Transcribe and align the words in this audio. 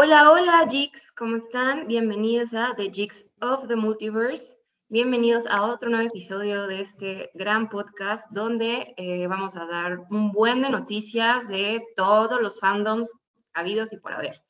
Hola, 0.00 0.30
hola, 0.30 0.64
Jigs, 0.70 1.02
¿cómo 1.16 1.38
están? 1.38 1.88
Bienvenidos 1.88 2.54
a 2.54 2.72
The 2.76 2.88
Jigs 2.88 3.26
of 3.40 3.66
the 3.66 3.74
Multiverse. 3.74 4.54
Bienvenidos 4.88 5.44
a 5.48 5.64
otro 5.64 5.90
nuevo 5.90 6.06
episodio 6.06 6.68
de 6.68 6.82
este 6.82 7.30
gran 7.34 7.68
podcast 7.68 8.24
donde 8.30 8.94
eh, 8.96 9.26
vamos 9.26 9.56
a 9.56 9.66
dar 9.66 9.98
un 10.08 10.30
buen 10.30 10.62
de 10.62 10.70
noticias 10.70 11.48
de 11.48 11.82
todos 11.96 12.40
los 12.40 12.60
fandoms 12.60 13.12
habidos 13.54 13.92
y 13.92 13.96
por 13.96 14.12
haber. 14.12 14.40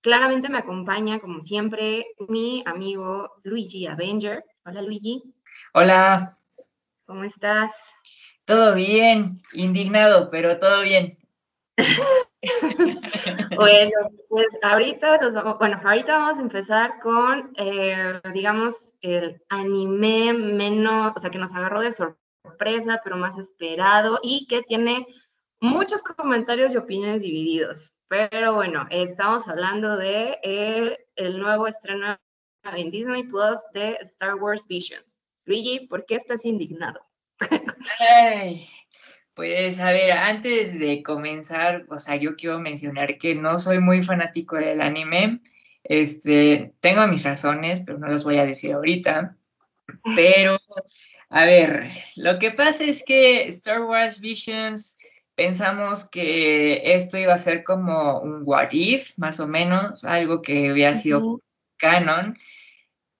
Claramente 0.00 0.48
me 0.48 0.60
acompaña, 0.60 1.20
como 1.20 1.42
siempre, 1.42 2.06
mi 2.28 2.62
amigo 2.64 3.30
Luigi 3.42 3.86
Avenger. 3.86 4.42
Hola, 4.64 4.80
Luigi. 4.80 5.22
Hola. 5.74 6.32
¿Cómo 7.04 7.24
estás? 7.24 7.74
Todo 8.46 8.74
bien, 8.74 9.42
indignado, 9.52 10.30
pero 10.30 10.58
todo 10.58 10.80
bien. 10.80 11.08
bueno, 13.56 13.90
pues 14.28 14.46
ahorita 14.62 15.18
nos 15.18 15.34
vamos, 15.34 15.58
bueno, 15.58 15.80
ahorita 15.84 16.18
vamos 16.18 16.38
a 16.38 16.42
empezar 16.42 17.00
con, 17.02 17.52
eh, 17.56 18.20
digamos, 18.32 18.96
el 19.00 19.42
anime 19.48 20.32
menos, 20.32 21.12
o 21.16 21.18
sea, 21.18 21.30
que 21.30 21.38
nos 21.38 21.54
agarró 21.54 21.80
de 21.80 21.92
sorpresa, 21.92 23.00
pero 23.02 23.16
más 23.16 23.38
esperado 23.38 24.18
y 24.22 24.46
que 24.46 24.62
tiene 24.62 25.06
muchos 25.60 26.02
comentarios 26.02 26.72
y 26.72 26.76
opiniones 26.76 27.22
divididos. 27.22 27.96
Pero 28.08 28.54
bueno, 28.54 28.86
estamos 28.90 29.48
hablando 29.48 29.96
de 29.96 30.38
el, 30.42 30.96
el 31.16 31.38
nuevo 31.40 31.66
estreno 31.66 32.18
en 32.62 32.90
Disney 32.90 33.24
Plus 33.24 33.58
de 33.72 33.98
Star 34.02 34.36
Wars 34.36 34.66
Visions. 34.68 35.20
Luigi, 35.44 35.86
¿por 35.86 36.04
qué 36.06 36.16
estás 36.16 36.44
indignado? 36.44 37.00
Ay, 38.00 38.66
pues 39.36 39.78
a 39.80 39.92
ver, 39.92 40.12
antes 40.12 40.78
de 40.78 41.02
comenzar, 41.02 41.84
o 41.90 42.00
sea, 42.00 42.16
yo 42.16 42.36
quiero 42.36 42.58
mencionar 42.58 43.18
que 43.18 43.34
no 43.34 43.58
soy 43.58 43.80
muy 43.80 44.02
fanático 44.02 44.56
del 44.56 44.80
anime. 44.80 45.42
Este, 45.84 46.72
tengo 46.80 47.06
mis 47.06 47.22
razones, 47.22 47.82
pero 47.82 47.98
no 47.98 48.06
las 48.08 48.24
voy 48.24 48.38
a 48.38 48.46
decir 48.46 48.72
ahorita. 48.72 49.36
Pero, 50.16 50.58
a 51.30 51.44
ver, 51.44 51.88
lo 52.16 52.40
que 52.40 52.50
pasa 52.50 52.82
es 52.84 53.04
que 53.04 53.46
Star 53.46 53.82
Wars 53.82 54.20
Visions 54.20 54.98
pensamos 55.36 56.08
que 56.08 56.94
esto 56.94 57.18
iba 57.18 57.34
a 57.34 57.38
ser 57.38 57.62
como 57.62 58.20
un 58.20 58.42
what 58.44 58.70
if, 58.72 59.12
más 59.16 59.38
o 59.38 59.46
menos, 59.46 60.04
algo 60.04 60.42
que 60.42 60.70
había 60.70 60.94
sido 60.94 61.40
canon. 61.76 62.36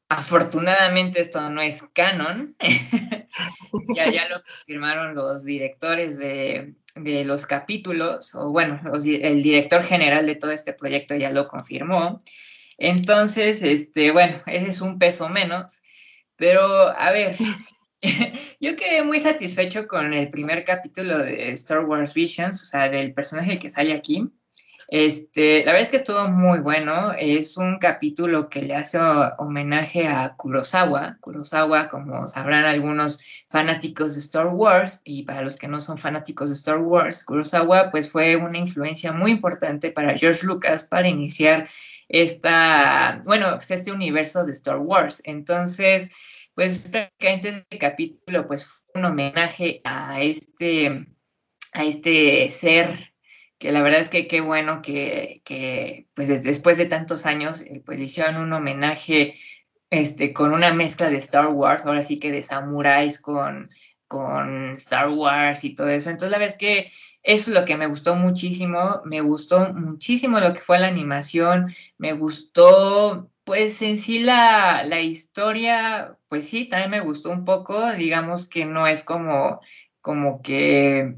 Afortunadamente 0.08 1.20
esto 1.20 1.50
no 1.50 1.60
es 1.60 1.82
canon. 1.92 2.54
ya, 3.94 4.10
ya 4.10 4.28
lo 4.28 4.42
confirmaron 4.42 5.14
los 5.14 5.44
directores 5.44 6.18
de, 6.18 6.74
de 6.94 7.24
los 7.24 7.46
capítulos, 7.46 8.34
o 8.34 8.52
bueno, 8.52 8.80
el 8.94 9.42
director 9.42 9.82
general 9.82 10.26
de 10.26 10.36
todo 10.36 10.52
este 10.52 10.72
proyecto 10.72 11.14
ya 11.14 11.30
lo 11.30 11.48
confirmó. 11.48 12.18
Entonces, 12.78 13.62
este, 13.62 14.10
bueno, 14.12 14.36
ese 14.46 14.68
es 14.68 14.80
un 14.80 14.98
peso 14.98 15.28
menos. 15.28 15.82
Pero, 16.36 16.88
a 16.88 17.10
ver, 17.12 17.36
yo 18.60 18.76
quedé 18.76 19.02
muy 19.02 19.20
satisfecho 19.20 19.86
con 19.86 20.12
el 20.12 20.28
primer 20.28 20.64
capítulo 20.64 21.18
de 21.18 21.50
Star 21.52 21.84
Wars 21.84 22.14
Visions, 22.14 22.62
o 22.62 22.66
sea, 22.66 22.88
del 22.88 23.12
personaje 23.12 23.58
que 23.58 23.70
sale 23.70 23.92
aquí. 23.92 24.30
Este, 24.88 25.64
la 25.64 25.72
verdad 25.72 25.82
es 25.82 25.88
que 25.88 25.96
estuvo 25.96 26.28
muy 26.28 26.60
bueno. 26.60 27.12
Es 27.12 27.56
un 27.56 27.78
capítulo 27.78 28.48
que 28.48 28.62
le 28.62 28.74
hace 28.74 28.98
homenaje 29.38 30.06
a 30.06 30.34
Kurosawa. 30.36 31.18
Kurosawa, 31.20 31.88
como 31.88 32.26
sabrán 32.28 32.64
algunos 32.64 33.44
fanáticos 33.48 34.14
de 34.14 34.20
Star 34.20 34.46
Wars, 34.48 35.00
y 35.04 35.24
para 35.24 35.42
los 35.42 35.56
que 35.56 35.68
no 35.68 35.80
son 35.80 35.96
fanáticos 35.96 36.50
de 36.50 36.56
Star 36.56 36.78
Wars, 36.78 37.24
Kurosawa 37.24 37.90
pues 37.90 38.10
fue 38.10 38.36
una 38.36 38.58
influencia 38.58 39.12
muy 39.12 39.32
importante 39.32 39.90
para 39.90 40.16
George 40.16 40.46
Lucas 40.46 40.84
para 40.84 41.08
iniciar 41.08 41.68
esta, 42.08 43.22
bueno, 43.24 43.54
pues, 43.56 43.70
este 43.72 43.92
universo 43.92 44.44
de 44.44 44.52
Star 44.52 44.78
Wars. 44.78 45.20
Entonces, 45.24 46.10
pues 46.54 46.78
prácticamente 46.78 47.48
este 47.48 47.78
capítulo 47.78 48.46
pues 48.46 48.64
fue 48.64 48.82
un 48.94 49.04
homenaje 49.06 49.80
a 49.84 50.22
este, 50.22 51.06
a 51.74 51.84
este 51.84 52.50
ser 52.50 53.15
que 53.58 53.72
la 53.72 53.82
verdad 53.82 54.00
es 54.00 54.08
que 54.08 54.28
qué 54.28 54.40
bueno 54.40 54.82
que, 54.82 55.42
que 55.44 56.08
pues 56.14 56.28
después 56.42 56.78
de 56.78 56.86
tantos 56.86 57.26
años, 57.26 57.62
eh, 57.62 57.82
pues 57.84 58.00
hicieron 58.00 58.36
un 58.36 58.52
homenaje 58.52 59.34
este, 59.90 60.32
con 60.32 60.52
una 60.52 60.72
mezcla 60.72 61.10
de 61.10 61.16
Star 61.16 61.48
Wars, 61.48 61.86
ahora 61.86 62.02
sí 62.02 62.18
que 62.18 62.30
de 62.32 62.42
samuráis 62.42 63.20
con, 63.20 63.70
con 64.08 64.72
Star 64.72 65.08
Wars 65.10 65.64
y 65.64 65.74
todo 65.74 65.88
eso. 65.88 66.10
Entonces 66.10 66.30
la 66.30 66.38
verdad 66.38 66.54
es 66.54 66.58
que 66.58 66.90
eso 67.22 67.50
es 67.50 67.56
lo 67.56 67.64
que 67.64 67.76
me 67.76 67.86
gustó 67.86 68.14
muchísimo, 68.14 69.00
me 69.04 69.20
gustó 69.20 69.72
muchísimo 69.74 70.38
lo 70.40 70.52
que 70.52 70.60
fue 70.60 70.78
la 70.78 70.88
animación, 70.88 71.72
me 71.98 72.12
gustó 72.12 73.30
pues 73.44 73.80
en 73.82 73.96
sí 73.98 74.20
la, 74.20 74.84
la 74.84 75.00
historia, 75.00 76.18
pues 76.28 76.48
sí, 76.48 76.66
también 76.66 76.90
me 76.90 77.00
gustó 77.00 77.30
un 77.30 77.44
poco, 77.44 77.92
digamos 77.92 78.48
que 78.48 78.64
no 78.64 78.86
es 78.88 79.04
como, 79.04 79.60
como 80.00 80.42
que 80.42 81.14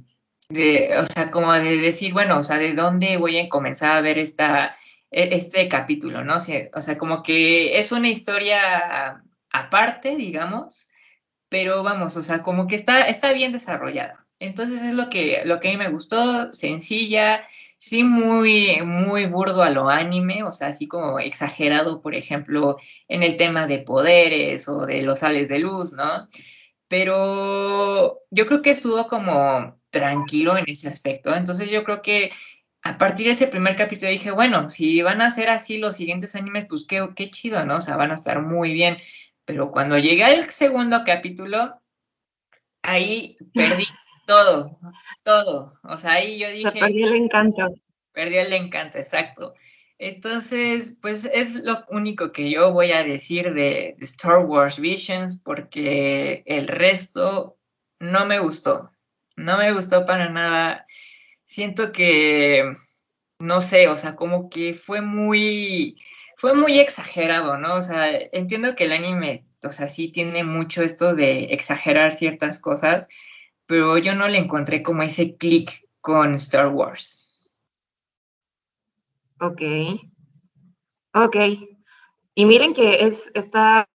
de, 0.48 0.96
o 0.98 1.06
sea, 1.06 1.30
como 1.30 1.52
de 1.52 1.78
decir, 1.78 2.12
bueno, 2.12 2.38
o 2.38 2.44
sea, 2.44 2.58
¿de 2.58 2.72
dónde 2.72 3.16
voy 3.16 3.38
a 3.38 3.48
comenzar 3.48 3.96
a 3.96 4.00
ver 4.00 4.18
esta, 4.18 4.76
e, 5.10 5.34
este 5.34 5.68
capítulo, 5.68 6.24
¿no? 6.24 6.36
O 6.36 6.80
sea, 6.80 6.98
como 6.98 7.22
que 7.22 7.78
es 7.78 7.92
una 7.92 8.08
historia 8.08 9.22
aparte, 9.50 10.16
digamos, 10.16 10.88
pero 11.48 11.82
vamos, 11.82 12.16
o 12.16 12.22
sea, 12.22 12.42
como 12.42 12.66
que 12.66 12.74
está, 12.76 13.08
está 13.08 13.32
bien 13.32 13.52
desarrollada. 13.52 14.26
Entonces 14.38 14.82
es 14.82 14.94
lo 14.94 15.08
que, 15.10 15.42
lo 15.44 15.60
que 15.60 15.68
a 15.68 15.70
mí 15.72 15.76
me 15.78 15.88
gustó, 15.88 16.52
sencilla, 16.54 17.44
sí 17.78 18.04
muy, 18.04 18.80
muy 18.84 19.26
burdo 19.26 19.62
a 19.62 19.70
lo 19.70 19.88
anime, 19.88 20.42
o 20.44 20.52
sea, 20.52 20.68
así 20.68 20.86
como 20.88 21.18
exagerado, 21.18 22.00
por 22.02 22.14
ejemplo, 22.14 22.76
en 23.08 23.22
el 23.22 23.36
tema 23.36 23.66
de 23.66 23.80
poderes 23.80 24.68
o 24.68 24.86
de 24.86 25.02
los 25.02 25.20
sales 25.20 25.48
de 25.48 25.58
luz, 25.60 25.92
¿no? 25.92 26.28
Pero 26.88 28.22
yo 28.30 28.46
creo 28.46 28.62
que 28.62 28.70
estuvo 28.70 29.06
como 29.08 29.77
tranquilo 29.98 30.56
en 30.56 30.64
ese 30.68 30.88
aspecto. 30.88 31.34
Entonces 31.34 31.70
yo 31.70 31.84
creo 31.84 32.02
que 32.02 32.30
a 32.82 32.96
partir 32.96 33.26
de 33.26 33.32
ese 33.32 33.48
primer 33.48 33.76
capítulo 33.76 34.10
dije, 34.10 34.30
bueno, 34.30 34.70
si 34.70 35.02
van 35.02 35.20
a 35.20 35.30
ser 35.30 35.50
así 35.50 35.78
los 35.78 35.96
siguientes 35.96 36.36
animes, 36.36 36.66
pues 36.68 36.86
qué, 36.88 37.08
qué 37.16 37.30
chido, 37.30 37.64
¿no? 37.64 37.76
O 37.76 37.80
sea, 37.80 37.96
van 37.96 38.12
a 38.12 38.14
estar 38.14 38.42
muy 38.42 38.72
bien. 38.72 38.96
Pero 39.44 39.70
cuando 39.72 39.98
llegué 39.98 40.24
al 40.24 40.48
segundo 40.50 41.02
capítulo, 41.04 41.80
ahí 42.82 43.36
perdí 43.54 43.86
todo, 44.26 44.78
todo. 45.22 45.72
O 45.82 45.98
sea, 45.98 46.12
ahí 46.12 46.38
yo 46.38 46.48
dije... 46.50 46.78
perdió 46.78 47.08
el 47.08 47.14
encanto. 47.14 47.74
Perdió 48.12 48.40
el 48.42 48.52
encanto, 48.52 48.98
exacto. 48.98 49.54
Entonces, 49.98 50.98
pues 51.02 51.24
es 51.24 51.56
lo 51.56 51.84
único 51.88 52.30
que 52.30 52.48
yo 52.50 52.72
voy 52.72 52.92
a 52.92 53.02
decir 53.02 53.52
de, 53.52 53.96
de 53.98 54.04
Star 54.04 54.46
Wars 54.46 54.78
Visions, 54.78 55.42
porque 55.44 56.44
el 56.46 56.68
resto 56.68 57.58
no 57.98 58.24
me 58.26 58.38
gustó 58.38 58.92
no 59.38 59.56
me 59.56 59.72
gustó 59.72 60.04
para 60.04 60.28
nada. 60.28 60.84
Siento 61.44 61.92
que, 61.92 62.64
no 63.38 63.60
sé, 63.60 63.88
o 63.88 63.96
sea, 63.96 64.16
como 64.16 64.50
que 64.50 64.74
fue 64.74 65.00
muy, 65.00 65.96
fue 66.36 66.54
muy 66.54 66.78
exagerado, 66.78 67.56
¿no? 67.56 67.76
O 67.76 67.82
sea, 67.82 68.10
entiendo 68.32 68.74
que 68.74 68.84
el 68.84 68.92
anime, 68.92 69.44
o 69.62 69.72
sea, 69.72 69.88
sí 69.88 70.10
tiene 70.10 70.44
mucho 70.44 70.82
esto 70.82 71.14
de 71.14 71.44
exagerar 71.44 72.12
ciertas 72.12 72.60
cosas, 72.60 73.08
pero 73.66 73.96
yo 73.98 74.14
no 74.14 74.28
le 74.28 74.38
encontré 74.38 74.82
como 74.82 75.02
ese 75.02 75.36
clic 75.36 75.86
con 76.00 76.34
Star 76.34 76.68
Wars. 76.68 77.56
Ok. 79.40 79.62
Ok. 81.14 81.36
Y 82.34 82.44
miren 82.44 82.74
que 82.74 83.06
es, 83.06 83.22
está, 83.34 83.88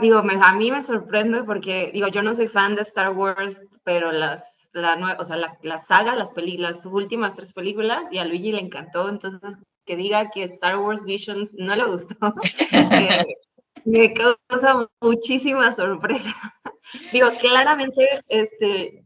digo, 0.00 0.18
a 0.18 0.52
mí 0.54 0.70
me 0.70 0.82
sorprende 0.82 1.44
porque, 1.44 1.90
digo, 1.92 2.08
yo 2.08 2.22
no 2.22 2.34
soy 2.34 2.48
fan 2.48 2.74
de 2.74 2.82
Star 2.82 3.10
Wars, 3.10 3.60
pero 3.84 4.12
las 4.12 4.51
la, 4.72 5.16
o 5.18 5.24
sea, 5.24 5.36
la, 5.36 5.78
saga, 5.78 6.14
las, 6.14 6.32
las 6.36 6.86
últimas 6.86 7.34
tres 7.34 7.52
películas, 7.52 8.10
y 8.12 8.18
a 8.18 8.24
Luigi 8.24 8.52
le 8.52 8.60
encantó, 8.60 9.08
entonces 9.08 9.56
que 9.84 9.96
diga 9.96 10.30
que 10.30 10.44
Star 10.44 10.78
Wars 10.78 11.04
Visions 11.04 11.54
no 11.58 11.74
le 11.74 11.84
gustó, 11.84 12.16
me 13.84 14.14
causa 14.14 14.88
muchísima 15.00 15.72
sorpresa. 15.72 16.34
Digo, 17.12 17.28
claramente, 17.40 18.06
este, 18.28 19.04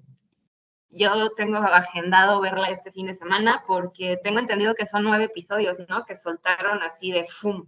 yo 0.90 1.30
tengo 1.36 1.58
agendado 1.58 2.40
verla 2.40 2.70
este 2.70 2.90
fin 2.90 3.06
de 3.06 3.14
semana 3.14 3.62
porque 3.66 4.18
tengo 4.22 4.38
entendido 4.38 4.74
que 4.74 4.86
son 4.86 5.04
nueve 5.04 5.24
episodios, 5.24 5.78
¿no? 5.88 6.04
Que 6.04 6.16
soltaron 6.16 6.82
así 6.82 7.12
de 7.12 7.26
fum. 7.26 7.66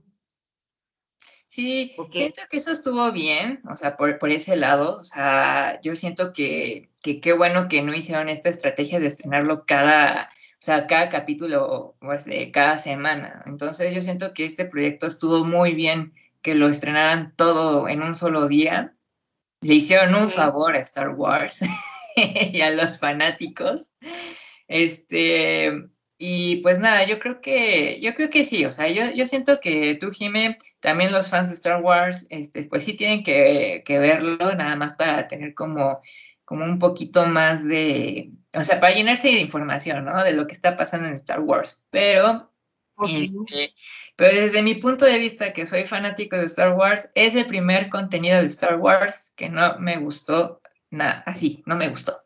Sí, 1.48 1.92
siento 2.10 2.42
que 2.50 2.58
eso 2.58 2.70
estuvo 2.70 3.10
bien, 3.10 3.62
o 3.70 3.74
sea, 3.74 3.96
por, 3.96 4.18
por 4.18 4.28
ese 4.30 4.54
lado, 4.54 4.98
o 4.98 5.04
sea, 5.04 5.80
yo 5.80 5.96
siento 5.96 6.34
que, 6.34 6.90
qué 7.02 7.32
bueno 7.32 7.68
que 7.68 7.80
no 7.80 7.94
hicieron 7.94 8.28
esta 8.28 8.50
estrategia 8.50 9.00
de 9.00 9.06
estrenarlo 9.06 9.64
cada, 9.64 10.28
o 10.28 10.60
sea, 10.60 10.86
cada 10.86 11.08
capítulo, 11.08 11.96
pues, 12.00 12.26
de 12.26 12.50
cada 12.50 12.76
semana. 12.76 13.42
Entonces, 13.46 13.94
yo 13.94 14.02
siento 14.02 14.34
que 14.34 14.44
este 14.44 14.66
proyecto 14.66 15.06
estuvo 15.06 15.42
muy 15.42 15.72
bien 15.72 16.12
que 16.42 16.54
lo 16.54 16.68
estrenaran 16.68 17.34
todo 17.34 17.88
en 17.88 18.02
un 18.02 18.14
solo 18.14 18.46
día. 18.46 18.94
Le 19.62 19.74
hicieron 19.74 20.14
un 20.14 20.28
favor 20.28 20.76
a 20.76 20.80
Star 20.80 21.10
Wars 21.10 21.62
y 22.52 22.60
a 22.60 22.72
los 22.72 23.00
fanáticos. 23.00 23.94
Este, 24.66 25.72
Y 26.20 26.56
pues 26.62 26.80
nada, 26.80 27.04
yo 27.04 27.20
creo 27.20 27.40
que, 27.40 28.00
yo 28.00 28.12
creo 28.14 28.28
que 28.28 28.42
sí, 28.42 28.64
o 28.64 28.72
sea, 28.72 28.88
yo, 28.88 29.04
yo 29.14 29.24
siento 29.24 29.60
que 29.60 29.94
tú, 29.94 30.10
Jime, 30.10 30.58
también 30.80 31.12
los 31.12 31.30
fans 31.30 31.48
de 31.48 31.54
Star 31.54 31.80
Wars, 31.80 32.26
este, 32.30 32.64
pues 32.64 32.84
sí 32.84 32.96
tienen 32.96 33.22
que, 33.22 33.84
que 33.86 34.00
verlo, 34.00 34.36
nada 34.56 34.74
más 34.74 34.94
para 34.94 35.28
tener 35.28 35.54
como, 35.54 36.00
como 36.44 36.64
un 36.64 36.80
poquito 36.80 37.24
más 37.26 37.66
de, 37.68 38.30
o 38.52 38.64
sea, 38.64 38.80
para 38.80 38.94
llenarse 38.94 39.28
de 39.28 39.40
información, 39.40 40.04
¿no? 40.04 40.24
De 40.24 40.32
lo 40.32 40.48
que 40.48 40.54
está 40.54 40.74
pasando 40.74 41.06
en 41.06 41.14
Star 41.14 41.38
Wars. 41.38 41.84
Pero, 41.90 42.50
este, 43.06 43.74
pero 44.16 44.34
desde 44.34 44.62
mi 44.62 44.74
punto 44.74 45.04
de 45.04 45.18
vista, 45.18 45.52
que 45.52 45.66
soy 45.66 45.84
fanático 45.84 46.36
de 46.36 46.46
Star 46.46 46.72
Wars, 46.72 47.12
es 47.14 47.36
el 47.36 47.46
primer 47.46 47.88
contenido 47.88 48.38
de 48.38 48.46
Star 48.46 48.76
Wars 48.76 49.32
que 49.36 49.48
no 49.48 49.78
me 49.78 49.98
gustó 49.98 50.60
nada, 50.90 51.22
así, 51.26 51.62
no 51.64 51.76
me 51.76 51.88
gustó. 51.88 52.20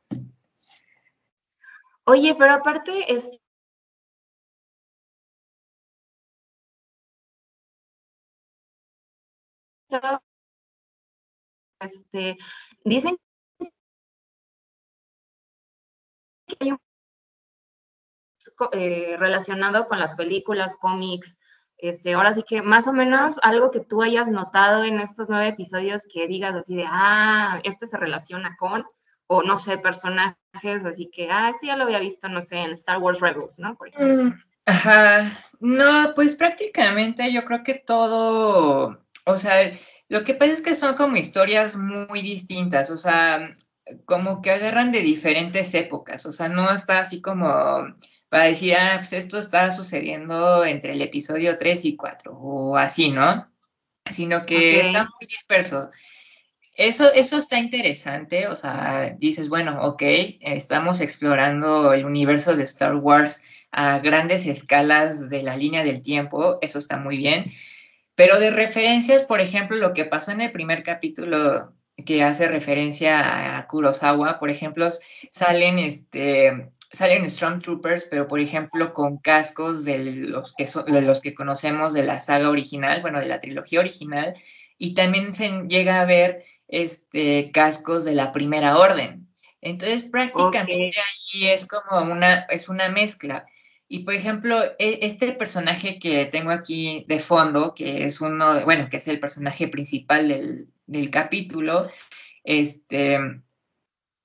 Oye, 2.04 2.34
pero 2.38 2.54
aparte, 2.54 3.12
es, 3.12 3.28
este, 11.80 12.38
dicen 12.84 13.16
que 16.46 16.56
hay 16.60 16.72
un 16.72 16.78
eh, 18.72 19.16
relacionado 19.18 19.88
con 19.88 19.98
las 19.98 20.14
películas, 20.14 20.76
cómics, 20.76 21.38
este, 21.78 22.14
ahora 22.14 22.32
sí 22.32 22.44
que 22.44 22.62
más 22.62 22.86
o 22.86 22.92
menos 22.92 23.40
algo 23.42 23.70
que 23.70 23.80
tú 23.80 24.02
hayas 24.02 24.28
notado 24.28 24.84
en 24.84 25.00
estos 25.00 25.28
nueve 25.28 25.48
episodios 25.48 26.02
que 26.12 26.28
digas 26.28 26.54
así 26.54 26.76
de, 26.76 26.84
ah, 26.86 27.60
este 27.64 27.86
se 27.86 27.96
relaciona 27.96 28.56
con, 28.56 28.84
o 29.26 29.42
no 29.42 29.58
sé, 29.58 29.78
personajes, 29.78 30.36
así 30.84 31.10
que, 31.12 31.28
ah, 31.30 31.50
este 31.50 31.66
ya 31.66 31.76
lo 31.76 31.84
había 31.84 31.98
visto, 31.98 32.28
no 32.28 32.40
sé, 32.40 32.58
en 32.58 32.70
Star 32.72 32.98
Wars 32.98 33.20
Rebels, 33.20 33.58
¿no? 33.58 33.74
Por 33.76 33.88
ejemplo. 33.88 34.24
Mm, 34.24 34.42
ajá, 34.66 35.22
no, 35.60 36.12
pues 36.14 36.36
prácticamente 36.36 37.32
yo 37.32 37.44
creo 37.44 37.62
que 37.64 37.74
todo, 37.74 38.98
o 39.24 39.36
sea, 39.36 39.70
lo 40.08 40.24
que 40.24 40.34
pasa 40.34 40.52
es 40.52 40.62
que 40.62 40.74
son 40.74 40.94
como 40.96 41.16
historias 41.16 41.76
muy 41.76 42.22
distintas, 42.22 42.90
o 42.90 42.96
sea, 42.96 43.44
como 44.04 44.42
que 44.42 44.50
agarran 44.50 44.92
de 44.92 45.00
diferentes 45.00 45.74
épocas, 45.74 46.26
o 46.26 46.32
sea, 46.32 46.48
no 46.48 46.70
está 46.72 47.00
así 47.00 47.20
como 47.20 47.46
para 48.28 48.44
decir, 48.44 48.74
ah, 48.74 48.96
pues 48.98 49.12
esto 49.12 49.38
está 49.38 49.70
sucediendo 49.70 50.64
entre 50.64 50.92
el 50.92 51.02
episodio 51.02 51.56
3 51.56 51.84
y 51.84 51.96
4, 51.96 52.32
o 52.32 52.76
así, 52.76 53.10
¿no? 53.10 53.50
Sino 54.10 54.46
que 54.46 54.80
está 54.80 55.04
muy 55.04 55.28
disperso. 55.28 55.90
Eso, 56.74 57.12
eso 57.12 57.36
está 57.36 57.58
interesante, 57.58 58.46
o 58.46 58.56
sea, 58.56 59.14
dices, 59.18 59.50
bueno, 59.50 59.82
ok, 59.82 60.02
estamos 60.40 61.02
explorando 61.02 61.92
el 61.92 62.06
universo 62.06 62.56
de 62.56 62.62
Star 62.64 62.96
Wars 62.96 63.66
a 63.70 63.98
grandes 63.98 64.46
escalas 64.46 65.28
de 65.28 65.42
la 65.42 65.56
línea 65.56 65.84
del 65.84 66.00
tiempo, 66.00 66.58
eso 66.62 66.78
está 66.78 66.96
muy 66.96 67.18
bien, 67.18 67.44
pero 68.14 68.38
de 68.38 68.50
referencias, 68.50 69.22
por 69.22 69.40
ejemplo, 69.40 69.76
lo 69.76 69.92
que 69.92 70.04
pasó 70.04 70.32
en 70.32 70.40
el 70.40 70.52
primer 70.52 70.82
capítulo 70.82 71.68
que 72.04 72.22
hace 72.22 72.48
referencia 72.48 73.56
a 73.58 73.66
Kurosawa, 73.66 74.38
por 74.38 74.50
ejemplo, 74.50 74.88
salen, 75.30 75.78
este, 75.78 76.70
salen 76.90 77.28
Stormtroopers, 77.28 78.04
pero 78.04 78.26
por 78.26 78.40
ejemplo 78.40 78.92
con 78.92 79.18
cascos 79.18 79.84
de 79.84 79.98
los, 79.98 80.54
que 80.54 80.66
de 80.86 81.02
los 81.02 81.20
que 81.20 81.34
conocemos 81.34 81.94
de 81.94 82.04
la 82.04 82.20
saga 82.20 82.50
original, 82.50 83.02
bueno, 83.02 83.20
de 83.20 83.26
la 83.26 83.40
trilogía 83.40 83.80
original, 83.80 84.34
y 84.78 84.94
también 84.94 85.32
se 85.32 85.48
llega 85.68 86.00
a 86.00 86.06
ver 86.06 86.44
este, 86.68 87.50
cascos 87.52 88.04
de 88.04 88.14
la 88.14 88.32
primera 88.32 88.78
orden. 88.78 89.28
Entonces 89.60 90.02
prácticamente 90.02 90.96
ahí 90.98 91.46
es 91.48 91.66
como 91.66 92.10
una, 92.10 92.46
es 92.50 92.68
una 92.68 92.88
mezcla. 92.88 93.46
Y 93.92 94.04
por 94.04 94.14
ejemplo, 94.14 94.64
e, 94.78 95.00
este 95.02 95.32
personaje 95.32 95.98
que 95.98 96.24
tengo 96.24 96.50
aquí 96.50 97.04
de 97.08 97.18
fondo, 97.18 97.74
que 97.74 98.04
es 98.04 98.22
uno, 98.22 98.64
bueno, 98.64 98.88
que 98.88 98.96
es 98.96 99.06
el 99.06 99.20
personaje 99.20 99.68
principal 99.68 100.28
del, 100.28 100.68
del 100.86 101.10
capítulo, 101.10 101.86
este, 102.42 103.18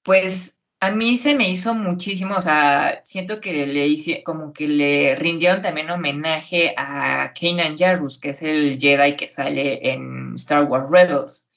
pues 0.03 0.61
a 0.79 0.91
mí 0.91 1.17
se 1.17 1.35
me 1.35 1.49
hizo 1.49 1.75
muchísimo, 1.75 2.35
o 2.37 2.41
sea, 2.41 3.01
siento 3.03 3.41
que 3.41 3.67
le 3.67 3.87
hice, 3.87 4.23
como 4.23 4.53
que 4.53 4.69
le 4.69 5.15
rindieron 5.15 5.61
también 5.61 5.89
homenaje 5.89 6.73
a 6.77 7.33
Kanan 7.33 7.77
Jarrus, 7.77 8.17
que 8.19 8.29
es 8.29 8.43
el 8.43 8.79
Jedi 8.79 9.17
que 9.17 9.27
sale 9.27 9.91
en 9.91 10.33
Star 10.35 10.63
Wars 10.63 10.89
Rebels. 10.89 11.51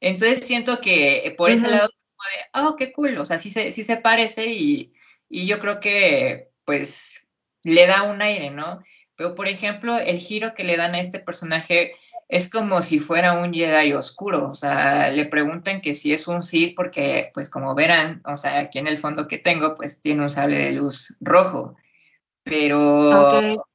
Entonces 0.00 0.46
siento 0.46 0.80
que 0.80 1.34
por 1.36 1.50
ese 1.50 1.66
lado, 1.66 1.90
oh, 2.54 2.76
qué 2.76 2.92
cool, 2.92 3.18
o 3.18 3.26
sea, 3.26 3.36
sí 3.36 3.50
se, 3.50 3.72
sí 3.72 3.82
se 3.82 3.96
parece 3.96 4.46
y, 4.46 4.92
y 5.28 5.46
yo 5.48 5.58
creo 5.58 5.80
que, 5.80 6.52
pues, 6.64 7.27
le 7.64 7.86
da 7.86 8.02
un 8.02 8.22
aire, 8.22 8.50
¿no? 8.50 8.80
Pero, 9.16 9.34
por 9.34 9.48
ejemplo, 9.48 9.98
el 9.98 10.18
giro 10.18 10.54
que 10.54 10.64
le 10.64 10.76
dan 10.76 10.94
a 10.94 11.00
este 11.00 11.18
personaje 11.18 11.90
es 12.28 12.48
como 12.48 12.82
si 12.82 13.00
fuera 13.00 13.32
un 13.32 13.52
Jedi 13.52 13.92
oscuro. 13.92 14.48
O 14.50 14.54
sea, 14.54 15.10
le 15.10 15.26
preguntan 15.26 15.80
que 15.80 15.92
si 15.94 16.12
es 16.12 16.28
un 16.28 16.42
Sith, 16.42 16.74
porque, 16.76 17.30
pues, 17.34 17.50
como 17.50 17.74
verán, 17.74 18.22
o 18.24 18.36
sea, 18.36 18.60
aquí 18.60 18.78
en 18.78 18.86
el 18.86 18.98
fondo 18.98 19.26
que 19.26 19.38
tengo, 19.38 19.74
pues 19.74 20.00
tiene 20.00 20.22
un 20.22 20.30
sable 20.30 20.58
de 20.58 20.72
luz 20.72 21.16
rojo. 21.20 21.74
Pero, 22.44 23.66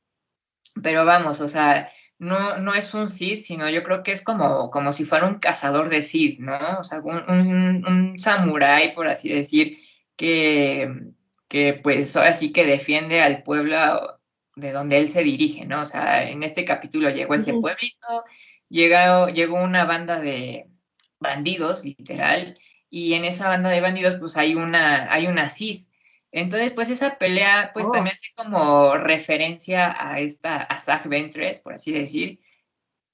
pero 0.81 1.05
vamos, 1.05 1.41
o 1.41 1.47
sea, 1.47 1.89
no, 2.19 2.57
no 2.57 2.73
es 2.73 2.93
un 2.93 3.09
Sith, 3.09 3.39
sino 3.39 3.69
yo 3.69 3.83
creo 3.83 4.01
que 4.01 4.13
es 4.13 4.21
como, 4.21 4.71
como 4.71 4.93
si 4.93 5.03
fuera 5.05 5.27
un 5.27 5.39
cazador 5.39 5.89
de 5.89 6.01
Sith, 6.01 6.39
¿no? 6.39 6.57
O 6.79 6.83
sea, 6.83 6.99
un, 7.01 7.29
un, 7.29 7.85
un 7.85 8.19
samurái, 8.19 8.93
por 8.93 9.07
así 9.07 9.29
decir, 9.29 9.77
que, 10.15 11.12
que 11.53 11.75
pues 11.75 12.15
ahora 12.15 12.33
sí 12.33 12.51
que 12.51 12.65
defiende 12.65 13.21
al 13.21 13.43
pueblo 13.43 14.19
de 14.55 14.71
donde 14.71 14.97
él 14.97 15.07
se 15.07 15.21
dirige, 15.21 15.67
¿no? 15.67 15.81
O 15.81 15.85
sea, 15.85 16.27
en 16.27 16.41
este 16.41 16.65
capítulo 16.65 17.11
llegó 17.11 17.35
ese 17.35 17.53
pueblito, 17.53 18.23
llegó, 18.69 19.27
llegó 19.29 19.61
una 19.61 19.85
banda 19.85 20.19
de 20.19 20.67
bandidos, 21.19 21.85
literal, 21.85 22.55
y 22.89 23.13
en 23.13 23.25
esa 23.25 23.49
banda 23.49 23.69
de 23.69 23.81
bandidos, 23.81 24.17
pues 24.19 24.35
hay 24.35 24.55
una, 24.55 25.13
hay 25.13 25.27
una 25.27 25.47
Sith. 25.47 25.87
Entonces, 26.31 26.71
pues 26.71 26.89
esa 26.89 27.19
pelea, 27.19 27.69
pues 27.71 27.85
oh. 27.85 27.91
también 27.91 28.15
hace 28.15 28.29
como 28.35 28.95
referencia 28.95 29.95
a 29.95 30.21
esta, 30.21 30.57
a 30.57 30.81
Zach 30.81 31.05
Ventres, 31.05 31.59
por 31.59 31.73
así 31.73 31.91
decir, 31.91 32.39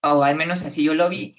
o 0.01 0.24
al 0.24 0.38
menos 0.38 0.62
así 0.62 0.81
yo 0.81 0.94
lo 0.94 1.09
vi. 1.09 1.35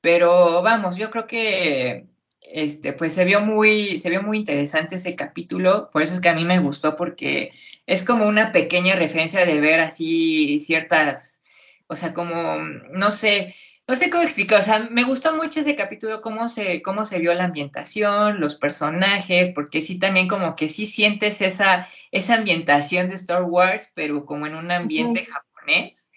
Pero 0.00 0.62
vamos, 0.62 0.96
yo 0.96 1.12
creo 1.12 1.28
que 1.28 2.09
este, 2.40 2.92
pues 2.92 3.12
se 3.12 3.24
vio 3.24 3.40
muy, 3.40 3.98
se 3.98 4.10
vio 4.10 4.22
muy 4.22 4.38
interesante 4.38 4.96
ese 4.96 5.14
capítulo, 5.16 5.90
por 5.92 6.02
eso 6.02 6.14
es 6.14 6.20
que 6.20 6.28
a 6.28 6.34
mí 6.34 6.44
me 6.44 6.58
gustó, 6.58 6.96
porque 6.96 7.50
es 7.86 8.02
como 8.02 8.26
una 8.26 8.52
pequeña 8.52 8.96
referencia 8.96 9.44
de 9.44 9.60
ver 9.60 9.80
así 9.80 10.58
ciertas, 10.58 11.42
o 11.86 11.96
sea, 11.96 12.14
como, 12.14 12.58
no 12.92 13.10
sé, 13.10 13.54
no 13.90 13.96
sé 13.96 14.08
cómo 14.08 14.22
explicar, 14.22 14.60
o 14.60 14.62
sea, 14.62 14.88
me 14.90 15.02
gustó 15.02 15.34
mucho 15.34 15.60
ese 15.60 15.74
capítulo, 15.74 16.22
cómo 16.22 16.48
se, 16.48 16.80
cómo 16.82 17.04
se 17.04 17.18
vio 17.18 17.34
la 17.34 17.44
ambientación, 17.44 18.40
los 18.40 18.54
personajes, 18.54 19.50
porque 19.50 19.80
sí 19.80 19.98
también 19.98 20.28
como 20.28 20.54
que 20.54 20.68
sí 20.68 20.86
sientes 20.86 21.40
esa, 21.40 21.88
esa 22.12 22.34
ambientación 22.36 23.08
de 23.08 23.16
Star 23.16 23.42
Wars, 23.42 23.92
pero 23.94 24.24
como 24.26 24.46
en 24.46 24.54
un 24.54 24.70
ambiente 24.70 25.26
japonés. 25.26 26.12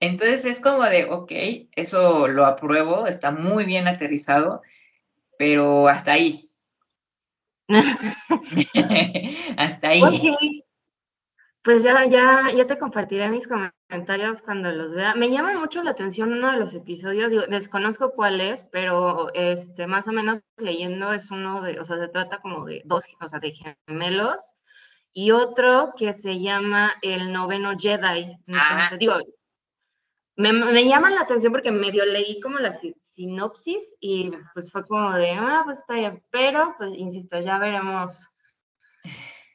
Entonces 0.00 0.44
es 0.44 0.60
como 0.60 0.82
de, 0.84 1.06
ok, 1.06 1.32
eso 1.76 2.28
lo 2.28 2.44
apruebo, 2.44 3.06
está 3.06 3.30
muy 3.30 3.64
bien 3.64 3.88
aterrizado, 3.88 4.60
pero 5.44 5.88
hasta 5.88 6.12
ahí. 6.14 6.40
hasta 9.58 9.88
ahí. 9.88 10.64
Pues 11.62 11.82
ya, 11.82 12.06
ya, 12.06 12.50
ya 12.54 12.66
te 12.66 12.78
compartiré 12.78 13.28
mis 13.28 13.46
comentarios 13.46 14.40
cuando 14.40 14.72
los 14.72 14.94
vea. 14.94 15.14
Me 15.14 15.30
llama 15.30 15.58
mucho 15.58 15.82
la 15.82 15.90
atención 15.90 16.32
uno 16.32 16.50
de 16.50 16.58
los 16.58 16.72
episodios, 16.72 17.30
desconozco 17.50 18.12
cuál 18.12 18.40
es, 18.40 18.64
pero 18.72 19.32
este, 19.34 19.86
más 19.86 20.08
o 20.08 20.12
menos 20.12 20.40
leyendo 20.56 21.12
es 21.12 21.30
uno 21.30 21.60
de, 21.60 21.78
o 21.78 21.84
sea, 21.84 21.98
se 21.98 22.08
trata 22.08 22.38
como 22.38 22.64
de 22.64 22.80
dos, 22.86 23.04
o 23.20 23.28
sea, 23.28 23.38
de 23.38 23.52
gemelos, 23.52 24.54
y 25.12 25.30
otro 25.30 25.92
que 25.96 26.14
se 26.14 26.40
llama 26.40 26.94
El 27.02 27.32
Noveno 27.32 27.74
Jedi. 27.78 28.34
Entonces, 28.46 28.98
digo, 28.98 29.18
me, 30.36 30.52
me, 30.52 30.84
llama 30.84 31.10
la 31.10 31.22
atención 31.22 31.52
porque 31.52 31.70
medio 31.70 32.04
leí 32.04 32.40
como 32.40 32.58
la 32.58 32.76
sinopsis 33.00 33.96
y 34.00 34.32
pues 34.52 34.70
fue 34.70 34.84
como 34.84 35.14
de, 35.14 35.32
ah, 35.32 35.62
pues 35.64 35.78
está 35.78 35.94
bien, 35.94 36.22
pero 36.30 36.74
pues 36.78 36.90
insisto, 36.96 37.40
ya 37.40 37.58
veremos 37.58 38.28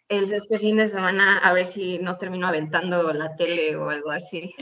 el, 0.07 0.31
este 0.33 0.59
fin 0.59 0.77
de 0.77 0.89
semana 0.89 1.39
a 1.39 1.53
ver 1.53 1.67
si 1.67 1.99
no 1.99 2.17
termino 2.17 2.47
aventando 2.47 3.13
la 3.13 3.35
tele 3.35 3.75
o 3.75 3.89
algo 3.89 4.11
así. 4.11 4.53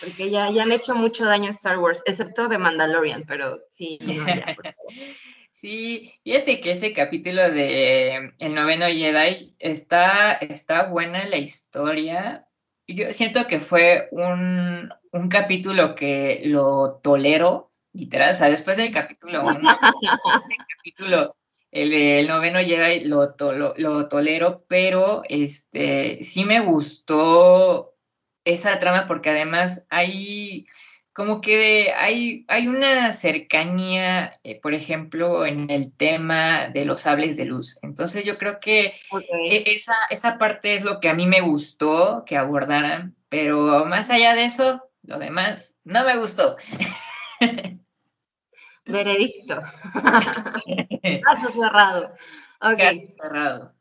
Porque 0.00 0.30
ya, 0.30 0.50
ya 0.50 0.64
han 0.64 0.72
hecho 0.72 0.94
mucho 0.94 1.24
daño 1.24 1.48
a 1.48 1.52
Star 1.52 1.78
Wars, 1.78 2.02
excepto 2.04 2.48
de 2.48 2.58
Mandalorian, 2.58 3.24
pero 3.26 3.60
sí, 3.68 3.98
Sí, 5.50 6.10
fíjate 6.24 6.60
que 6.60 6.70
ese 6.70 6.92
capítulo 6.92 7.50
de 7.50 8.32
El 8.38 8.54
noveno 8.54 8.86
Jedi 8.86 9.56
está, 9.58 10.32
está 10.32 10.84
buena 10.84 11.26
la 11.26 11.36
historia. 11.36 12.46
Yo 12.94 13.12
siento 13.12 13.46
que 13.46 13.60
fue 13.60 14.08
un, 14.12 14.90
un 15.12 15.28
capítulo 15.28 15.94
que 15.94 16.42
lo 16.44 17.00
tolero, 17.02 17.70
literal, 17.92 18.32
o 18.32 18.34
sea, 18.34 18.48
después 18.48 18.76
del 18.76 18.92
capítulo 18.92 19.42
1, 19.42 19.58
el 19.58 20.66
capítulo 20.76 21.34
el, 21.70 22.26
noveno 22.26 22.58
Jedi 22.60 23.06
lo, 23.06 23.34
lo, 23.76 24.08
tolero, 24.08 24.64
pero 24.68 25.22
este, 25.28 26.22
sí 26.22 26.44
me 26.44 26.60
gustó 26.60 27.94
esa 28.44 28.78
trama 28.78 29.06
porque 29.06 29.30
además 29.30 29.86
hay 29.90 30.64
como 31.12 31.40
que 31.40 31.92
hay, 31.96 32.44
hay 32.48 32.68
una 32.68 33.12
cercanía, 33.12 34.32
eh, 34.44 34.60
por 34.60 34.74
ejemplo, 34.74 35.44
en 35.44 35.70
el 35.70 35.92
tema 35.92 36.68
de 36.68 36.84
los 36.84 37.02
sables 37.02 37.36
de 37.36 37.46
luz. 37.46 37.78
Entonces 37.82 38.24
yo 38.24 38.38
creo 38.38 38.60
que 38.60 38.92
e, 39.50 39.64
esa, 39.66 39.94
esa 40.10 40.38
parte 40.38 40.74
es 40.74 40.84
lo 40.84 41.00
que 41.00 41.08
a 41.08 41.14
mí 41.14 41.26
me 41.26 41.40
gustó 41.40 42.24
que 42.24 42.36
abordaran, 42.36 43.16
pero 43.28 43.84
más 43.86 44.10
allá 44.10 44.34
de 44.34 44.44
eso, 44.44 44.88
lo 45.02 45.18
demás 45.18 45.80
no 45.84 46.04
me 46.04 46.16
gustó. 46.16 46.56
Veredicto. 48.86 49.60
Caso 51.24 51.48
cerrado. 51.52 52.14
Caso 52.60 53.00
cerrado. 53.08 53.72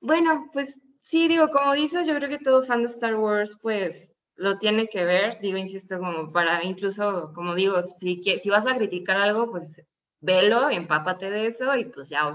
Bueno, 0.00 0.48
pues 0.52 0.74
sí, 1.02 1.28
digo, 1.28 1.50
como 1.50 1.72
dices, 1.74 2.06
yo 2.06 2.14
creo 2.14 2.28
que 2.28 2.38
todo 2.38 2.66
fan 2.66 2.82
de 2.82 2.90
Star 2.90 3.16
Wars, 3.16 3.56
pues 3.60 4.07
lo 4.38 4.58
tiene 4.58 4.88
que 4.88 5.04
ver, 5.04 5.38
digo, 5.40 5.58
insisto, 5.58 5.98
como 5.98 6.32
para 6.32 6.64
incluso, 6.64 7.32
como 7.34 7.54
digo, 7.54 7.82
si, 8.00 8.22
si 8.38 8.50
vas 8.50 8.66
a 8.66 8.76
criticar 8.76 9.18
algo, 9.20 9.50
pues 9.50 9.82
velo, 10.20 10.70
empápate 10.70 11.30
de 11.30 11.46
eso 11.48 11.76
y 11.76 11.84
pues 11.84 12.08
ya, 12.08 12.34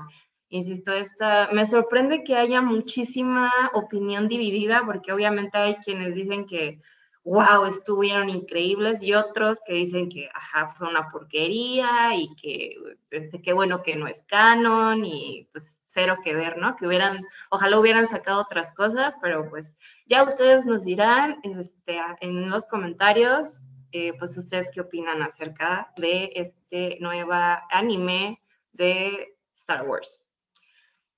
insisto, 0.49 0.93
esta, 0.93 1.49
me 1.51 1.65
sorprende 1.65 2.23
que 2.23 2.35
haya 2.35 2.61
muchísima 2.61 3.51
opinión 3.73 4.27
dividida, 4.27 4.83
porque 4.85 5.11
obviamente 5.11 5.57
hay 5.57 5.75
quienes 5.77 6.15
dicen 6.15 6.45
que 6.45 6.79
wow, 7.23 7.65
estuvieron 7.65 8.29
increíbles, 8.29 9.01
y 9.01 9.13
otros 9.13 9.61
que 9.65 9.73
dicen 9.73 10.09
que, 10.09 10.29
ajá, 10.33 10.73
fue 10.77 10.89
una 10.89 11.09
porquería 11.09 12.15
y 12.15 12.35
que, 12.35 12.75
este, 13.11 13.41
qué 13.41 13.53
bueno 13.53 13.81
que 13.81 13.95
no 13.95 14.07
es 14.07 14.23
canon 14.25 15.05
y 15.05 15.47
pues 15.51 15.79
cero 15.93 16.17
que 16.23 16.33
ver, 16.33 16.57
¿no? 16.57 16.75
Que 16.75 16.87
hubieran, 16.87 17.25
ojalá 17.49 17.79
hubieran 17.79 18.07
sacado 18.07 18.41
otras 18.41 18.73
cosas, 18.73 19.15
pero 19.21 19.49
pues 19.49 19.77
ya 20.07 20.23
ustedes 20.23 20.65
nos 20.65 20.83
dirán 20.83 21.39
este, 21.43 21.99
en 22.21 22.49
los 22.49 22.65
comentarios, 22.65 23.61
eh, 23.91 24.13
pues 24.17 24.35
ustedes 24.37 24.71
qué 24.73 24.81
opinan 24.81 25.21
acerca 25.21 25.93
de 25.97 26.31
este 26.35 26.97
nuevo 26.99 27.33
anime 27.69 28.41
de 28.71 29.35
Star 29.55 29.87
Wars. 29.87 30.27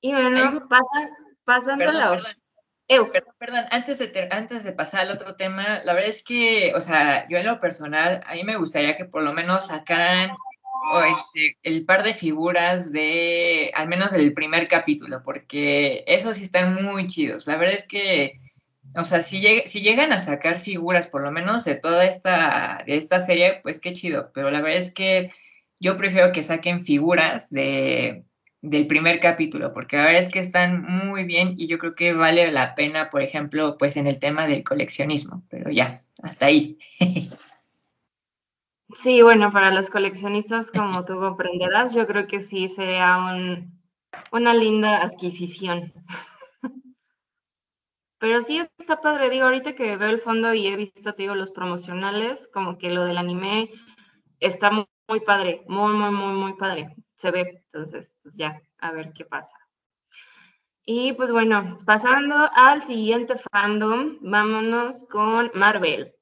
Y 0.01 0.11
bueno, 0.11 0.67
pasa, 0.67 1.09
pasando 1.45 1.91
la 1.91 2.21
Perdón, 3.39 3.65
antes 3.71 3.97
de, 3.97 4.29
antes 4.31 4.63
de 4.63 4.71
pasar 4.71 5.01
al 5.01 5.11
otro 5.11 5.35
tema, 5.35 5.63
la 5.85 5.93
verdad 5.93 6.09
es 6.09 6.23
que, 6.23 6.71
o 6.75 6.81
sea, 6.81 7.27
yo 7.27 7.39
en 7.39 7.47
lo 7.47 7.57
personal, 7.57 8.21
a 8.27 8.35
mí 8.35 8.43
me 8.43 8.57
gustaría 8.57 8.95
que 8.95 9.05
por 9.05 9.23
lo 9.23 9.33
menos 9.33 9.67
sacaran 9.67 10.29
este, 11.05 11.57
el 11.63 11.85
par 11.85 12.03
de 12.03 12.13
figuras 12.13 12.91
de, 12.91 13.71
al 13.73 13.87
menos 13.87 14.11
del 14.11 14.33
primer 14.33 14.67
capítulo, 14.67 15.21
porque 15.23 16.03
esos 16.07 16.37
sí 16.37 16.43
están 16.43 16.83
muy 16.83 17.07
chidos. 17.07 17.47
La 17.47 17.57
verdad 17.57 17.75
es 17.75 17.87
que, 17.87 18.33
o 18.95 19.03
sea, 19.03 19.21
si, 19.21 19.43
si 19.65 19.81
llegan 19.81 20.13
a 20.13 20.19
sacar 20.19 20.59
figuras, 20.59 21.07
por 21.07 21.21
lo 21.21 21.31
menos 21.31 21.65
de 21.65 21.75
toda 21.75 22.05
esta, 22.05 22.83
de 22.85 22.97
esta 22.97 23.19
serie, 23.19 23.59
pues 23.63 23.79
qué 23.79 23.93
chido, 23.93 24.31
pero 24.33 24.51
la 24.51 24.61
verdad 24.61 24.79
es 24.79 24.93
que 24.93 25.31
yo 25.79 25.97
prefiero 25.97 26.31
que 26.31 26.43
saquen 26.43 26.83
figuras 26.83 27.49
de 27.49 28.21
del 28.65 28.87
primer 28.87 29.19
capítulo, 29.19 29.73
porque 29.73 29.95
la 29.95 30.05
verdad 30.05 30.21
es 30.21 30.29
que 30.29 30.39
están 30.39 30.81
muy 30.81 31.23
bien 31.23 31.53
y 31.55 31.67
yo 31.67 31.77
creo 31.77 31.93
que 31.93 32.13
vale 32.13 32.51
la 32.51 32.73
pena, 32.73 33.09
por 33.09 33.21
ejemplo, 33.21 33.77
pues 33.77 33.95
en 33.95 34.07
el 34.07 34.17
tema 34.19 34.47
del 34.47 34.63
coleccionismo, 34.63 35.43
pero 35.49 35.69
ya, 35.69 36.01
hasta 36.21 36.47
ahí. 36.47 36.77
Sí, 38.95 39.21
bueno, 39.21 39.51
para 39.51 39.69
los 39.71 39.91
coleccionistas, 39.91 40.71
como 40.71 41.05
tú 41.05 41.19
comprenderás, 41.19 41.93
yo 41.93 42.07
creo 42.07 42.25
que 42.27 42.41
sí 42.41 42.67
sería 42.67 43.17
un, 43.17 43.79
una 44.31 44.53
linda 44.55 45.03
adquisición. 45.03 45.93
Pero 48.19 48.41
sí 48.41 48.57
está 48.77 48.99
padre, 49.01 49.29
digo, 49.29 49.45
ahorita 49.45 49.73
que 49.75 49.95
veo 49.97 50.09
el 50.09 50.21
fondo 50.21 50.53
y 50.53 50.67
he 50.67 50.75
visto, 50.75 51.13
digo, 51.13 51.35
los 51.35 51.51
promocionales, 51.51 52.49
como 52.53 52.77
que 52.77 52.89
lo 52.89 53.05
del 53.05 53.17
anime 53.17 53.69
está 54.39 54.71
muy, 54.71 54.85
muy 55.09 55.21
padre, 55.21 55.63
muy, 55.67 55.93
muy, 55.93 56.11
muy, 56.11 56.33
muy 56.33 56.53
padre 56.55 56.95
se 57.15 57.31
ve. 57.31 57.63
Entonces, 57.73 58.17
pues 58.23 58.35
ya, 58.37 58.61
a 58.79 58.91
ver 58.91 59.13
qué 59.13 59.25
pasa. 59.25 59.55
Y 60.85 61.11
pues 61.11 61.33
bueno, 61.33 61.77
pasando 61.85 62.49
al 62.55 62.81
siguiente 62.81 63.35
fandom, 63.51 64.17
vámonos 64.21 65.05
con 65.09 65.51
Marvel. 65.53 66.14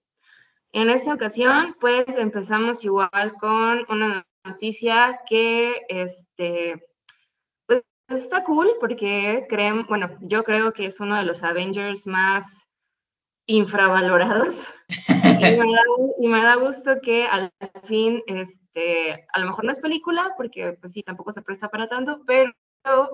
En 0.73 0.89
esta 0.89 1.13
ocasión, 1.13 1.75
pues 1.79 2.05
empezamos 2.17 2.83
igual 2.83 3.35
con 3.39 3.85
una 3.89 4.25
noticia 4.43 5.19
que, 5.29 5.85
este, 5.87 6.83
pues 7.67 7.83
está 8.07 8.43
cool 8.43 8.71
porque 8.79 9.45
creen, 9.47 9.85
bueno, 9.85 10.17
yo 10.21 10.43
creo 10.43 10.73
que 10.73 10.87
es 10.87 10.99
uno 10.99 11.15
de 11.15 11.25
los 11.25 11.43
Avengers 11.43 12.07
más 12.07 12.71
infravalorados. 13.45 14.73
y, 16.19 16.27
me 16.27 16.41
da, 16.41 16.55
gusto 16.55 16.99
que 17.03 17.27
al 17.27 17.51
fin, 17.83 18.23
este, 18.25 19.27
a 19.31 19.39
lo 19.39 19.45
mejor 19.45 19.65
no 19.65 19.71
es 19.71 19.79
película, 19.79 20.33
porque 20.37 20.73
pues 20.73 20.93
sí, 20.93 21.03
tampoco 21.03 21.31
se 21.31 21.43
presta 21.43 21.69
para 21.69 21.87
tanto, 21.87 22.23
pero 22.25 22.51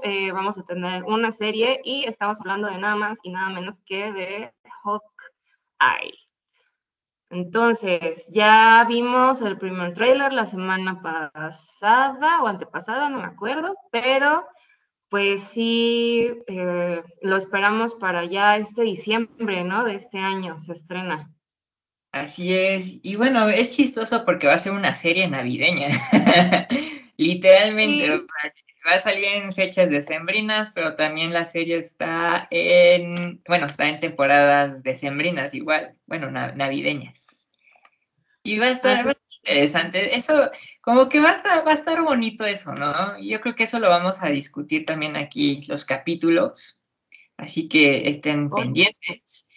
eh, 0.04 0.32
vamos 0.32 0.58
a 0.58 0.63
tener 0.63 1.04
una 1.04 1.34
serie 1.34 1.82
y 1.84 2.06
estamos 2.06 2.39
hablando 2.39 2.70
de 2.70 2.78
nada 2.78 2.96
más 2.96 3.20
y 3.22 3.32
nada 3.32 3.50
menos 3.50 3.82
que 3.86 4.13
de 4.13 4.54
Hawkeye. 4.82 6.28
Entonces, 7.29 8.27
ya 8.31 8.86
vimos 8.88 9.41
el 9.41 9.57
primer 9.59 9.93
tráiler 9.93 10.33
la 10.33 10.48
semana 10.48 11.01
pasada 11.01 12.41
o 12.41 12.48
antepasada, 12.48 13.09
no 13.09 13.19
me 13.19 13.25
acuerdo, 13.25 13.75
pero 13.91 14.48
pues 15.09 15.41
sí, 15.41 16.29
eh, 16.48 17.03
lo 17.21 17.38
esperamos 17.38 17.95
para 17.95 18.25
ya 18.25 18.57
este 18.57 18.83
diciembre, 18.83 19.63
¿no? 19.63 19.83
De 19.83 19.95
este 19.95 20.19
año 20.19 20.59
se 20.59 20.74
estrena. 20.74 21.31
Así 22.12 22.55
es, 22.55 23.00
y 23.03 23.15
bueno, 23.15 23.48
es 23.50 23.75
chistoso 23.75 24.24
porque 24.25 24.48
va 24.48 24.53
a 24.53 24.59
ser 24.59 24.74
una 24.74 24.95
serie 24.95 25.27
navideña, 25.27 25.89
literalmente, 27.17 28.17
va 28.88 28.95
a 28.95 29.00
salir 29.00 29.25
en 29.25 29.53
fechas 29.53 29.89
decembrinas, 29.89 30.71
pero 30.71 30.95
también 30.95 31.33
la 31.33 31.45
serie 31.45 31.77
está 31.77 32.48
en, 32.51 33.41
bueno, 33.48 33.65
está 33.65 33.89
en 33.89 34.00
temporadas 34.00 34.83
decembrinas 34.83 35.53
igual, 35.53 35.95
bueno, 36.05 36.31
navideñas. 36.31 37.51
Y 38.43 38.57
va 38.57 38.67
a 38.67 38.71
estar, 38.71 39.05
interesante. 39.43 40.15
Eso, 40.15 40.50
como 40.81 41.09
que 41.09 41.19
va 41.19 41.29
a, 41.29 41.33
estar, 41.33 41.65
va 41.65 41.71
a 41.71 41.75
estar 41.75 42.01
bonito 42.01 42.45
eso, 42.45 42.74
¿no? 42.74 43.19
Yo 43.19 43.41
creo 43.41 43.55
que 43.55 43.63
eso 43.63 43.79
lo 43.79 43.89
vamos 43.89 44.21
a 44.21 44.29
discutir 44.29 44.86
también 44.86 45.15
aquí, 45.15 45.63
los 45.67 45.86
capítulos. 45.86 46.81
Así 47.38 47.69
que 47.69 48.09
estén 48.09 48.50
pendientes. 48.50 49.48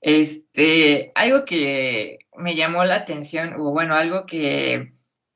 Este, 0.00 1.12
algo 1.14 1.44
que 1.44 2.18
me 2.36 2.54
llamó 2.54 2.84
la 2.84 2.96
atención, 2.96 3.54
o 3.58 3.70
bueno, 3.70 3.94
algo 3.94 4.26
que, 4.26 4.88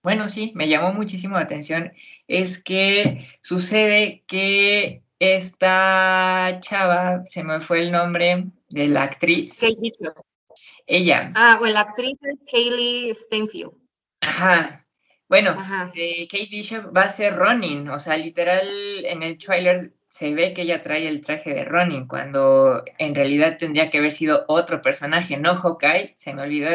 bueno, 0.02 0.28
sí, 0.28 0.52
me 0.54 0.68
llamó 0.68 0.92
muchísimo 0.92 1.36
la 1.36 1.42
atención, 1.42 1.92
es 2.26 2.62
que 2.62 3.24
sucede 3.40 4.24
que 4.26 5.02
esta 5.18 6.58
chava, 6.60 7.24
se 7.24 7.44
me 7.44 7.60
fue 7.60 7.82
el 7.82 7.92
nombre 7.92 8.46
de 8.68 8.88
la 8.88 9.04
actriz. 9.04 9.62
Ella. 10.86 11.30
Ah, 11.34 11.56
bueno, 11.58 11.74
la 11.74 11.80
actriz 11.82 12.18
es 12.22 12.38
Kaylee 12.50 13.14
Steinfeld. 13.14 13.72
Ajá. 14.20 14.84
Bueno, 15.28 15.56
eh, 15.94 16.28
Kate 16.28 16.48
Bishop 16.50 16.94
va 16.94 17.04
a 17.04 17.08
ser 17.08 17.34
Ronin, 17.34 17.88
o 17.88 17.98
sea, 17.98 18.18
literal 18.18 18.68
en 19.04 19.22
el 19.22 19.38
trailer 19.38 19.92
se 20.12 20.34
ve 20.34 20.52
que 20.52 20.60
ella 20.60 20.82
trae 20.82 21.08
el 21.08 21.22
traje 21.22 21.54
de 21.54 21.64
Ronin, 21.64 22.06
cuando 22.06 22.84
en 22.98 23.14
realidad 23.14 23.56
tendría 23.56 23.88
que 23.88 23.96
haber 23.96 24.12
sido 24.12 24.44
otro 24.48 24.82
personaje, 24.82 25.38
no 25.38 25.54
Hawkeye, 25.54 26.12
se 26.16 26.34
me 26.34 26.42
olvidó 26.42 26.68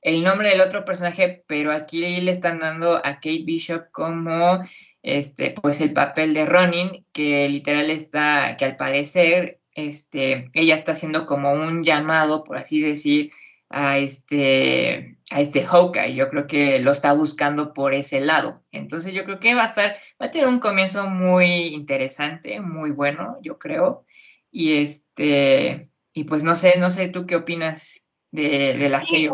el 0.00 0.22
nombre 0.22 0.50
del 0.50 0.60
otro 0.60 0.84
personaje, 0.84 1.44
pero 1.46 1.72
aquí 1.72 2.20
le 2.20 2.30
están 2.30 2.58
dando 2.58 2.96
a 2.96 3.14
Kate 3.14 3.42
Bishop 3.44 3.90
como 3.90 4.60
este, 5.02 5.50
pues 5.50 5.80
el 5.80 5.92
papel 5.92 6.34
de 6.34 6.46
Ronin, 6.46 7.06
que 7.12 7.48
literal 7.48 7.90
está, 7.90 8.56
que 8.56 8.64
al 8.64 8.76
parecer, 8.76 9.60
este, 9.72 10.50
ella 10.54 10.74
está 10.74 10.92
haciendo 10.92 11.26
como 11.26 11.52
un 11.52 11.82
llamado, 11.84 12.44
por 12.44 12.56
así 12.58 12.80
decir, 12.80 13.30
a 13.70 13.98
este, 13.98 15.18
a 15.30 15.40
este 15.40 15.64
Hawkeye. 15.64 16.14
Yo 16.14 16.28
creo 16.28 16.46
que 16.46 16.78
lo 16.80 16.92
está 16.92 17.12
buscando 17.12 17.72
por 17.74 17.94
ese 17.94 18.20
lado. 18.20 18.62
Entonces 18.72 19.12
yo 19.14 19.24
creo 19.24 19.40
que 19.40 19.54
va 19.54 19.62
a 19.62 19.66
estar, 19.66 19.96
va 20.20 20.26
a 20.26 20.30
tener 20.30 20.48
un 20.48 20.58
comienzo 20.60 21.08
muy 21.08 21.44
interesante, 21.68 22.60
muy 22.60 22.90
bueno, 22.90 23.38
yo 23.42 23.58
creo. 23.58 24.04
Y 24.50 24.74
este, 24.74 25.82
y 26.12 26.24
pues 26.24 26.42
no 26.42 26.56
sé, 26.56 26.74
no 26.78 26.90
sé 26.90 27.08
tú 27.08 27.26
qué 27.26 27.36
opinas 27.36 28.07
de, 28.30 28.74
de 28.74 28.88
la 28.88 29.02
serie. 29.02 29.30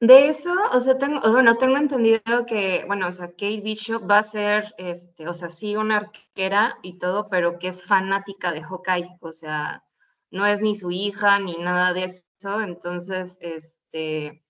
de 0.00 0.28
eso, 0.28 0.54
o 0.72 0.80
sea, 0.80 0.98
tengo, 0.98 1.20
bueno, 1.30 1.56
tengo 1.56 1.76
entendido 1.76 2.46
que, 2.46 2.84
bueno, 2.86 3.08
o 3.08 3.12
sea, 3.12 3.28
Kate 3.28 3.60
Bishop 3.60 4.08
va 4.10 4.18
a 4.18 4.22
ser, 4.22 4.74
este, 4.78 5.28
o 5.28 5.34
sea, 5.34 5.48
sí 5.50 5.76
una 5.76 5.98
arquera 5.98 6.78
y 6.82 6.98
todo, 6.98 7.28
pero 7.28 7.58
que 7.58 7.68
es 7.68 7.84
fanática 7.84 8.52
de 8.52 8.62
Hawkeye, 8.62 9.16
o 9.20 9.32
sea, 9.32 9.82
no 10.30 10.46
es 10.46 10.60
ni 10.60 10.74
su 10.74 10.90
hija 10.90 11.38
ni 11.38 11.56
nada 11.56 11.92
de 11.92 12.04
eso, 12.04 12.60
entonces, 12.60 13.38
este, 13.40 14.42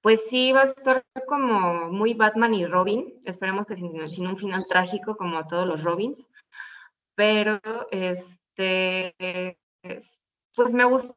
pues 0.00 0.22
sí 0.28 0.52
va 0.52 0.62
a 0.62 0.64
estar 0.64 1.04
como 1.26 1.90
muy 1.90 2.14
Batman 2.14 2.54
y 2.54 2.66
Robin. 2.66 3.20
Esperemos 3.24 3.66
que 3.66 3.76
sin, 3.76 4.06
sin 4.06 4.26
un 4.26 4.38
final 4.38 4.64
trágico 4.66 5.16
como 5.16 5.46
todos 5.46 5.66
los 5.66 5.82
Robins. 5.82 6.28
Pero 7.14 7.60
este, 7.90 9.14
pues 10.54 10.72
me 10.72 10.84
gustó 10.84 11.16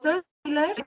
trailer 0.00 0.86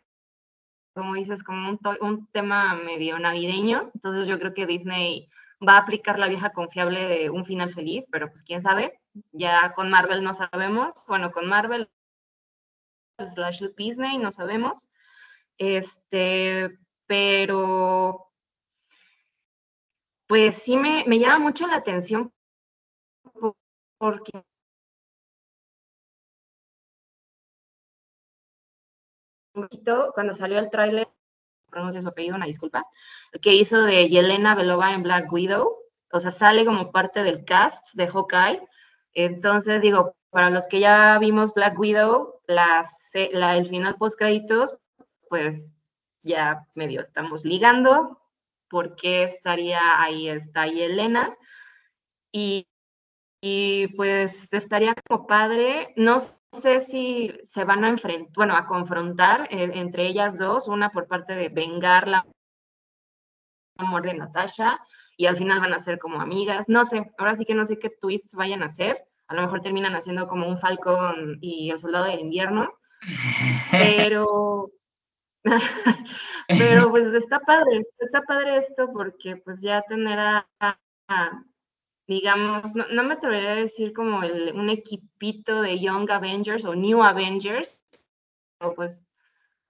como 0.93 1.15
dices, 1.15 1.43
como 1.43 1.69
un, 1.69 1.79
un, 2.01 2.27
tema 2.27 2.75
medio 2.75 3.19
navideño. 3.19 3.91
Entonces 3.93 4.27
yo 4.27 4.39
creo 4.39 4.53
que 4.53 4.67
Disney 4.67 5.29
va 5.67 5.73
a 5.75 5.79
aplicar 5.79 6.19
la 6.19 6.27
vieja 6.27 6.51
confiable 6.51 7.07
de 7.07 7.29
un 7.29 7.45
final 7.45 7.73
feliz, 7.73 8.05
pero 8.11 8.27
pues 8.29 8.43
quién 8.43 8.61
sabe. 8.61 8.99
Ya 9.31 9.73
con 9.73 9.89
Marvel 9.89 10.23
no 10.23 10.33
sabemos. 10.33 11.03
Bueno, 11.07 11.31
con 11.31 11.47
Marvel 11.47 11.89
slash 13.19 13.63
Disney 13.75 14.17
no 14.17 14.31
sabemos. 14.31 14.89
Este, 15.57 16.77
pero 17.07 18.31
pues 20.27 20.57
sí 20.57 20.77
me, 20.77 21.05
me 21.07 21.19
llama 21.19 21.39
mucho 21.39 21.67
la 21.67 21.77
atención 21.77 22.31
porque 23.97 24.43
cuando 30.13 30.33
salió 30.33 30.59
el 30.59 30.69
tráiler, 30.69 31.07
pronuncia 31.69 32.01
su 32.01 32.07
apellido, 32.07 32.35
una 32.35 32.45
disculpa, 32.45 32.85
que 33.41 33.53
hizo 33.53 33.83
de 33.83 34.09
Yelena 34.09 34.55
Belova 34.55 34.93
en 34.93 35.03
Black 35.03 35.31
Widow, 35.31 35.77
o 36.11 36.19
sea, 36.19 36.31
sale 36.31 36.65
como 36.65 36.91
parte 36.91 37.23
del 37.23 37.43
cast 37.43 37.93
de 37.95 38.07
Hawkeye. 38.07 38.61
Entonces, 39.13 39.81
digo, 39.81 40.15
para 40.29 40.51
los 40.51 40.67
que 40.67 40.79
ya 40.79 41.17
vimos 41.19 41.53
Black 41.53 41.77
Widow, 41.77 42.41
la, 42.47 42.83
el 43.13 43.69
final 43.69 43.95
post 43.95 44.17
créditos, 44.17 44.75
pues 45.29 45.75
ya 46.21 46.67
medio 46.75 47.01
estamos 47.01 47.43
ligando, 47.43 48.19
porque 48.69 49.23
estaría 49.23 50.01
ahí, 50.01 50.29
está 50.29 50.67
Yelena. 50.67 51.35
Y, 52.31 52.67
y 53.45 53.87
pues 53.97 54.47
estaría 54.51 54.95
como 55.05 55.27
padre, 55.27 55.91
no 55.97 56.17
sé 56.53 56.79
si 56.79 57.29
se 57.43 57.65
van 57.65 57.83
a 57.83 57.89
enfrentar, 57.89 58.31
bueno, 58.35 58.55
a 58.55 58.65
confrontar 58.65 59.49
eh, 59.51 59.69
entre 59.73 60.07
ellas 60.07 60.39
dos, 60.39 60.69
una 60.69 60.91
por 60.91 61.07
parte 61.07 61.35
de 61.35 61.49
vengar 61.49 62.07
la 62.07 62.25
amor 63.77 64.03
de 64.03 64.13
Natasha 64.13 64.79
y 65.17 65.25
al 65.25 65.35
final 65.35 65.59
van 65.59 65.73
a 65.73 65.79
ser 65.79 65.99
como 65.99 66.21
amigas. 66.21 66.69
No 66.69 66.85
sé, 66.85 67.11
ahora 67.17 67.35
sí 67.35 67.43
que 67.43 67.53
no 67.53 67.65
sé 67.65 67.79
qué 67.79 67.89
twists 67.89 68.33
vayan 68.33 68.63
a 68.63 68.67
hacer. 68.67 69.03
A 69.27 69.35
lo 69.35 69.41
mejor 69.41 69.59
terminan 69.59 69.93
haciendo 69.93 70.29
como 70.29 70.47
un 70.47 70.57
Falcon 70.57 71.37
y 71.41 71.69
el 71.69 71.79
Soldado 71.79 72.05
del 72.05 72.21
Invierno. 72.21 72.71
Pero, 73.71 74.71
pero 76.47 76.89
pues 76.91 77.07
está 77.07 77.41
padre, 77.41 77.81
está 77.99 78.21
padre 78.21 78.59
esto 78.59 78.89
porque 78.93 79.35
pues 79.35 79.61
ya 79.61 79.81
tener 79.81 80.17
a 80.17 80.47
digamos, 82.07 82.75
no, 82.75 83.03
me 83.03 83.13
atrevería 83.13 83.51
a 83.51 83.55
decir 83.55 83.93
como 83.93 84.19
un 84.19 84.69
equipito 84.69 85.61
de 85.61 85.79
Young 85.79 86.09
Avengers 86.11 86.65
o 86.65 86.75
New 86.75 87.03
Avengers, 87.03 87.79
o 88.59 88.73
pues 88.73 89.07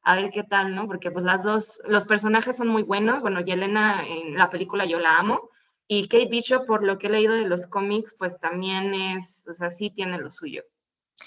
a 0.04 0.16
ver 0.16 0.32
qué 0.32 0.44
tal, 0.44 0.76
¿no? 0.76 0.88
Porque 0.88 1.12
pues 1.12 1.24
las 1.24 1.44
dos, 1.44 1.82
los 1.88 2.06
personajes 2.06 2.58
son 2.58 2.68
muy 2.68 2.84
buenos, 2.84 3.22
bueno, 3.22 3.42
Yelena 3.42 4.06
en 4.08 4.36
la 4.36 4.50
película 4.50 4.86
yo 4.86 5.00
la 5.00 5.18
amo, 5.18 5.50
y 5.88 6.08
Kate 6.08 6.30
Bishop, 6.30 6.66
por 6.66 6.84
lo 6.84 6.98
que 6.98 7.08
he 7.08 7.12
leído 7.12 7.34
de 7.34 7.48
los 7.48 7.68
cómics, 7.68 8.16
pues 8.18 8.40
también 8.40 8.94
es, 8.94 9.48
o 9.48 9.54
sea, 9.54 9.70
sí 9.70 9.92
tiene 9.92 10.18
lo 10.18 10.32
suyo. 10.32 10.64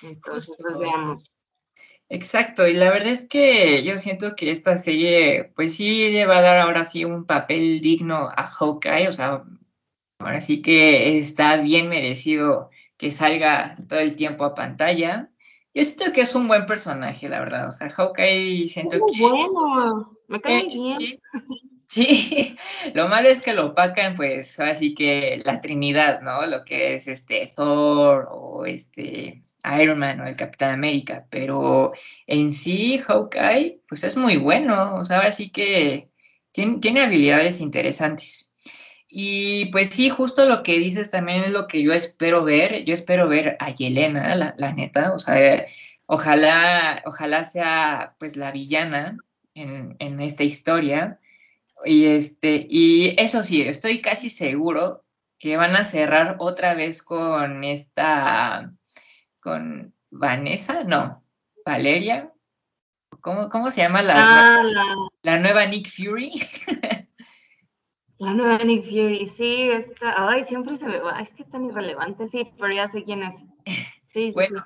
Entonces, 0.02 0.56
pues 0.58 0.78
veamos. 0.78 1.32
Exacto, 2.08 2.66
y 2.66 2.74
la 2.74 2.90
verdad 2.90 3.08
es 3.08 3.28
que 3.28 3.82
yo 3.82 3.98
siento 3.98 4.34
que 4.36 4.50
esta 4.50 4.76
serie, 4.76 5.52
pues 5.54 5.76
sí 5.76 6.10
le 6.10 6.24
va 6.24 6.38
a 6.38 6.42
dar 6.42 6.58
ahora 6.58 6.84
sí 6.84 7.04
un 7.04 7.26
papel 7.26 7.80
digno 7.80 8.30
a 8.34 8.44
Hawkeye, 8.44 9.08
o 9.08 9.12
sea, 9.12 9.44
Ahora 10.18 10.40
sí 10.40 10.62
que 10.62 11.18
está 11.18 11.56
bien 11.56 11.88
merecido 11.88 12.70
que 12.96 13.10
salga 13.10 13.74
todo 13.88 14.00
el 14.00 14.16
tiempo 14.16 14.44
a 14.44 14.54
pantalla. 14.54 15.30
Yo 15.74 15.84
siento 15.84 16.12
que 16.12 16.22
es 16.22 16.34
un 16.34 16.48
buen 16.48 16.64
personaje, 16.66 17.28
la 17.28 17.40
verdad. 17.40 17.68
O 17.68 17.72
sea, 17.72 17.90
Hawkeye 17.90 18.66
siento 18.68 18.98
que. 18.98 19.20
bueno, 19.20 20.18
me 20.28 20.40
cae 20.40 20.60
eh, 20.60 20.68
bien. 20.68 20.90
Sí, 20.90 21.20
sí, 21.86 22.56
lo 22.94 23.08
malo 23.08 23.28
es 23.28 23.42
que 23.42 23.52
lo 23.52 23.66
opacan, 23.66 24.14
pues, 24.14 24.58
así 24.58 24.94
que 24.94 25.42
la 25.44 25.60
Trinidad, 25.60 26.22
¿no? 26.22 26.46
Lo 26.46 26.64
que 26.64 26.94
es 26.94 27.08
este 27.08 27.50
Thor 27.54 28.28
o 28.30 28.64
este 28.64 29.42
Iron 29.80 29.98
Man 29.98 30.20
o 30.20 30.26
el 30.26 30.36
Capitán 30.36 30.72
América. 30.72 31.26
Pero 31.30 31.92
en 32.26 32.52
sí, 32.52 32.98
Hawkeye, 32.98 33.82
pues 33.86 34.02
es 34.04 34.16
muy 34.16 34.38
bueno. 34.38 34.96
O 34.96 35.04
sea, 35.04 35.18
ahora 35.18 35.32
sí 35.32 35.50
que 35.50 36.10
tiene, 36.52 36.78
tiene 36.78 37.02
habilidades 37.02 37.60
interesantes. 37.60 38.45
Y 39.18 39.64
pues 39.72 39.88
sí, 39.88 40.10
justo 40.10 40.44
lo 40.44 40.62
que 40.62 40.78
dices 40.78 41.10
también 41.10 41.42
es 41.44 41.50
lo 41.50 41.68
que 41.68 41.82
yo 41.82 41.94
espero 41.94 42.44
ver. 42.44 42.84
Yo 42.84 42.92
espero 42.92 43.26
ver 43.26 43.56
a 43.60 43.70
Yelena, 43.70 44.34
la, 44.34 44.72
neta. 44.74 45.14
O 45.14 45.18
sea, 45.18 45.64
ojalá, 46.04 47.02
ojalá 47.06 47.44
sea 47.44 48.14
pues 48.18 48.36
la 48.36 48.50
villana 48.50 49.16
en, 49.54 49.96
en, 50.00 50.20
esta 50.20 50.44
historia. 50.44 51.18
Y, 51.86 52.04
este, 52.04 52.66
y 52.68 53.14
eso 53.18 53.42
sí, 53.42 53.62
estoy 53.62 54.02
casi 54.02 54.28
seguro 54.28 55.02
que 55.38 55.56
van 55.56 55.76
a 55.76 55.84
cerrar 55.84 56.36
otra 56.38 56.74
vez 56.74 57.02
con 57.02 57.64
esta, 57.64 58.70
con 59.40 59.94
Vanessa, 60.10 60.84
no, 60.84 61.24
Valeria. 61.64 62.34
¿Cómo, 63.22 63.48
cómo 63.48 63.70
se 63.70 63.80
llama 63.80 64.02
la, 64.02 64.58
ah, 64.58 64.62
la... 64.62 64.84
la 65.22 65.38
nueva 65.38 65.64
Nick 65.64 65.88
Fury? 65.88 66.32
La 68.18 68.32
nueva 68.32 68.58
Nick 68.64 68.84
Fury, 68.84 69.30
sí, 69.36 69.68
está, 69.70 70.28
ay, 70.28 70.44
siempre 70.44 70.76
se 70.76 70.86
me 70.86 70.98
va, 70.98 71.20
es 71.20 71.30
que 71.30 71.42
es 71.42 71.50
tan 71.50 71.66
irrelevante, 71.66 72.26
sí, 72.26 72.50
pero 72.58 72.74
ya 72.74 72.88
sé 72.88 73.04
quién 73.04 73.22
es. 73.22 73.34
Sí, 74.12 74.30
bueno, 74.32 74.64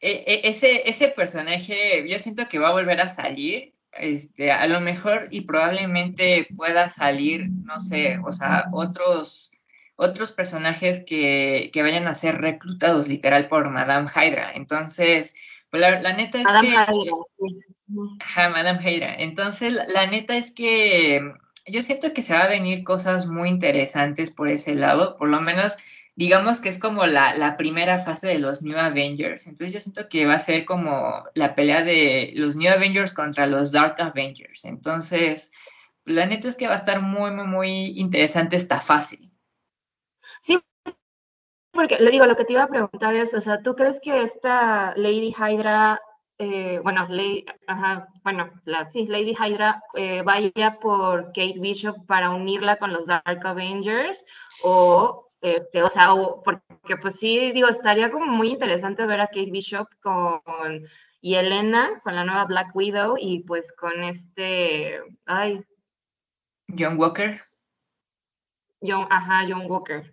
e, 0.00 0.24
e, 0.26 0.48
ese, 0.48 0.88
ese 0.88 1.08
personaje, 1.08 2.08
yo 2.08 2.18
siento 2.18 2.48
que 2.48 2.58
va 2.58 2.68
a 2.68 2.72
volver 2.72 3.00
a 3.00 3.08
salir, 3.08 3.74
este, 3.92 4.50
a 4.50 4.66
lo 4.66 4.80
mejor 4.80 5.28
y 5.30 5.42
probablemente 5.42 6.48
pueda 6.56 6.88
salir, 6.88 7.48
no 7.64 7.80
sé, 7.80 8.18
o 8.24 8.32
sea, 8.32 8.66
otros, 8.72 9.52
otros 9.96 10.32
personajes 10.32 11.04
que, 11.06 11.70
que 11.72 11.82
vayan 11.82 12.06
a 12.06 12.14
ser 12.14 12.36
reclutados 12.36 13.08
literal 13.08 13.48
por 13.48 13.68
Madame 13.70 14.08
Hydra. 14.08 14.52
Entonces, 14.54 15.34
pues 15.70 15.82
la, 15.82 16.00
la 16.00 16.12
neta 16.14 16.38
es 16.38 16.44
Madame 16.44 16.68
que... 16.68 16.74
Hydra, 16.74 17.14
sí. 17.38 17.60
Ajá, 18.20 18.48
Madame 18.48 18.78
Hydra. 18.82 19.14
Entonces, 19.18 19.72
la 19.72 20.06
neta 20.06 20.36
es 20.36 20.54
que 20.54 21.20
yo 21.70 21.82
siento 21.82 22.12
que 22.12 22.22
se 22.22 22.34
va 22.34 22.44
a 22.44 22.48
venir 22.48 22.84
cosas 22.84 23.26
muy 23.26 23.48
interesantes 23.48 24.30
por 24.30 24.48
ese 24.48 24.74
lado, 24.74 25.16
por 25.16 25.28
lo 25.28 25.40
menos 25.40 25.76
digamos 26.20 26.60
que 26.60 26.68
es 26.68 26.78
como 26.78 27.06
la, 27.06 27.56
primera 27.56 27.96
fase 27.98 28.28
de 28.28 28.38
los 28.38 28.62
New 28.62 28.78
Avengers. 28.78 29.46
Entonces 29.46 29.72
yo 29.72 29.80
siento 29.80 30.06
que 30.08 30.26
va 30.26 30.34
a 30.34 30.38
ser 30.38 30.66
como 30.66 31.24
la 31.34 31.54
pelea 31.54 31.82
de 31.82 32.32
los 32.36 32.56
New 32.56 32.70
Avengers 32.70 33.14
contra 33.14 33.46
los 33.46 33.72
Dark 33.72 33.96
Avengers. 33.98 34.66
Entonces, 34.66 35.50
la 36.04 36.26
neta 36.26 36.46
es 36.46 36.56
que 36.56 36.66
va 36.66 36.74
a 36.74 36.76
estar 36.76 37.00
muy, 37.00 37.30
muy, 37.30 37.46
muy 37.46 37.98
interesante 37.98 38.56
esta 38.56 38.80
fase. 38.80 39.18
Sí, 40.42 40.58
porque 41.72 41.98
le 41.98 42.10
digo, 42.10 42.26
lo 42.26 42.36
que 42.36 42.44
te 42.44 42.52
iba 42.52 42.64
a 42.64 42.68
preguntar 42.68 43.14
es, 43.14 43.32
o 43.32 43.40
sea, 43.40 43.62
¿tú 43.62 43.74
crees 43.74 43.98
que 44.02 44.22
esta 44.22 44.92
Lady 44.96 45.34
Hydra 45.34 46.00
eh, 46.42 46.80
bueno, 46.82 47.06
Lady, 47.10 47.44
bueno, 48.24 48.50
la, 48.64 48.88
sí, 48.88 49.06
Lady 49.06 49.36
Hydra 49.38 49.82
eh, 49.94 50.22
vaya 50.22 50.78
por 50.80 51.26
Kate 51.34 51.56
Bishop 51.58 52.06
para 52.06 52.30
unirla 52.30 52.78
con 52.78 52.94
los 52.94 53.08
Dark 53.08 53.46
Avengers 53.46 54.24
o, 54.64 55.28
este, 55.42 55.82
o 55.82 55.90
sea, 55.90 56.14
porque 56.42 56.96
pues 56.96 57.16
sí, 57.16 57.52
digo, 57.52 57.68
estaría 57.68 58.10
como 58.10 58.24
muy 58.24 58.48
interesante 58.48 59.04
ver 59.04 59.20
a 59.20 59.26
Kate 59.26 59.50
Bishop 59.50 59.86
con 60.02 60.40
y 61.20 61.34
Elena, 61.34 62.00
con 62.02 62.16
la 62.16 62.24
nueva 62.24 62.46
Black 62.46 62.74
Widow 62.74 63.16
y 63.20 63.40
pues 63.40 63.70
con 63.74 64.02
este, 64.02 64.98
ay. 65.26 65.62
John 66.78 66.98
Walker. 66.98 67.38
John, 68.80 69.06
ajá, 69.10 69.46
John 69.46 69.70
Walker. 69.70 70.10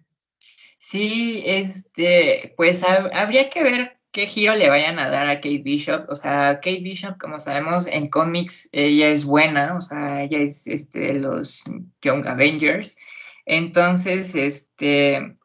Sí, 0.77 1.41
este, 1.45 2.53
pues 2.57 2.83
habría 2.83 3.49
que 3.49 3.63
ver 3.63 3.96
qué 4.17 4.25
giro 4.25 4.55
le 4.55 4.67
vayan 4.67 4.97
a 4.97 5.09
dar 5.09 5.27
a 5.29 5.35
Kate 5.35 5.61
Bishop. 5.63 6.09
O 6.09 6.15
sea, 6.15 6.55
Kate 6.55 6.79
Bishop, 6.79 7.19
como 7.19 7.39
sabemos, 7.39 7.85
en 7.85 8.09
cómics 8.09 8.67
ella 8.71 9.09
es 9.09 9.25
buena, 9.25 9.75
o 9.75 9.81
sea, 9.83 10.23
ella 10.23 10.39
es 10.39 10.65
este, 10.65 11.13
los 11.13 11.65
Young 12.01 12.27
Avengers. 12.27 12.97
Entonces, 13.45 14.33
este, 14.33 15.35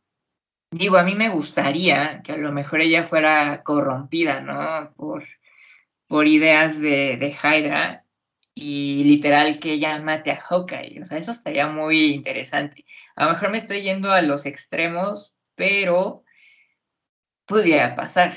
digo, 0.71 0.97
a 0.97 1.03
mí 1.03 1.15
me 1.15 1.29
gustaría 1.29 2.23
que 2.23 2.33
a 2.33 2.39
lo 2.39 2.51
mejor 2.51 2.81
ella 2.81 3.05
fuera 3.05 3.63
corrompida, 3.63 4.41
¿no? 4.41 4.95
Por, 4.95 5.23
por 6.07 6.27
ideas 6.27 6.81
de, 6.81 7.19
de 7.19 7.29
Hydra 7.29 8.07
y 8.55 9.05
literal 9.05 9.59
que 9.59 9.75
ella 9.75 10.01
mate 10.01 10.31
a 10.31 10.41
Hawkeye. 10.41 11.03
O 11.03 11.05
sea, 11.05 11.19
eso 11.19 11.33
estaría 11.33 11.67
muy 11.69 12.15
interesante. 12.15 12.85
A 13.17 13.27
lo 13.27 13.33
mejor 13.33 13.51
me 13.51 13.59
estoy 13.59 13.83
yendo 13.83 14.11
a 14.13 14.23
los 14.23 14.47
extremos, 14.47 15.35
pero 15.57 16.25
podría 17.45 17.95
pasar. 17.95 18.35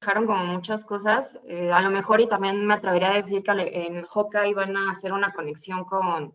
Dejaron 0.00 0.26
como 0.26 0.44
muchas 0.44 0.84
cosas. 0.84 1.40
Eh, 1.46 1.72
a 1.72 1.80
lo 1.80 1.90
mejor, 1.90 2.20
y 2.20 2.28
también 2.28 2.66
me 2.66 2.74
atrevería 2.74 3.10
a 3.10 3.14
decir 3.14 3.42
que 3.42 3.52
en 3.52 4.04
Hawkeye 4.04 4.54
van 4.54 4.76
a 4.76 4.90
hacer 4.90 5.12
una 5.12 5.32
conexión 5.32 5.84
con, 5.84 6.34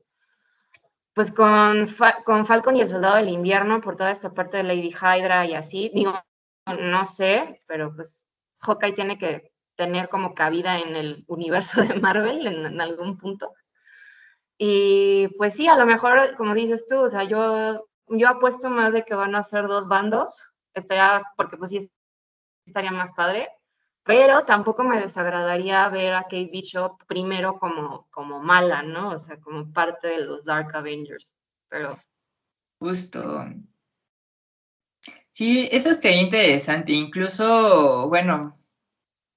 pues 1.14 1.32
con, 1.32 1.88
con 2.26 2.46
Falcon 2.46 2.76
y 2.76 2.82
el 2.82 2.90
Soldado 2.90 3.16
del 3.16 3.30
Invierno 3.30 3.82
por 3.82 3.96
toda 3.96 4.12
esta 4.12 4.34
parte 4.34 4.58
de 4.58 4.64
Lady 4.64 4.94
Hydra 4.94 5.46
y 5.46 5.54
así. 5.54 5.92
Digo, 5.94 6.14
no 6.66 7.06
sé, 7.06 7.62
pero 7.68 7.96
pues 7.96 8.28
Hawkeye 8.60 8.94
tiene 8.94 9.18
que 9.18 9.52
tener 9.76 10.10
como 10.10 10.34
cabida 10.34 10.80
en 10.80 10.96
el 10.96 11.26
universo 11.28 11.82
de 11.82 12.00
Marvel 12.00 12.48
en, 12.48 12.82
algún 12.82 13.18
punto. 13.18 13.54
Y 14.58 15.30
pues 15.38 15.56
sí, 15.56 15.68
a 15.68 15.76
lo 15.76 15.86
mejor, 15.86 16.36
como 16.38 16.54
dices 16.54 16.86
tú, 16.88 17.00
o 17.00 17.10
sea, 17.10 17.24
yo, 17.24 17.88
yo 18.08 18.30
apuesto 18.30 18.70
más 18.70 18.94
de 18.94 19.04
que 19.04 19.16
van 19.16 19.36
a 19.36 19.44
ser 19.44 19.68
dos 19.68 19.88
bandos, 19.88 20.36
estaría, 20.74 21.24
porque 21.36 21.58
pues 21.58 21.72
sí 21.72 21.92
estaría 22.66 22.92
más 22.92 23.12
padre, 23.14 23.50
pero 24.04 24.44
tampoco 24.46 24.84
me 24.84 25.00
desagradaría 25.00 25.88
ver 25.90 26.14
a 26.14 26.24
Kate 26.24 26.50
Bishop 26.52 27.04
primero 27.08 27.58
como, 27.58 28.08
como 28.12 28.40
mala, 28.40 28.84
¿no? 28.84 29.12
O 29.12 29.20
sea, 29.20 29.38
como 29.38 29.72
parte 29.72 30.08
de 30.08 30.26
los 30.26 30.44
Dark 30.44 30.76
Avengers, 30.76 31.34
pero... 31.70 31.98
Justo. 32.80 33.46
Sí, 35.32 35.68
eso 35.72 35.90
estaría 35.90 36.22
interesante. 36.22 36.92
Incluso, 36.92 38.08
bueno, 38.10 38.54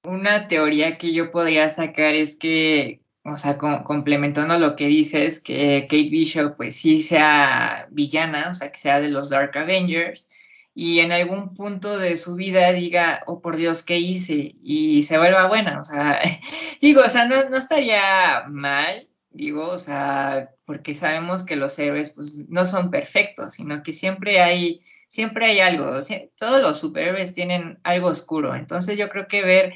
una 0.02 0.46
teoría 0.46 0.98
que 0.98 1.12
yo 1.12 1.30
podría 1.30 1.68
sacar 1.68 2.14
es 2.14 2.36
que, 2.36 3.02
o 3.24 3.38
sea, 3.38 3.56
complementando 3.56 4.58
lo 4.58 4.76
que 4.76 4.86
dices, 4.86 5.40
que 5.40 5.82
Kate 5.88 6.10
Bishop 6.10 6.56
pues 6.56 6.76
sí 6.76 7.00
sea 7.00 7.88
villana, 7.90 8.50
o 8.50 8.54
sea, 8.54 8.70
que 8.70 8.78
sea 8.78 9.00
de 9.00 9.08
los 9.08 9.30
Dark 9.30 9.56
Avengers, 9.56 10.30
y 10.78 11.00
en 11.00 11.10
algún 11.10 11.54
punto 11.54 11.96
de 11.96 12.16
su 12.16 12.34
vida 12.34 12.70
diga, 12.70 13.22
oh 13.26 13.40
por 13.40 13.56
Dios, 13.56 13.82
¿qué 13.82 13.98
hice? 13.98 14.56
Y 14.60 15.02
se 15.04 15.16
vuelva 15.16 15.48
buena, 15.48 15.80
o 15.80 15.84
sea, 15.84 16.20
digo, 16.82 17.00
o 17.02 17.08
sea, 17.08 17.24
no, 17.24 17.36
estaría 17.56 18.44
mal, 18.50 19.08
digo, 19.30 19.70
o 19.70 19.78
sea, 19.78 20.50
porque 20.66 20.94
sabemos 20.94 21.44
que 21.44 21.56
los 21.56 21.78
héroes 21.78 22.10
pues 22.10 22.44
no 22.50 22.66
son 22.66 22.90
perfectos, 22.90 23.54
sino 23.54 23.82
que 23.82 23.94
siempre 23.94 24.42
hay, 24.42 24.80
siempre 25.08 25.46
hay 25.46 25.60
algo, 25.60 25.92
todos 26.36 26.62
los 26.62 26.78
superhéroes 26.78 27.32
tienen 27.32 27.78
algo 27.82 28.08
oscuro, 28.08 28.54
entonces 28.54 28.98
yo 28.98 29.08
creo 29.08 29.26
que 29.28 29.44
ver 29.44 29.72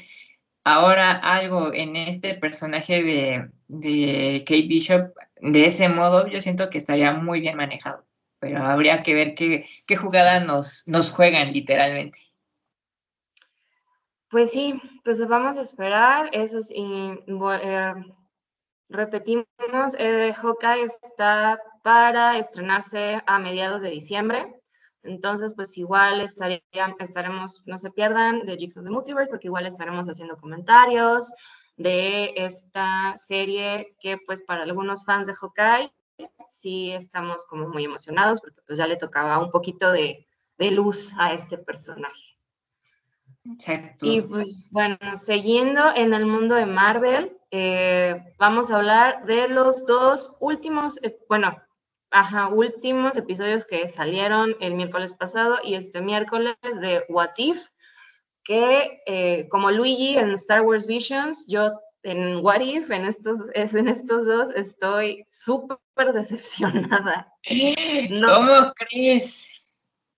ahora 0.63 1.13
algo 1.13 1.73
en 1.73 1.95
este 1.95 2.35
personaje 2.35 3.01
de, 3.01 3.49
de 3.69 4.43
Kate 4.45 4.67
Bishop 4.67 5.15
de 5.41 5.65
ese 5.65 5.89
modo, 5.89 6.27
yo 6.27 6.41
siento 6.41 6.69
que 6.69 6.77
estaría 6.77 7.13
muy 7.13 7.41
bien 7.41 7.57
manejado, 7.57 8.05
pero 8.41 8.63
habría 8.63 9.03
que 9.03 9.13
ver 9.13 9.35
qué, 9.35 9.63
qué 9.87 9.95
jugada 9.95 10.39
nos, 10.39 10.83
juegan 11.15 11.53
literalmente. 11.53 12.17
Pues 14.31 14.49
sí, 14.49 14.81
pues 15.03 15.25
vamos 15.27 15.59
a 15.59 15.61
esperar, 15.61 16.29
eso 16.33 16.61
sí, 16.61 16.75
eh, 16.75 17.93
repetimos, 18.89 19.45
eh, 19.99 20.33
está 21.03 21.61
para 21.83 22.39
estrenarse 22.39 23.21
a 23.27 23.37
mediados 23.37 23.83
de 23.83 23.91
diciembre, 23.91 24.61
entonces, 25.03 25.53
pues 25.55 25.77
igual 25.77 26.21
estaría, 26.21 26.61
estaremos, 26.99 27.61
no 27.65 27.77
se 27.77 27.91
pierdan 27.91 28.45
de 28.45 28.57
Jigs 28.57 28.77
of 28.77 28.83
the 28.83 28.89
Multiverse, 28.89 29.29
porque 29.29 29.47
igual 29.47 29.67
estaremos 29.67 30.07
haciendo 30.07 30.37
comentarios 30.37 31.31
de 31.77 32.33
esta 32.35 33.15
serie 33.17 33.95
que 33.99 34.17
pues 34.25 34.41
para 34.41 34.63
algunos 34.63 35.05
fans 35.05 35.27
de 35.27 35.33
Hawkeye 35.33 35.91
sí 36.47 36.91
estamos 36.91 37.45
como 37.45 37.67
muy 37.67 37.85
emocionados 37.85 38.39
porque 38.41 38.61
pues 38.65 38.77
ya 38.77 38.87
le 38.87 38.97
tocaba 38.97 39.39
un 39.39 39.51
poquito 39.51 39.91
de, 39.91 40.27
de 40.57 40.71
luz 40.71 41.13
a 41.17 41.33
este 41.33 41.57
personaje. 41.57 42.31
Exacto. 43.51 44.05
Y 44.05 44.21
pues 44.21 44.67
bueno, 44.71 44.97
siguiendo 45.15 45.93
en 45.95 46.13
el 46.13 46.25
mundo 46.25 46.55
de 46.55 46.65
Marvel, 46.65 47.37
eh, 47.49 48.23
vamos 48.37 48.69
a 48.69 48.77
hablar 48.77 49.25
de 49.25 49.47
los 49.47 49.85
dos 49.85 50.35
últimos, 50.39 50.99
eh, 51.03 51.17
bueno, 51.27 51.61
ajá, 52.11 52.49
últimos 52.49 53.15
episodios 53.17 53.65
que 53.65 53.89
salieron 53.89 54.55
el 54.59 54.75
miércoles 54.75 55.11
pasado 55.13 55.57
y 55.63 55.75
este 55.75 56.01
miércoles 56.01 56.55
de 56.61 57.03
What 57.09 57.31
If, 57.37 57.67
que 58.43 59.01
eh, 59.05 59.47
como 59.49 59.71
Luigi 59.71 60.17
en 60.17 60.31
Star 60.31 60.61
Wars 60.61 60.85
Visions, 60.85 61.45
yo 61.47 61.79
en 62.03 62.37
What 62.37 62.61
If, 62.61 62.89
en 62.91 63.05
estos, 63.05 63.49
en 63.53 63.87
estos 63.87 64.25
dos, 64.25 64.47
estoy 64.55 65.25
súper 65.29 66.13
decepcionada. 66.13 67.33
¿Cómo 67.45 68.73
crees? 68.73 69.61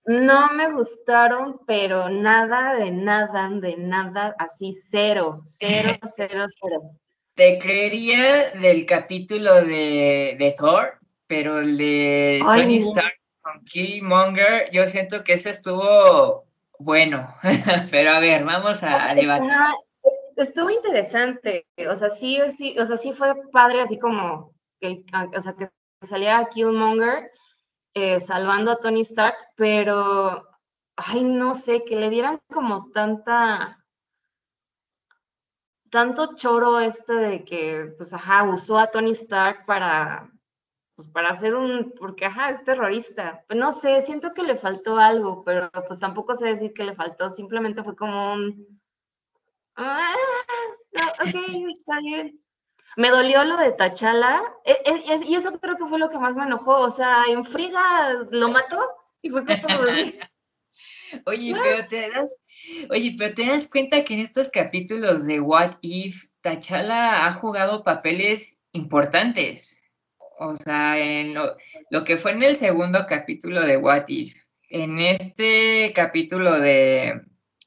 No 0.06 0.52
me 0.52 0.70
gustaron, 0.70 1.60
pero 1.66 2.10
nada 2.10 2.74
de 2.74 2.90
nada, 2.90 3.48
de 3.48 3.76
nada, 3.78 4.34
así 4.38 4.76
cero, 4.90 5.42
cero, 5.46 5.98
cero, 6.16 6.44
cero. 6.60 6.82
Te 7.34 7.58
creería 7.58 8.50
del 8.50 8.84
capítulo 8.86 9.54
de, 9.54 10.36
de 10.38 10.54
Thor, 10.58 10.98
pero 11.26 11.58
el 11.58 11.76
de 11.78 12.40
Tony 12.52 12.76
Stark 12.76 13.18
con 13.40 13.64
Killmonger, 13.64 14.70
yo 14.72 14.86
siento 14.86 15.24
que 15.24 15.34
ese 15.34 15.50
estuvo 15.50 16.44
bueno. 16.78 17.26
pero 17.90 18.10
a 18.10 18.18
ver, 18.20 18.44
vamos 18.44 18.82
a, 18.82 19.14
debatir. 19.14 19.50
Estuvo 20.36 20.70
interesante. 20.70 21.66
O 21.90 21.94
sea, 21.96 22.10
sí, 22.10 22.40
o 22.40 22.50
sea, 22.86 22.96
sí 22.96 23.12
fue 23.12 23.34
padre, 23.52 23.80
así 23.80 23.98
como 23.98 24.54
que, 24.80 25.04
o 25.36 25.40
sea, 25.40 25.54
que 25.54 25.70
salía 26.02 26.48
Killmonger 26.52 27.30
eh, 27.94 28.20
salvando 28.20 28.72
a 28.72 28.80
Tony 28.80 29.02
Stark, 29.02 29.36
pero 29.56 30.46
ay, 30.96 31.24
no 31.24 31.54
sé, 31.54 31.84
que 31.84 31.96
le 31.96 32.10
dieran 32.10 32.40
como 32.52 32.90
tanta 32.92 33.84
tanto 35.90 36.34
choro 36.34 36.80
este 36.80 37.12
de 37.14 37.44
que, 37.44 37.94
pues, 37.96 38.12
ajá, 38.12 38.42
usó 38.42 38.78
a 38.80 38.90
Tony 38.90 39.12
Stark 39.12 39.64
para, 39.64 40.28
pues 40.96 41.08
para 41.10 41.30
hacer 41.30 41.54
un, 41.54 41.94
porque 41.98 42.24
ajá, 42.26 42.50
es 42.50 42.64
terrorista. 42.64 43.44
Pues 43.46 43.58
no 43.60 43.70
sé, 43.70 44.02
siento 44.02 44.34
que 44.34 44.42
le 44.42 44.56
faltó 44.56 44.96
algo, 44.98 45.42
pero 45.44 45.70
pues 45.86 46.00
tampoco 46.00 46.34
sé 46.34 46.48
decir 46.48 46.72
que 46.72 46.82
le 46.82 46.96
faltó, 46.96 47.30
simplemente 47.30 47.84
fue 47.84 47.94
como 47.94 48.32
un... 48.34 48.80
Ah, 49.76 50.14
ok, 51.20 51.34
está 51.78 52.00
bien. 52.00 52.40
Me 52.96 53.10
dolió 53.10 53.44
lo 53.44 53.56
de 53.56 53.72
Tachala, 53.72 54.40
e, 54.64 54.76
e, 54.84 55.20
y 55.24 55.34
eso 55.34 55.58
creo 55.58 55.76
que 55.76 55.86
fue 55.86 55.98
lo 55.98 56.10
que 56.10 56.18
más 56.18 56.36
me 56.36 56.44
enojó, 56.44 56.78
o 56.80 56.90
sea, 56.90 57.24
en 57.28 57.44
Frida 57.44 58.26
lo 58.30 58.48
mató 58.48 58.88
y 59.20 59.30
fue 59.30 59.44
como... 59.44 59.56
Oye, 61.26 61.54
pero 61.62 61.86
te 61.86 62.10
das, 62.10 62.36
oye, 62.90 63.14
pero 63.16 63.34
te 63.34 63.46
das 63.46 63.68
cuenta 63.68 64.02
que 64.02 64.14
en 64.14 64.20
estos 64.20 64.48
capítulos 64.48 65.26
de 65.26 65.38
What 65.38 65.76
If, 65.80 66.24
Tachala 66.40 67.26
ha 67.26 67.32
jugado 67.32 67.84
papeles 67.84 68.58
importantes. 68.72 69.82
O 70.38 70.56
sea, 70.56 70.98
en 70.98 71.34
lo, 71.34 72.04
que 72.04 72.16
fue 72.16 72.32
en 72.32 72.42
el 72.42 72.56
segundo 72.56 73.06
capítulo 73.06 73.64
de 73.64 73.76
What 73.76 74.08
If, 74.08 74.34
en 74.70 74.98
este 74.98 75.92
capítulo 75.94 76.58
de, 76.58 77.22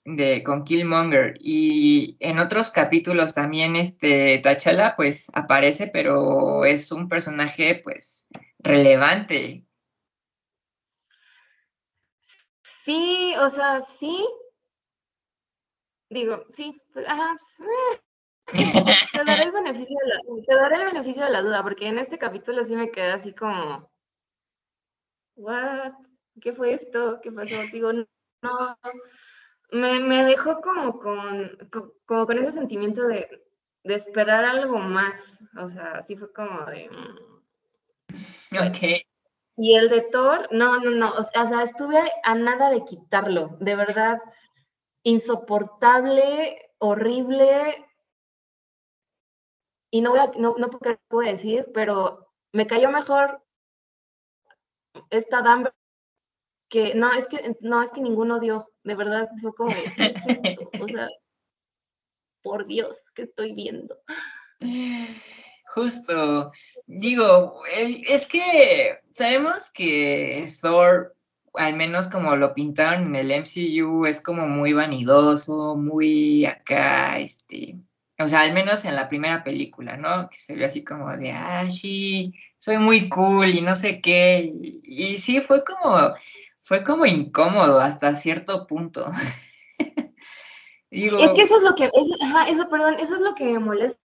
de 0.07 0.41
con 0.41 0.63
Killmonger 0.63 1.33
y 1.37 2.15
en 2.21 2.39
otros 2.39 2.71
capítulos 2.71 3.33
también 3.33 3.75
este 3.75 4.39
T'Challa 4.39 4.93
pues 4.95 5.29
aparece, 5.33 5.87
pero 5.91 6.63
es 6.63 6.93
un 6.93 7.09
personaje 7.09 7.81
pues 7.83 8.29
relevante. 8.59 9.65
Sí, 12.85 13.33
o 13.37 13.49
sea, 13.49 13.81
sí. 13.99 14.25
Digo, 16.09 16.45
sí, 16.55 16.81
pues, 16.93 17.05
pues, 18.45 18.47
te 19.11 19.25
daré 19.25 19.43
el 19.43 19.51
beneficio 19.51 19.97
de 19.99 20.07
la, 20.07 20.45
te 20.47 20.55
daré 20.55 20.75
el 20.77 20.85
beneficio 20.85 21.25
de 21.25 21.31
la 21.31 21.41
duda, 21.41 21.63
porque 21.63 21.85
en 21.85 21.99
este 21.99 22.17
capítulo 22.17 22.63
sí 22.63 22.77
me 22.77 22.91
quedé 22.91 23.11
así 23.11 23.33
como, 23.35 23.91
what, 25.35 25.91
¿qué 26.39 26.53
fue 26.53 26.75
esto? 26.75 27.19
¿Qué 27.21 27.29
pasó? 27.29 27.55
Digo, 27.73 27.91
no, 27.91 28.77
me, 29.71 29.99
me 29.99 30.23
dejó 30.25 30.61
como 30.61 30.99
con, 30.99 31.57
como 32.05 32.25
con 32.25 32.37
ese 32.37 32.53
sentimiento 32.53 33.07
de, 33.07 33.27
de 33.83 33.95
esperar 33.95 34.45
algo 34.45 34.77
más, 34.79 35.39
o 35.61 35.69
sea, 35.69 36.03
sí 36.03 36.15
fue 36.15 36.31
como 36.33 36.65
de... 36.65 36.89
Mm, 36.89 38.67
ok. 38.67 39.07
Y 39.59 39.75
el 39.75 39.89
de 39.89 40.01
Thor, 40.01 40.47
no, 40.51 40.79
no, 40.79 40.91
no, 40.91 41.13
o 41.15 41.23
sea, 41.23 41.63
estuve 41.63 41.99
a 42.23 42.35
nada 42.35 42.69
de 42.69 42.85
quitarlo, 42.85 43.57
de 43.59 43.75
verdad, 43.75 44.19
insoportable, 45.03 46.71
horrible, 46.77 47.87
y 49.89 50.01
no 50.01 50.11
voy 50.11 50.19
a, 50.19 50.31
no, 50.37 50.55
no 50.57 50.69
puedo 50.69 51.27
decir, 51.27 51.67
pero 51.73 52.29
me 52.51 52.67
cayó 52.67 52.91
mejor 52.91 53.41
esta 55.09 55.41
Danvers 55.41 55.75
que 56.69 56.93
no 56.95 57.13
es 57.13 57.27
que 57.27 57.55
no 57.61 57.81
es 57.81 57.91
que 57.91 58.01
ninguno 58.01 58.39
dio, 58.39 58.69
de 58.87 58.95
verdad 58.95 59.29
fue 59.41 59.53
como 59.53 59.69
o 60.81 60.87
sea, 60.87 61.09
por 62.41 62.65
Dios, 62.65 62.97
¿qué 63.13 63.23
estoy 63.23 63.53
viendo? 63.53 63.99
Justo, 65.67 66.51
digo, 66.85 67.61
es 67.67 68.27
que 68.27 68.99
sabemos 69.11 69.69
que 69.69 70.47
Thor 70.61 71.13
al 71.55 71.75
menos 71.75 72.07
como 72.07 72.35
lo 72.35 72.53
pintaron 72.53 73.07
en 73.07 73.15
el 73.15 73.31
MCU, 73.31 74.05
es 74.05 74.21
como 74.21 74.47
muy 74.47 74.73
vanidoso, 74.73 75.75
muy 75.75 76.45
acá, 76.45 77.17
este, 77.17 77.75
o 78.19 78.27
sea, 78.27 78.41
al 78.41 78.53
menos 78.53 78.85
en 78.85 78.95
la 78.95 79.07
primera 79.09 79.43
película, 79.43 79.95
¿no? 79.97 80.29
Que 80.29 80.37
se 80.37 80.55
ve 80.55 80.65
así 80.65 80.83
como 80.83 81.15
de, 81.15 81.31
ah, 81.31 81.69
sí, 81.69 82.33
soy 82.57 82.77
muy 82.77 83.09
cool 83.09 83.53
y 83.53 83.61
no 83.61 83.75
sé 83.75 84.01
qué. 84.01 84.51
Y, 84.61 85.17
sí, 85.19 85.39
fue 85.39 85.63
como, 85.63 86.13
fue 86.67 86.83
como 86.83 87.05
incómodo 87.05 87.79
hasta 87.79 88.11
cierto 88.17 88.67
punto. 88.67 89.05
es 90.91 91.31
que 91.31 91.41
eso 91.41 91.55
es 91.55 91.63
lo 91.63 91.75
que, 91.75 91.89
eso, 91.93 92.69
perdón, 92.69 92.95
eso 92.99 93.15
es 93.15 93.21
lo 93.21 93.35
que 93.35 93.45
me 93.45 93.59
molesta, 93.59 94.01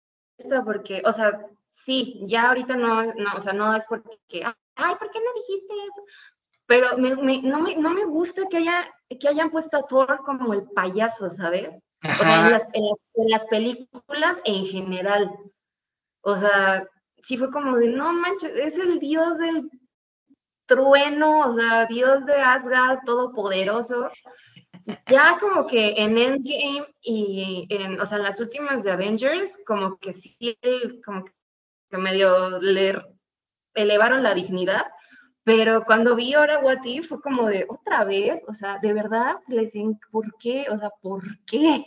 porque, 0.63 1.01
o 1.03 1.11
sea, 1.11 1.43
sí, 1.71 2.21
ya 2.27 2.49
ahorita 2.49 2.77
no, 2.77 3.03
no, 3.15 3.33
o 3.35 3.41
sea, 3.41 3.53
no 3.53 3.75
es 3.75 3.83
porque, 3.89 4.43
ay, 4.75 4.95
¿por 4.99 5.09
qué 5.09 5.19
no 5.19 5.33
dijiste 5.41 5.73
eso? 5.73 6.03
Pero 6.67 6.97
no, 6.97 7.59
me, 7.61 7.75
no 7.77 7.89
me 7.89 8.05
gusta 8.05 8.43
que, 8.47 8.57
haya, 8.57 8.93
que 9.19 9.27
hayan 9.27 9.49
puesto 9.49 9.77
a 9.77 9.87
Thor 9.87 10.21
como 10.23 10.53
el 10.53 10.61
payaso, 10.75 11.31
¿sabes? 11.31 11.83
O 12.07 12.11
sea, 12.11 12.45
en 12.45 12.51
las, 12.51 12.67
en, 12.73 13.29
las, 13.29 13.43
películas 13.45 14.39
en 14.45 14.65
general. 14.67 15.31
O 16.21 16.37
sea, 16.37 16.87
sí 17.23 17.37
fue 17.37 17.49
como 17.49 17.77
de, 17.77 17.87
no 17.87 18.13
manches, 18.13 18.51
es 18.53 18.77
el 18.77 18.99
dios 18.99 19.39
del 19.39 19.67
trueno, 20.71 21.49
o 21.49 21.51
sea, 21.51 21.85
dios 21.85 22.25
de 22.25 22.35
Asgard, 22.35 22.99
todopoderoso. 23.05 24.09
Ya 25.07 25.37
como 25.39 25.67
que 25.67 25.93
en 25.97 26.17
Endgame 26.17 26.87
y 27.01 27.67
en, 27.69 27.99
o 27.99 28.05
sea, 28.05 28.19
las 28.19 28.39
últimas 28.39 28.83
de 28.83 28.91
Avengers, 28.91 29.57
como 29.67 29.97
que 29.97 30.13
sí, 30.13 30.37
como 31.05 31.25
que 31.25 31.97
medio 31.97 32.59
le 32.59 33.01
elevaron 33.73 34.23
la 34.23 34.33
dignidad, 34.33 34.85
pero 35.43 35.83
cuando 35.83 36.15
vi 36.15 36.33
ahora 36.33 36.59
What 36.59 36.79
fue 37.07 37.21
como 37.21 37.47
de 37.47 37.65
otra 37.67 38.05
vez, 38.05 38.41
o 38.47 38.53
sea, 38.53 38.79
de 38.81 38.93
verdad 38.93 39.35
les 39.47 39.73
¿por 40.09 40.33
qué? 40.39 40.67
O 40.69 40.77
sea, 40.77 40.89
¿por 41.01 41.23
qué? 41.45 41.85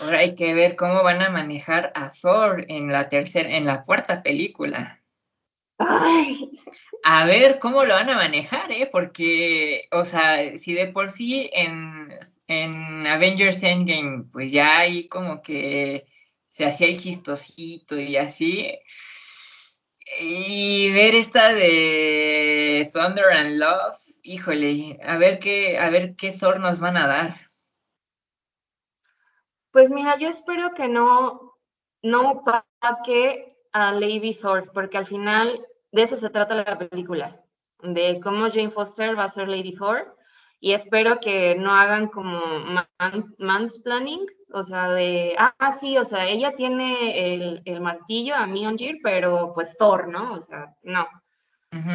Ahora 0.00 0.18
hay 0.18 0.34
que 0.34 0.54
ver 0.54 0.76
cómo 0.76 1.02
van 1.02 1.20
a 1.20 1.30
manejar 1.30 1.92
a 1.94 2.10
Thor 2.10 2.64
en 2.68 2.88
la 2.88 3.08
tercera, 3.08 3.48
en 3.50 3.66
la 3.66 3.84
cuarta 3.84 4.22
película. 4.22 5.03
Ay. 5.78 6.50
A 7.02 7.24
ver 7.26 7.58
cómo 7.58 7.84
lo 7.84 7.94
van 7.94 8.10
a 8.10 8.16
manejar, 8.16 8.70
¿eh? 8.72 8.88
Porque, 8.90 9.88
o 9.90 10.04
sea, 10.04 10.56
si 10.56 10.74
de 10.74 10.86
por 10.88 11.10
sí 11.10 11.50
en, 11.52 12.08
en 12.46 13.06
Avengers 13.06 13.62
Endgame, 13.62 14.24
pues 14.30 14.52
ya 14.52 14.78
ahí 14.78 15.08
como 15.08 15.42
que 15.42 16.04
se 16.46 16.64
hacía 16.64 16.86
el 16.88 16.96
chistosito 16.96 17.98
y 17.98 18.16
así, 18.16 18.78
y 20.20 20.92
ver 20.92 21.14
esta 21.14 21.52
de 21.52 22.88
Thunder 22.92 23.32
and 23.32 23.58
Love, 23.58 23.96
híjole, 24.22 24.98
a 25.02 25.16
ver 25.16 25.38
qué, 25.38 25.78
a 25.78 25.90
ver 25.90 26.14
qué 26.16 26.30
Thor 26.32 26.60
nos 26.60 26.80
van 26.80 26.96
a 26.96 27.06
dar. 27.06 27.34
Pues 29.72 29.90
mira, 29.90 30.16
yo 30.18 30.28
espero 30.28 30.72
que 30.74 30.86
no, 30.86 31.58
no 32.02 32.44
paque 32.44 33.53
a 33.74 33.92
Lady 33.92 34.34
Thor, 34.34 34.70
porque 34.72 34.96
al 34.96 35.06
final 35.06 35.66
de 35.92 36.02
eso 36.02 36.16
se 36.16 36.30
trata 36.30 36.54
la 36.54 36.78
película, 36.78 37.40
de 37.82 38.20
cómo 38.22 38.46
Jane 38.46 38.70
Foster 38.70 39.18
va 39.18 39.24
a 39.24 39.28
ser 39.28 39.48
Lady 39.48 39.74
Thor, 39.74 40.16
y 40.60 40.72
espero 40.72 41.20
que 41.20 41.56
no 41.56 41.72
hagan 41.74 42.08
como 42.08 42.40
mansplaining, 43.38 44.26
o 44.52 44.62
sea, 44.62 44.88
de, 44.90 45.34
ah, 45.38 45.72
sí, 45.72 45.98
o 45.98 46.04
sea, 46.04 46.26
ella 46.26 46.54
tiene 46.56 47.34
el, 47.34 47.62
el 47.64 47.80
martillo 47.80 48.36
a 48.36 48.46
Mjolnir, 48.46 49.00
pero 49.02 49.52
pues 49.54 49.76
Thor, 49.76 50.08
¿no? 50.08 50.34
O 50.34 50.42
sea, 50.42 50.74
no. 50.82 51.06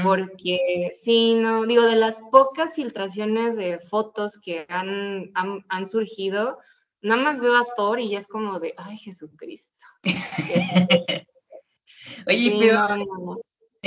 Porque 0.04 0.90
sí, 0.92 1.36
no, 1.36 1.66
digo, 1.66 1.84
de 1.84 1.96
las 1.96 2.20
pocas 2.32 2.74
filtraciones 2.74 3.56
de 3.56 3.80
fotos 3.80 4.38
que 4.38 4.66
han, 4.68 5.32
han, 5.34 5.88
surgido, 5.88 6.60
nada 7.02 7.24
más 7.24 7.40
veo 7.40 7.56
a 7.56 7.66
Thor 7.78 8.02
y 8.02 8.10
ya 8.10 8.20
es 8.20 8.28
como 8.28 8.60
de, 8.60 8.74
ay, 8.78 8.98
Jesucristo. 8.98 9.86
Oye, 12.28 12.56
pero, 12.60 13.42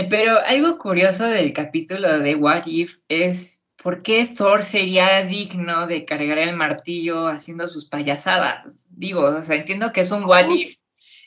pero 0.08 0.38
algo 0.44 0.78
curioso 0.78 1.24
del 1.24 1.52
capítulo 1.52 2.18
de 2.18 2.34
What 2.34 2.66
If 2.66 2.98
es 3.08 3.62
¿por 3.82 4.02
qué 4.02 4.26
Thor 4.26 4.62
sería 4.62 5.22
digno 5.22 5.86
de 5.86 6.04
cargar 6.04 6.38
el 6.38 6.54
martillo 6.54 7.26
haciendo 7.26 7.66
sus 7.66 7.88
payasadas? 7.88 8.88
Digo, 8.92 9.22
o 9.22 9.42
sea, 9.42 9.56
entiendo 9.56 9.92
que 9.92 10.02
es 10.02 10.10
un 10.10 10.24
what 10.24 10.48
if. 10.48 10.76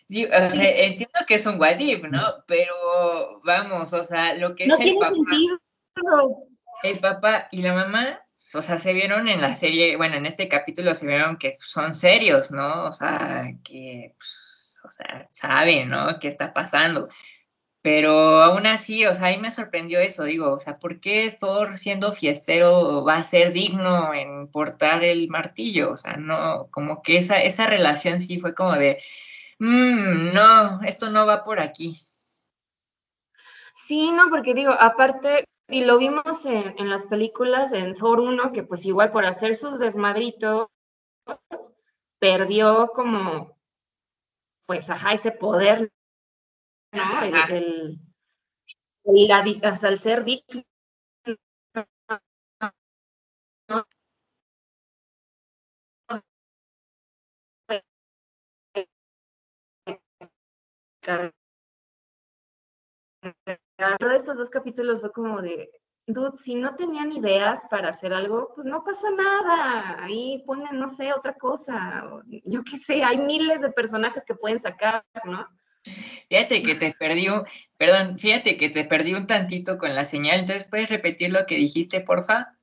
o 0.10 0.50
sea, 0.50 0.70
entiendo 0.70 1.20
que 1.28 1.36
es 1.36 1.46
un 1.46 1.60
what 1.60 1.80
if, 1.80 2.04
¿no? 2.06 2.44
Pero 2.48 3.42
vamos, 3.44 3.92
o 3.94 4.04
sea, 4.04 4.36
lo 4.36 4.56
que 4.56 4.66
es 4.66 4.80
el 4.80 4.96
papá. 4.96 5.16
El 6.84 7.00
papá 7.00 7.48
y 7.52 7.62
la 7.62 7.74
mamá, 7.74 8.22
o 8.54 8.62
sea, 8.62 8.78
se 8.78 8.94
vieron 8.94 9.28
en 9.28 9.42
la 9.42 9.56
serie, 9.56 9.98
bueno, 9.98 10.16
en 10.16 10.26
este 10.26 10.48
capítulo 10.48 10.94
se 10.94 11.08
vieron 11.08 11.38
que 11.38 11.58
son 11.60 11.94
serios, 11.94 12.52
¿no? 12.52 12.86
O 12.86 12.94
sea, 12.94 13.48
que, 13.64 14.14
pues, 14.18 14.45
o 14.86 14.92
sea, 14.92 15.30
saben, 15.34 15.90
¿no? 15.90 16.20
¿Qué 16.20 16.28
está 16.28 16.54
pasando? 16.54 17.10
Pero 17.82 18.42
aún 18.42 18.66
así, 18.66 19.06
o 19.06 19.14
sea, 19.14 19.28
ahí 19.28 19.38
me 19.38 19.52
sorprendió 19.52 20.00
eso, 20.00 20.24
digo, 20.24 20.52
o 20.54 20.60
sea, 20.60 20.80
¿por 20.80 21.00
qué 21.00 21.36
Thor 21.40 21.78
siendo 21.78 22.12
fiestero 22.12 23.04
va 23.04 23.18
a 23.18 23.24
ser 23.24 23.54
digno 23.54 24.12
en 24.14 24.48
portar 24.50 25.04
el 25.04 25.30
martillo? 25.30 25.92
O 25.92 25.98
sea, 25.98 26.18
no, 26.18 26.68
como 26.72 27.04
que 27.04 27.18
esa, 27.18 27.44
esa 27.44 27.68
relación 27.68 28.20
sí 28.20 28.40
fue 28.40 28.56
como 28.56 28.74
de, 28.74 28.98
mmm, 29.60 30.34
no, 30.34 30.82
esto 30.82 31.12
no 31.12 31.28
va 31.28 31.44
por 31.44 31.60
aquí. 31.60 31.96
Sí, 33.88 34.12
no, 34.12 34.30
porque 34.32 34.56
digo, 34.56 34.72
aparte, 34.72 35.46
y 35.70 35.84
lo 35.84 36.00
vimos 36.00 36.44
en, 36.46 36.74
en 36.80 36.90
las 36.90 37.06
películas, 37.06 37.72
en 37.72 37.96
Thor 37.96 38.20
1, 38.20 38.52
que 38.52 38.64
pues 38.64 38.84
igual 38.86 39.12
por 39.12 39.26
hacer 39.26 39.56
sus 39.56 39.78
desmadritos, 39.78 40.70
perdió 42.18 42.88
como, 42.96 43.55
pues, 44.66 44.90
ajá, 44.90 45.14
ese 45.14 45.32
poder 45.32 45.92
¿no? 46.94 47.04
El, 47.24 48.00
el, 49.04 49.62
o 49.64 49.78
sea, 49.78 49.90
el 49.90 50.00
ser 50.00 50.24
digno. 50.24 50.64
de 64.10 64.16
estos 64.16 64.38
dos 64.38 64.50
capítulos 64.50 65.02
fue 65.02 65.12
como 65.12 65.42
de, 65.42 65.70
dude, 66.08 66.38
si 66.38 66.56
no 66.56 66.76
tenían 66.76 67.12
ideas 67.12 67.62
para 67.70 67.90
hacer 67.90 68.14
algo, 68.14 68.52
pues 68.56 68.68
no 68.68 68.84
pasa 68.84 69.08
nada. 69.12 70.04
Ahí 70.04 70.44
ponen, 70.46 70.80
no 70.80 70.88
sé, 70.88 71.14
otra 71.14 71.34
cosa. 71.34 72.04
Yo 72.46 72.64
qué 72.64 72.78
sé, 72.78 73.04
hay 73.04 73.22
miles 73.22 73.62
de 73.62 73.72
personajes 73.72 74.24
que 74.26 74.36
pueden 74.36 74.60
sacar, 74.60 75.04
¿no? 75.26 75.48
Fíjate 76.30 76.64
que 76.64 76.76
te 76.76 76.96
perdí, 76.98 77.28
perdón, 77.78 78.18
fíjate 78.18 78.58
que 78.58 78.70
te 78.70 78.86
perdí 78.86 79.14
un 79.14 79.28
tantito 79.28 79.78
con 79.78 79.94
la 79.94 80.04
señal, 80.04 80.40
entonces 80.40 80.68
puedes 80.68 80.90
repetir 80.90 81.32
lo 81.32 81.46
que 81.46 81.56
dijiste, 81.56 82.02
porfa. 82.02 82.56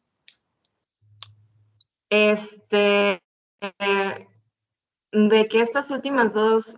Este, 2.10 3.22
eh, 3.60 4.26
de 5.12 5.48
que 5.48 5.60
estas 5.60 5.90
últimas 5.90 6.34
dos, 6.34 6.76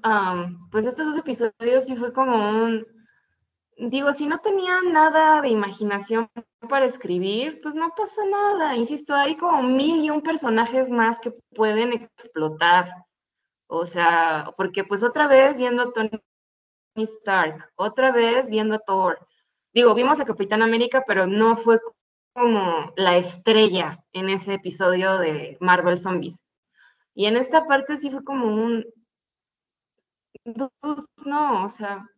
pues 0.71 0.85
estos 0.85 1.07
dos 1.07 1.19
episodios 1.19 1.87
sí 1.87 1.97
fue 1.97 2.13
como 2.13 2.37
un, 2.37 2.87
digo, 3.77 4.13
si 4.13 4.27
no 4.27 4.39
tenía 4.39 4.81
nada 4.83 5.41
de 5.41 5.49
imaginación 5.49 6.31
para 6.69 6.87
escribir, 6.87 7.61
pues 7.63 7.75
no 7.75 7.93
pasa 7.97 8.23
nada, 8.27 8.77
insisto, 8.77 9.15
hay 9.15 9.37
como 9.37 9.63
mil 9.63 10.05
y 10.05 10.11
un 10.11 10.23
personajes 10.23 10.91
más 10.91 11.21
que 11.21 11.33
pueden 11.55 11.93
explotar. 11.93 12.91
O 13.67 13.87
sea, 13.87 14.53
porque 14.57 14.85
pues 14.85 15.03
otra 15.03 15.27
vez 15.27 15.57
viendo 15.57 15.93
Tony 15.93 16.11
Stark, 16.97 17.73
otra 17.77 18.13
vez 18.13 18.49
viendo 18.49 18.79
Thor. 18.79 19.27
Digo, 19.73 19.95
vimos 19.95 20.21
a 20.21 20.25
Capitán 20.25 20.63
América, 20.63 21.05
pero 21.07 21.27
no 21.27 21.57
fue 21.57 21.81
como 22.35 22.93
la 22.97 23.17
estrella 23.17 24.05
en 24.13 24.29
ese 24.29 24.55
episodio 24.55 25.19
de 25.19 25.57
Marvel 25.61 25.99
Zombies. 25.99 26.43
Y 27.15 27.27
en 27.27 27.37
esta 27.37 27.67
parte 27.67 27.97
sí 27.97 28.11
fue 28.11 28.25
como 28.25 28.47
un... 28.47 28.85
No, 31.25 31.65
o 31.65 31.69
sea, 31.69 32.09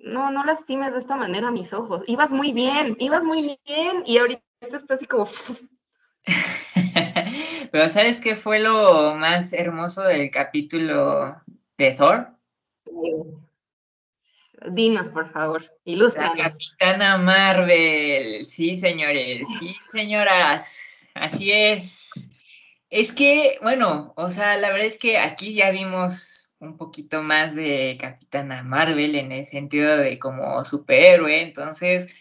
no, 0.00 0.30
no 0.30 0.44
lastimes 0.44 0.92
de 0.92 0.98
esta 0.98 1.16
manera 1.16 1.50
mis 1.50 1.72
ojos. 1.72 2.02
Ibas 2.06 2.32
muy 2.32 2.52
bien, 2.52 2.96
ibas 2.98 3.24
muy 3.24 3.58
bien 3.66 4.02
y 4.06 4.18
ahorita 4.18 4.42
está 4.60 4.94
así 4.94 5.06
como... 5.06 5.28
Pero 7.70 7.88
¿sabes 7.88 8.20
qué 8.20 8.36
fue 8.36 8.60
lo 8.60 9.14
más 9.14 9.52
hermoso 9.52 10.02
del 10.02 10.30
capítulo 10.30 11.40
de 11.76 11.92
Thor? 11.92 12.28
Dinos, 14.70 15.08
por 15.10 15.30
favor, 15.32 15.64
ilústranos. 15.84 16.36
La 16.36 16.50
Capitana 16.50 17.18
Marvel, 17.18 18.44
sí, 18.44 18.74
señores, 18.74 19.46
sí, 19.58 19.76
señoras, 19.84 21.08
así 21.14 21.52
es. 21.52 22.30
Es 22.90 23.12
que, 23.12 23.58
bueno, 23.62 24.12
o 24.16 24.30
sea, 24.30 24.56
la 24.56 24.70
verdad 24.70 24.86
es 24.86 24.98
que 24.98 25.18
aquí 25.18 25.54
ya 25.54 25.70
vimos 25.70 26.47
un 26.60 26.76
poquito 26.76 27.22
más 27.22 27.54
de 27.56 27.96
Capitana 28.00 28.62
Marvel 28.62 29.14
en 29.16 29.32
el 29.32 29.44
sentido 29.44 29.96
de 29.96 30.18
como 30.18 30.64
superhéroe, 30.64 31.42
entonces 31.42 32.14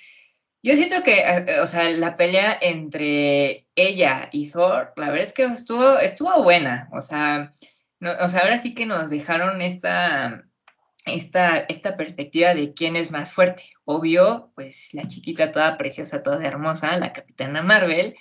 Yo 0.63 0.76
siento 0.76 1.04
que, 1.04 1.19
eh, 1.19 1.45
eh, 1.47 1.60
o 1.62 1.67
sea, 1.67 1.89
la 1.91 2.17
pelea 2.17 2.58
entre 2.62 3.67
ella 3.76 4.30
y 4.32 4.50
Thor, 4.52 4.91
la 4.97 5.08
verdad 5.08 5.21
es 5.23 5.34
que 5.34 5.43
estuvo, 5.45 5.97
estuvo 6.00 6.43
buena. 6.43 6.89
O 6.91 7.02
sea, 7.02 7.52
o 8.02 8.30
sea, 8.30 8.41
ahora 8.41 8.58
sí 8.58 8.73
que 8.73 8.86
nos 8.86 9.10
dejaron 9.10 9.62
esta, 9.62 10.43
esta, 11.06 11.60
esta 11.69 11.95
perspectiva 11.97 12.54
de 12.54 12.73
quién 12.73 12.95
es 12.95 13.12
más 13.12 13.32
fuerte. 13.32 13.63
Obvio, 13.86 14.52
pues 14.56 14.93
la 14.93 15.08
chiquita 15.08 15.52
toda 15.52 15.78
preciosa, 15.78 16.23
toda 16.23 16.45
hermosa, 16.45 16.97
la 17.00 17.13
capitana 17.13 17.62
Marvel, 17.63 18.15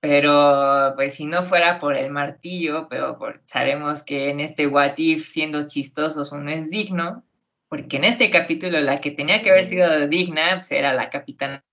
pero 0.00 0.92
pues 0.94 1.14
si 1.14 1.26
no 1.26 1.42
fuera 1.42 1.78
por 1.78 1.96
el 1.96 2.10
martillo, 2.10 2.88
pero 2.88 3.18
sabemos 3.44 4.04
que 4.04 4.30
en 4.30 4.40
este 4.40 4.66
What 4.66 4.98
If 4.98 5.26
siendo 5.26 5.66
chistosos 5.66 6.32
uno 6.32 6.50
es 6.50 6.70
digno, 6.70 7.24
porque 7.68 7.96
en 7.96 8.04
este 8.04 8.30
capítulo 8.30 8.80
la 8.80 9.00
que 9.00 9.10
tenía 9.10 9.42
que 9.42 9.50
haber 9.50 9.64
sido 9.64 10.06
digna 10.06 10.50
pues, 10.54 10.70
era 10.72 10.92
la 10.92 11.10
capitana. 11.10 11.64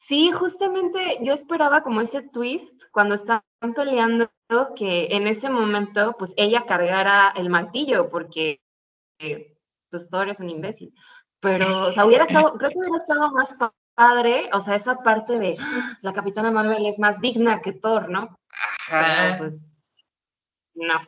Sí, 0.00 0.32
justamente 0.32 1.18
yo 1.22 1.34
esperaba 1.34 1.82
como 1.82 2.00
ese 2.00 2.22
twist 2.22 2.84
cuando 2.92 3.14
estaban 3.14 3.42
peleando 3.76 4.30
que 4.74 5.08
en 5.10 5.26
ese 5.26 5.50
momento 5.50 6.16
pues 6.18 6.32
ella 6.38 6.64
cargara 6.66 7.34
el 7.36 7.50
martillo 7.50 8.08
porque 8.08 8.62
pues 9.90 10.08
Thor 10.08 10.30
es 10.30 10.40
un 10.40 10.48
imbécil. 10.48 10.94
Pero, 11.40 11.88
o 11.88 11.92
sea, 11.92 12.06
hubiera 12.06 12.24
estado, 12.28 12.54
creo 12.54 12.70
que 12.70 12.78
hubiera 12.78 12.96
estado 12.96 13.30
más 13.32 13.54
padre, 13.98 14.48
o 14.52 14.60
sea, 14.60 14.76
esa 14.76 14.98
parte 14.98 15.34
de 15.34 15.56
¡ah! 15.58 15.98
la 16.02 16.12
Capitana 16.12 16.52
Marvel 16.52 16.86
es 16.86 17.00
más 17.00 17.20
digna 17.20 17.60
que 17.60 17.72
Thor, 17.72 18.08
¿no? 18.08 18.38
Ajá. 18.88 19.36
pues, 19.38 19.66
no. 20.74 21.00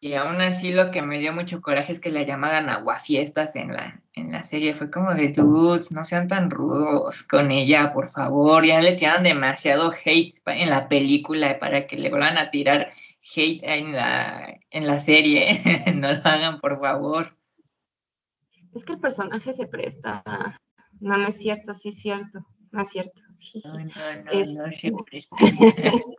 Y 0.00 0.12
aún 0.12 0.38
así 0.42 0.70
lo 0.70 0.90
que 0.90 1.00
me 1.00 1.18
dio 1.18 1.32
mucho 1.32 1.62
coraje 1.62 1.90
es 1.90 1.98
que 1.98 2.10
la 2.10 2.20
llamaran 2.20 2.68
aguafiestas 2.68 3.56
en 3.56 3.72
la, 3.72 3.98
en 4.12 4.32
la 4.32 4.42
serie. 4.42 4.74
Fue 4.74 4.90
como 4.90 5.14
de 5.14 5.30
dudes, 5.30 5.92
no 5.92 6.04
sean 6.04 6.28
tan 6.28 6.50
rudos 6.50 7.22
con 7.22 7.50
ella, 7.50 7.90
por 7.90 8.08
favor. 8.08 8.66
Ya 8.66 8.82
le 8.82 8.92
tiraron 8.92 9.22
demasiado 9.22 9.90
hate 9.90 10.34
en 10.44 10.68
la 10.68 10.88
película 10.88 11.58
para 11.58 11.86
que 11.86 11.96
le 11.96 12.10
vuelvan 12.10 12.36
a 12.36 12.50
tirar 12.50 12.88
hate 13.34 13.62
en 13.62 13.92
la, 13.92 14.60
en 14.70 14.86
la 14.86 14.98
serie. 14.98 15.52
no 15.94 16.12
lo 16.12 16.20
hagan, 16.22 16.58
por 16.58 16.78
favor. 16.78 17.32
Es 18.74 18.84
que 18.84 18.92
el 18.92 19.00
personaje 19.00 19.54
se 19.54 19.66
presta. 19.66 20.22
No, 21.04 21.18
no 21.18 21.28
es 21.28 21.36
cierto, 21.36 21.74
sí 21.74 21.90
es 21.90 21.98
cierto. 21.98 22.46
No 22.72 22.80
es 22.80 22.88
cierto. 22.88 23.20
No, 23.62 23.74
no, 23.74 23.84
no, 23.84 24.64
no 24.64 24.72
se 24.72 24.90
presta. 25.04 25.36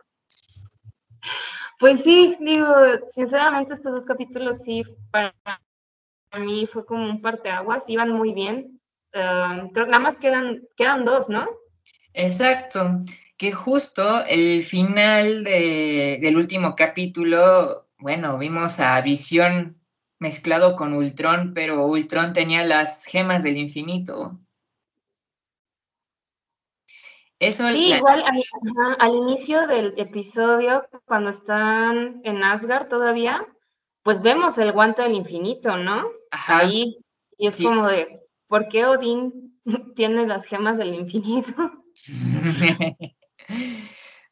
Pues 1.78 2.02
sí, 2.04 2.36
digo, 2.40 2.74
sinceramente 3.10 3.74
estos 3.74 3.92
dos 3.92 4.06
capítulos 4.06 4.62
sí, 4.64 4.82
para 5.10 5.34
mí 6.38 6.66
fue 6.72 6.86
como 6.86 7.04
un 7.04 7.20
parteaguas, 7.20 7.84
iban 7.88 8.12
muy 8.12 8.32
bien. 8.32 8.80
creo 9.10 9.70
que 9.72 9.90
nada 9.90 9.98
más 9.98 10.16
quedan, 10.16 10.62
quedan 10.74 11.04
dos, 11.04 11.28
¿no? 11.28 11.46
Exacto, 12.14 13.02
que 13.36 13.52
justo 13.52 14.24
el 14.26 14.62
final 14.62 15.44
del 15.44 16.36
último 16.36 16.74
capítulo, 16.74 17.88
bueno, 17.98 18.38
vimos 18.38 18.80
a 18.80 18.98
Visión 19.02 19.76
mezclado 20.18 20.76
con 20.76 20.94
Ultron, 20.94 21.52
pero 21.52 21.86
Ultron 21.86 22.32
tenía 22.32 22.64
las 22.64 23.04
gemas 23.04 23.42
del 23.42 23.58
infinito. 23.58 24.40
Eso 27.38 27.68
sí, 27.68 27.92
igual 27.92 28.24
al, 28.98 29.14
inicio 29.14 29.66
del 29.66 29.92
episodio, 29.98 30.88
cuando 31.04 31.30
están 31.30 32.20
en 32.24 32.42
Asgard 32.42 32.88
todavía, 32.88 33.46
pues 34.02 34.22
vemos 34.22 34.56
el 34.56 34.72
guante 34.72 35.02
del 35.02 35.12
infinito, 35.12 35.76
¿no? 35.76 36.08
Ajá. 36.30 36.60
Ahí, 36.60 36.96
y 37.36 37.48
es 37.48 37.58
como 37.60 37.88
de, 37.88 38.22
¿por 38.46 38.68
qué 38.68 38.86
Odín 38.86 39.60
tiene 39.96 40.26
las 40.26 40.46
gemas 40.46 40.78
del 40.78 40.94
infinito? 40.94 41.54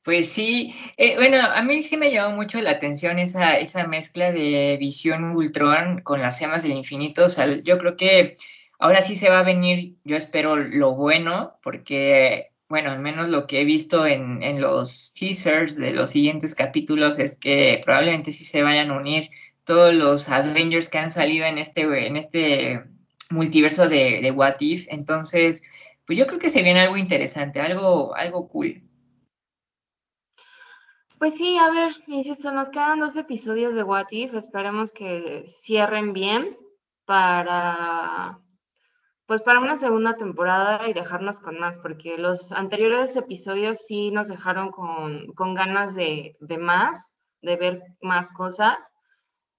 Pues 0.04 0.28
sí, 0.28 0.74
eh, 0.98 1.14
bueno, 1.16 1.38
a 1.40 1.62
mí 1.62 1.82
sí 1.82 1.96
me 1.96 2.10
llamó 2.12 2.36
mucho 2.36 2.60
la 2.60 2.72
atención 2.72 3.18
esa, 3.18 3.58
esa 3.58 3.86
mezcla 3.86 4.32
de 4.32 4.76
visión 4.78 5.34
Ultron 5.34 6.02
con 6.02 6.20
las 6.20 6.38
gemas 6.38 6.62
del 6.62 6.72
infinito. 6.72 7.24
O 7.24 7.30
sea, 7.30 7.46
yo 7.56 7.78
creo 7.78 7.96
que 7.96 8.36
ahora 8.78 9.00
sí 9.00 9.16
se 9.16 9.30
va 9.30 9.38
a 9.38 9.44
venir, 9.44 9.96
yo 10.04 10.16
espero 10.16 10.56
lo 10.56 10.92
bueno, 10.94 11.58
porque 11.62 12.52
bueno, 12.74 12.90
al 12.90 12.98
menos 12.98 13.28
lo 13.28 13.46
que 13.46 13.60
he 13.60 13.64
visto 13.64 14.04
en, 14.04 14.60
los 14.60 15.12
teasers 15.12 15.76
de 15.76 15.94
los 15.94 16.10
siguientes 16.10 16.56
capítulos 16.56 17.20
es 17.20 17.38
que 17.38 17.80
probablemente 17.84 18.32
sí 18.32 18.44
se 18.44 18.64
vayan 18.64 18.90
a 18.90 18.96
unir 18.96 19.30
todos 19.62 19.94
los 19.94 20.28
Avengers 20.28 20.88
que 20.88 20.98
han 20.98 21.12
salido 21.12 21.46
en 21.46 21.58
este, 21.58 21.82
en 22.04 22.16
este 22.16 22.82
multiverso 23.30 23.88
de, 23.88 24.18
de 24.20 24.30
What 24.32 24.56
If. 24.58 24.88
Entonces, 24.90 25.62
pues 26.04 26.18
yo 26.18 26.26
creo 26.26 26.40
que 26.40 26.48
se 26.48 26.64
viene 26.64 26.80
algo 26.80 26.96
interesante, 26.96 27.60
algo, 27.60 28.12
algo 28.16 28.48
cool. 28.48 28.82
Pues 31.20 31.36
sí, 31.36 31.56
a 31.56 31.70
ver, 31.70 31.92
insisto, 32.08 32.50
nos 32.50 32.70
quedan 32.70 32.98
dos 32.98 33.14
episodios 33.14 33.76
de 33.76 33.84
What 33.84 34.08
If, 34.10 34.34
esperemos 34.34 34.90
que 34.90 35.46
cierren 35.62 36.12
bien 36.12 36.58
para 37.04 38.40
pues 39.34 39.42
para 39.42 39.58
una 39.58 39.74
segunda 39.74 40.16
temporada 40.16 40.88
y 40.88 40.92
dejarnos 40.92 41.40
con 41.40 41.58
más, 41.58 41.76
porque 41.78 42.16
los 42.18 42.52
anteriores 42.52 43.16
episodios 43.16 43.78
sí 43.84 44.12
nos 44.12 44.28
dejaron 44.28 44.70
con, 44.70 45.34
ganas 45.56 45.96
de, 45.96 46.36
más, 46.56 47.16
de 47.42 47.56
ver 47.56 47.82
más 48.00 48.32
cosas. 48.32 48.92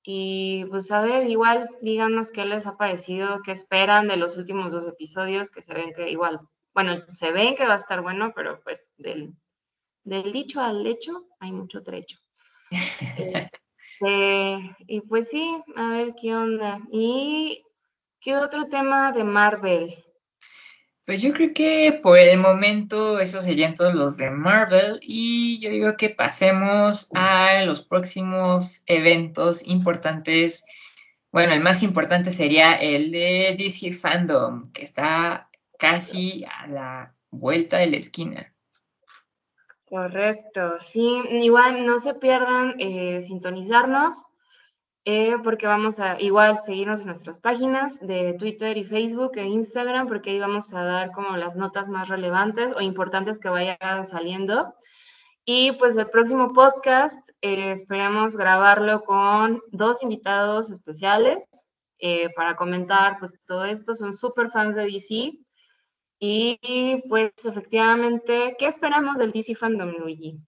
Y 0.01 0.63
pues 0.69 0.89
a 0.91 1.01
ver, 1.01 1.29
igual 1.29 1.69
díganos 1.81 2.31
qué 2.31 2.45
les 2.45 2.65
ha 2.65 2.77
parecido, 2.77 3.41
qué 3.43 3.51
esperan 3.51 4.07
de 4.07 4.15
los 4.15 4.37
últimos 4.37 4.71
dos 4.71 4.87
episodios, 4.87 5.51
que 5.51 5.61
se 5.61 5.73
ven 5.73 5.93
que 5.93 6.09
igual, 6.09 6.39
bueno, 6.73 7.03
se 7.13 7.33
ven 7.33 7.57
que 7.57 7.67
va 7.67 7.73
a 7.73 7.83
estar 7.83 8.01
bueno, 8.01 8.31
pero 8.33 8.61
pues 8.63 8.93
del, 8.95 9.33
del 10.05 10.31
dicho 10.31 10.61
al 10.61 10.87
hecho 10.87 11.25
hay 11.41 11.51
mucho 11.51 11.83
trecho. 11.83 12.17
Este, 14.01 14.75
y 14.87 15.01
pues 15.01 15.29
sí, 15.29 15.61
a 15.75 15.89
ver 15.89 16.15
qué 16.19 16.33
onda. 16.35 16.79
Y 16.91 17.64
¿Qué 18.25 18.35
otro 18.35 18.65
tema 18.69 19.11
de 19.11 19.23
Marvel? 19.23 20.03
Pues 21.05 21.21
yo 21.21 21.31
creo 21.31 21.53
que 21.53 21.99
por 22.01 22.17
el 22.17 22.39
momento 22.39 23.19
esos 23.19 23.43
serían 23.43 23.75
todos 23.75 23.93
los 23.93 24.17
de 24.17 24.31
Marvel 24.31 24.97
y 25.03 25.59
yo 25.59 25.69
digo 25.69 25.95
que 25.95 26.09
pasemos 26.09 27.11
a 27.13 27.61
los 27.65 27.83
próximos 27.83 28.81
eventos 28.87 29.67
importantes. 29.67 30.65
Bueno, 31.31 31.53
el 31.53 31.61
más 31.61 31.83
importante 31.83 32.31
sería 32.31 32.73
el 32.73 33.11
de 33.11 33.55
DC 33.59 33.91
Fandom, 33.91 34.71
que 34.71 34.81
está 34.81 35.47
casi 35.77 36.45
a 36.45 36.65
la 36.65 37.15
vuelta 37.29 37.77
de 37.77 37.91
la 37.91 37.97
esquina. 37.97 38.51
Correcto, 39.87 40.79
sí, 40.91 41.21
igual 41.29 41.85
no 41.85 41.99
se 41.99 42.15
pierdan 42.15 42.73
eh, 42.79 43.21
sintonizarnos 43.21 44.15
eh, 45.07 45.35
porque 45.43 45.67
vamos 45.67 45.99
a 45.99 46.19
igual 46.19 46.59
seguirnos 46.65 47.01
en 47.01 47.07
nuestras 47.07 47.37
páginas 47.37 47.99
de 47.99 48.33
Twitter 48.33 48.75
y 48.75 48.83
Facebook 48.83 49.33
e 49.35 49.45
Instagram, 49.45 50.07
porque 50.07 50.31
ahí 50.31 50.39
vamos 50.39 50.73
a 50.73 50.83
dar 50.83 51.11
como 51.11 51.37
las 51.37 51.55
notas 51.55 51.89
más 51.89 52.09
relevantes 52.09 52.73
o 52.73 52.81
importantes 52.81 53.37
que 53.37 53.49
vayan 53.49 54.03
saliendo. 54.03 54.73
Y 55.45 55.73
pues 55.73 55.95
el 55.95 56.09
próximo 56.09 56.53
podcast 56.53 57.29
eh, 57.41 57.71
esperamos 57.71 58.35
grabarlo 58.35 59.03
con 59.03 59.61
dos 59.71 60.01
invitados 60.01 60.71
especiales 60.71 61.47
eh, 61.99 62.29
para 62.35 62.55
comentar 62.55 63.19
pues 63.19 63.31
todo 63.45 63.65
esto. 63.65 63.93
Son 63.93 64.11
súper 64.11 64.49
fans 64.49 64.75
de 64.75 64.85
DC. 64.85 65.37
Y 66.19 67.03
pues 67.09 67.31
efectivamente, 67.43 68.55
¿qué 68.57 68.65
esperamos 68.65 69.17
del 69.17 69.31
DC 69.31 69.53
Fandom, 69.55 69.91
Luigi? 69.99 70.39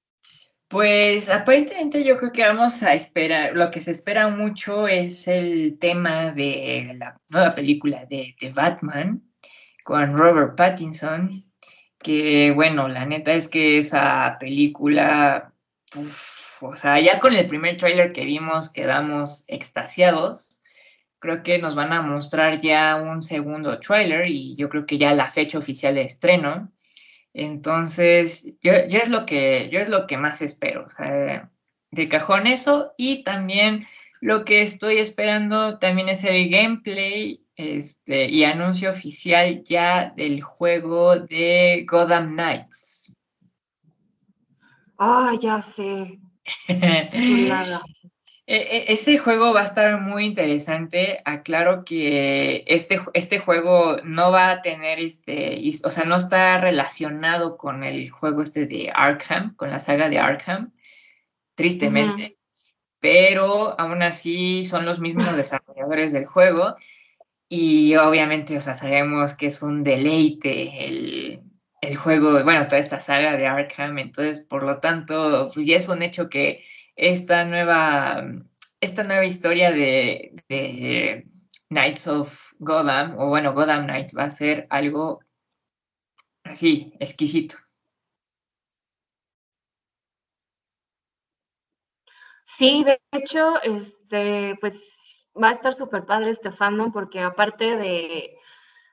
Pues 0.70 1.30
aparentemente 1.30 2.04
yo 2.04 2.18
creo 2.18 2.32
que 2.34 2.42
vamos 2.44 2.84
a 2.84 2.94
esperar, 2.94 3.56
lo 3.56 3.72
que 3.72 3.80
se 3.80 3.92
espera 3.92 4.28
mucho 4.30 4.88
es 4.88 5.28
el 5.30 5.80
tema 5.80 6.32
de 6.32 6.94
la 7.00 7.22
nueva 7.30 7.52
película 7.52 8.06
de, 8.06 8.36
Batman 8.54 9.24
con 9.86 10.12
Robert 10.12 10.58
Pattinson, 10.58 11.32
que 12.00 12.52
bueno, 12.52 12.90
la 12.90 13.06
neta 13.06 13.34
es 13.34 13.48
que 13.48 13.78
esa 13.78 14.36
película, 14.40 15.54
o 16.62 16.76
sea, 16.76 17.00
ya 17.00 17.20
con 17.20 17.34
el 17.34 17.48
primer 17.48 17.78
tráiler 17.78 18.12
que 18.12 18.26
vimos 18.26 18.70
quedamos 18.70 19.46
extasiados. 19.48 20.64
Creo 21.20 21.44
que 21.44 21.60
nos 21.60 21.76
van 21.76 21.94
a 21.94 22.02
mostrar 22.02 22.60
ya 22.62 22.96
un 22.98 23.24
segundo 23.24 23.80
tráiler 23.80 24.30
y 24.30 24.56
yo 24.58 24.70
creo 24.70 24.86
que 24.86 24.98
ya 24.98 25.14
la 25.14 25.30
fecha 25.30 25.58
oficial 25.58 25.96
de 25.96 26.04
estreno. 26.04 26.72
Entonces, 27.34 28.58
yo, 28.62 28.72
es 28.74 29.10
lo 29.10 29.26
que, 29.26 29.70
yo 29.72 29.80
es 29.80 29.90
lo 29.90 30.08
que 30.08 30.18
más 30.18 30.42
espero, 30.42 30.88
de 31.92 32.10
cajón 32.10 32.48
eso, 32.48 32.94
y 32.98 33.24
también 33.24 33.86
lo 34.22 34.46
que 34.46 34.62
estoy 34.62 34.98
esperando 34.98 35.78
también 35.80 36.10
es 36.10 36.24
el 36.24 36.50
gameplay 36.50 37.46
este, 37.56 38.30
y 38.30 38.44
anuncio 38.44 38.90
oficial 38.90 39.64
ya 39.64 40.14
del 40.16 40.42
juego 40.42 41.18
de 41.18 41.86
Gotham 41.90 42.34
Knights. 42.34 43.16
Ah, 44.98 45.34
ya 45.40 45.62
sé. 45.62 46.20
e, 48.48 48.86
ese 48.94 49.18
juego 49.18 49.54
va 49.54 49.62
a 49.62 49.66
estar 49.66 50.02
muy 50.02 50.26
interesante. 50.26 51.22
Aclaro 51.26 51.84
que 51.84 52.64
este, 52.68 53.00
este 53.14 53.40
juego 53.40 53.98
no 54.04 54.32
va 54.32 54.52
a 54.52 54.62
tener 54.62 55.00
este, 55.00 55.62
o 55.84 55.90
sea, 55.90 56.06
no 56.06 56.16
está 56.16 56.58
relacionado 56.58 57.58
con 57.58 57.84
el 57.84 58.10
juego 58.10 58.42
este 58.42 58.66
de 58.66 58.90
Arkham, 58.94 59.56
con 59.56 59.70
la 59.70 59.80
saga 59.80 60.10
de 60.10 60.20
Arkham, 60.20 60.74
tristemente. 61.56 62.38
Pero 63.00 63.80
aún 63.80 64.02
así 64.02 64.64
son 64.66 64.86
los 64.86 65.00
mismos 65.02 65.36
desarrolladores 65.38 66.14
del 66.14 66.26
juego. 66.26 66.76
Y 67.50 67.96
obviamente, 67.96 68.58
o 68.58 68.62
sea, 68.62 68.76
sabemos 68.76 69.34
que 69.34 69.48
es 69.48 69.62
un 69.62 69.84
deleite 69.84 70.86
el, 70.88 71.42
el 71.82 71.96
juego, 71.98 72.44
bueno, 72.44 72.66
toda 72.68 72.80
esta 72.80 73.00
saga 73.00 73.36
de 73.38 73.48
Arkham. 73.48 74.00
Entonces, 74.00 74.42
por 74.42 74.64
lo 74.64 74.80
tanto, 74.80 75.50
pues 75.54 75.66
ya 75.66 75.78
es 75.78 75.90
un 75.90 76.02
hecho 76.02 76.30
que 76.30 76.64
esta 76.98 77.46
nueva, 77.46 78.24
esta 78.82 79.04
nueva 79.04 79.26
historia 79.26 79.72
de, 79.72 81.24
Knights 81.70 82.08
of 82.08 82.54
Gotham, 82.60 83.18
o 83.20 83.30
bueno, 83.30 83.54
Gotham 83.54 83.86
Knights 83.86 84.16
va 84.18 84.24
a 84.24 84.30
ser 84.30 84.68
algo 84.70 85.20
así, 86.44 86.94
exquisito. 87.00 87.58
Sí, 92.58 92.84
de 92.84 93.00
hecho, 93.12 93.62
este, 93.62 94.58
pues 94.60 94.82
va 95.42 95.50
a 95.50 95.54
estar 95.54 95.76
súper 95.76 96.06
padre 96.06 96.32
este 96.32 96.52
fandom 96.52 96.92
porque 96.92 97.20
aparte 97.20 97.78
de, 97.78 98.36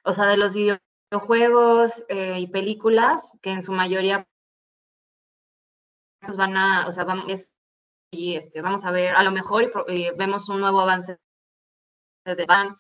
o 0.05 0.13
sea, 0.13 0.27
de 0.27 0.37
los 0.37 0.53
videojuegos 0.53 2.05
eh, 2.09 2.41
y 2.41 2.47
películas, 2.49 3.31
que 3.41 3.51
en 3.51 3.63
su 3.63 3.73
mayoría 3.73 4.27
pues, 6.21 6.37
van 6.37 6.57
a, 6.57 6.87
o 6.87 6.93
sea, 6.93 7.05
van, 7.05 7.31
es 7.31 7.54
y 8.15 8.37
este, 8.37 8.63
vamos 8.63 8.85
a 8.85 8.91
ver, 8.91 9.15
a 9.15 9.23
lo 9.23 9.31
mejor 9.31 9.73
eh, 9.89 10.13
vemos 10.17 10.49
un 10.49 10.61
nuevo 10.61 10.81
avance 10.81 11.19
de 12.25 12.47
Van. 12.47 12.77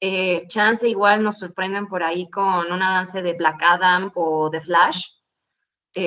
Eh, 0.00 0.46
chance 0.48 0.88
igual 0.88 1.22
nos 1.22 1.38
sorprenden 1.38 1.88
por 1.88 2.02
ahí 2.02 2.30
con 2.30 2.72
una 2.72 2.96
avance 2.96 3.20
de 3.22 3.34
Black 3.34 3.62
Adam 3.62 4.10
o 4.14 4.48
de 4.48 4.60
Flash. 4.60 5.06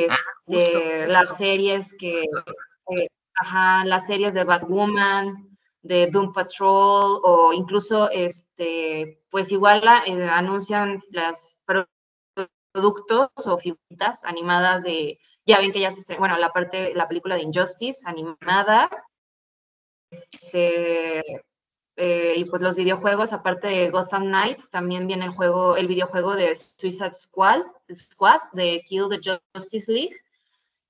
Ah, 0.09 0.15
este, 0.47 1.07
las 1.07 1.37
series 1.37 1.93
que, 1.97 2.23
eh, 2.23 3.07
ajá, 3.35 3.85
las 3.85 4.07
series 4.07 4.33
de 4.33 4.43
Batwoman, 4.43 5.57
de 5.81 6.07
Doom 6.07 6.33
Patrol 6.33 7.19
o 7.23 7.51
incluso, 7.53 8.09
este, 8.09 9.21
pues 9.29 9.51
igual 9.51 9.85
anuncian 9.87 11.03
las 11.09 11.61
productos 11.65 13.29
o 13.35 13.57
figuritas 13.57 14.23
animadas 14.23 14.83
de 14.83 15.19
ya 15.45 15.59
ven 15.59 15.71
que 15.71 15.79
ya 15.79 15.91
se 15.91 15.99
estrenó, 15.99 16.19
bueno, 16.19 16.37
la 16.37 16.51
parte, 16.51 16.93
la 16.93 17.07
película 17.07 17.35
de 17.35 17.43
Injustice 17.43 18.01
animada. 18.05 18.89
Este, 20.09 21.21
eh, 21.95 22.33
y 22.35 22.45
pues 22.45 22.61
los 22.61 22.75
videojuegos, 22.75 23.33
aparte 23.33 23.67
de 23.67 23.89
Gotham 23.89 24.25
Knights, 24.25 24.69
también 24.69 25.07
viene 25.07 25.25
el 25.25 25.31
juego, 25.31 25.75
el 25.77 25.87
videojuego 25.87 26.35
de 26.35 26.55
Suicide 26.55 27.13
Squad, 27.13 27.61
Squad 27.93 28.41
de 28.53 28.81
Kill 28.87 29.09
the 29.09 29.39
Justice 29.53 29.91
League. 29.91 30.15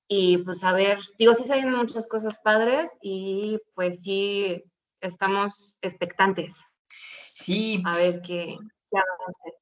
Y 0.08 0.38
pues 0.38 0.62
a 0.64 0.72
ver, 0.72 0.98
digo, 1.18 1.34
sí 1.34 1.44
vienen 1.44 1.72
muchas 1.72 2.06
cosas 2.06 2.38
padres 2.38 2.96
y 3.00 3.58
pues 3.74 4.02
sí 4.02 4.62
estamos 5.00 5.78
expectantes. 5.80 6.62
Sí. 6.88 7.82
A 7.86 7.96
ver 7.96 8.20
qué, 8.22 8.56
qué 8.58 8.98
vamos 8.98 9.20
a 9.26 9.30
hacer. 9.30 9.54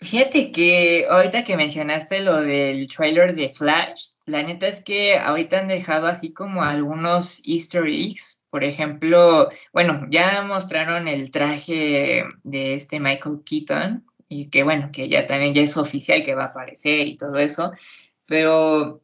Fíjate 0.00 0.52
que 0.52 1.06
ahorita 1.10 1.44
que 1.44 1.56
mencionaste 1.56 2.20
lo 2.20 2.40
del 2.42 2.86
trailer 2.86 3.34
de 3.34 3.48
Flash, 3.48 4.12
la 4.26 4.44
neta 4.44 4.68
es 4.68 4.82
que 4.82 5.16
ahorita 5.18 5.58
han 5.58 5.68
dejado 5.68 6.06
así 6.06 6.32
como 6.32 6.62
algunos 6.62 7.42
easter 7.44 7.84
eggs. 7.86 8.46
Por 8.50 8.62
ejemplo, 8.62 9.48
bueno, 9.72 10.06
ya 10.10 10.42
mostraron 10.42 11.08
el 11.08 11.32
traje 11.32 12.24
de 12.44 12.74
este 12.74 13.00
Michael 13.00 13.40
Keaton 13.44 14.06
y 14.28 14.50
que 14.50 14.62
bueno, 14.62 14.90
que 14.92 15.08
ya 15.08 15.26
también 15.26 15.54
ya 15.54 15.62
es 15.62 15.76
oficial 15.76 16.22
que 16.22 16.34
va 16.36 16.44
a 16.44 16.48
aparecer 16.48 17.08
y 17.08 17.16
todo 17.16 17.38
eso. 17.38 17.72
Pero 18.26 19.02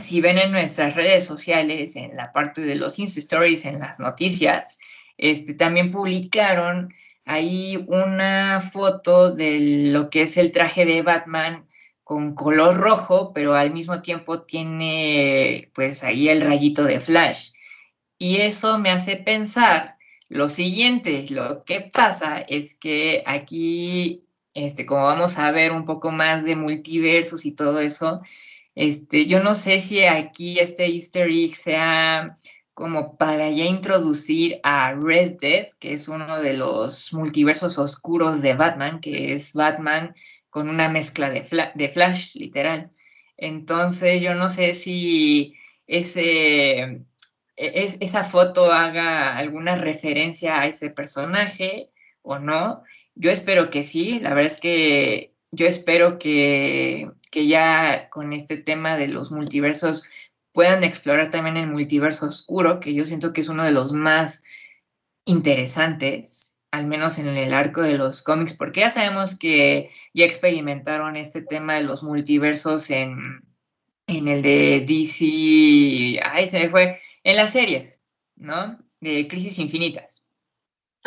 si 0.00 0.20
ven 0.20 0.36
en 0.38 0.52
nuestras 0.52 0.96
redes 0.96 1.24
sociales, 1.24 1.96
en 1.96 2.14
la 2.14 2.30
parte 2.32 2.60
de 2.60 2.74
los 2.74 2.98
Insta 2.98 3.20
Stories, 3.20 3.64
en 3.64 3.78
las 3.78 4.00
noticias, 4.00 4.78
este, 5.16 5.54
también 5.54 5.90
publicaron 5.90 6.92
hay 7.26 7.84
una 7.88 8.60
foto 8.60 9.32
de 9.32 9.88
lo 9.90 10.10
que 10.10 10.22
es 10.22 10.36
el 10.36 10.52
traje 10.52 10.86
de 10.86 11.02
Batman 11.02 11.66
con 12.04 12.34
color 12.36 12.76
rojo, 12.76 13.32
pero 13.32 13.56
al 13.56 13.72
mismo 13.72 14.00
tiempo 14.00 14.42
tiene 14.42 15.70
pues 15.74 16.04
ahí 16.04 16.28
el 16.28 16.40
rayito 16.40 16.84
de 16.84 17.00
Flash. 17.00 17.50
Y 18.16 18.36
eso 18.36 18.78
me 18.78 18.90
hace 18.90 19.16
pensar 19.16 19.96
lo 20.28 20.48
siguiente, 20.48 21.26
lo 21.30 21.64
que 21.64 21.80
pasa 21.80 22.38
es 22.38 22.74
que 22.74 23.24
aquí, 23.26 24.24
este, 24.54 24.86
como 24.86 25.04
vamos 25.04 25.36
a 25.38 25.50
ver 25.50 25.72
un 25.72 25.84
poco 25.84 26.12
más 26.12 26.44
de 26.44 26.56
multiversos 26.56 27.44
y 27.44 27.52
todo 27.52 27.80
eso, 27.80 28.22
este, 28.76 29.26
yo 29.26 29.42
no 29.42 29.54
sé 29.56 29.80
si 29.80 30.04
aquí 30.04 30.60
este 30.60 30.86
easter 30.86 31.28
egg 31.28 31.56
sea 31.56 32.34
como 32.76 33.16
para 33.16 33.48
ya 33.50 33.64
introducir 33.64 34.60
a 34.62 34.92
Red 34.92 35.38
Death, 35.40 35.72
que 35.78 35.94
es 35.94 36.08
uno 36.08 36.42
de 36.42 36.52
los 36.52 37.10
multiversos 37.14 37.78
oscuros 37.78 38.42
de 38.42 38.52
Batman, 38.52 39.00
que 39.00 39.32
es 39.32 39.54
Batman 39.54 40.14
con 40.50 40.68
una 40.68 40.90
mezcla 40.90 41.30
de, 41.30 41.42
de 41.74 41.88
Flash, 41.88 42.34
literal. 42.34 42.90
Entonces 43.38 44.20
yo 44.20 44.34
no 44.34 44.50
sé 44.50 44.74
si 44.74 45.54
ese, 45.86 46.80
e-, 46.80 47.04
es, 47.56 47.96
esa 48.00 48.24
foto 48.24 48.70
haga 48.70 49.38
alguna 49.38 49.76
referencia 49.76 50.60
a 50.60 50.66
ese 50.66 50.90
personaje 50.90 51.88
o 52.20 52.38
no. 52.38 52.82
Yo 53.14 53.30
espero 53.30 53.70
que 53.70 53.82
sí, 53.82 54.20
la 54.20 54.34
verdad 54.34 54.52
es 54.52 54.60
que 54.60 55.32
yo 55.50 55.66
espero 55.66 56.18
que, 56.18 57.08
que 57.30 57.46
ya 57.46 58.10
con 58.10 58.34
este 58.34 58.58
tema 58.58 58.98
de 58.98 59.08
los 59.08 59.32
multiversos 59.32 60.04
puedan 60.56 60.84
explorar 60.84 61.28
también 61.28 61.58
el 61.58 61.66
multiverso 61.66 62.24
oscuro, 62.24 62.80
que 62.80 62.94
yo 62.94 63.04
siento 63.04 63.34
que 63.34 63.42
es 63.42 63.50
uno 63.50 63.62
de 63.62 63.72
los 63.72 63.92
más 63.92 64.42
interesantes, 65.26 66.58
al 66.70 66.86
menos 66.86 67.18
en 67.18 67.28
el 67.28 67.52
arco 67.52 67.82
de 67.82 67.98
los 67.98 68.22
cómics, 68.22 68.54
porque 68.54 68.80
ya 68.80 68.88
sabemos 68.88 69.38
que 69.38 69.90
ya 70.14 70.24
experimentaron 70.24 71.14
este 71.16 71.42
tema 71.42 71.74
de 71.74 71.82
los 71.82 72.02
multiversos 72.02 72.88
en, 72.88 73.42
en 74.06 74.28
el 74.28 74.40
de 74.40 74.80
DC, 74.88 76.20
ay, 76.24 76.46
se 76.46 76.60
me 76.60 76.70
fue, 76.70 76.96
en 77.22 77.36
las 77.36 77.52
series, 77.52 78.00
¿no? 78.36 78.78
De 79.02 79.28
Crisis 79.28 79.58
Infinitas. 79.58 80.25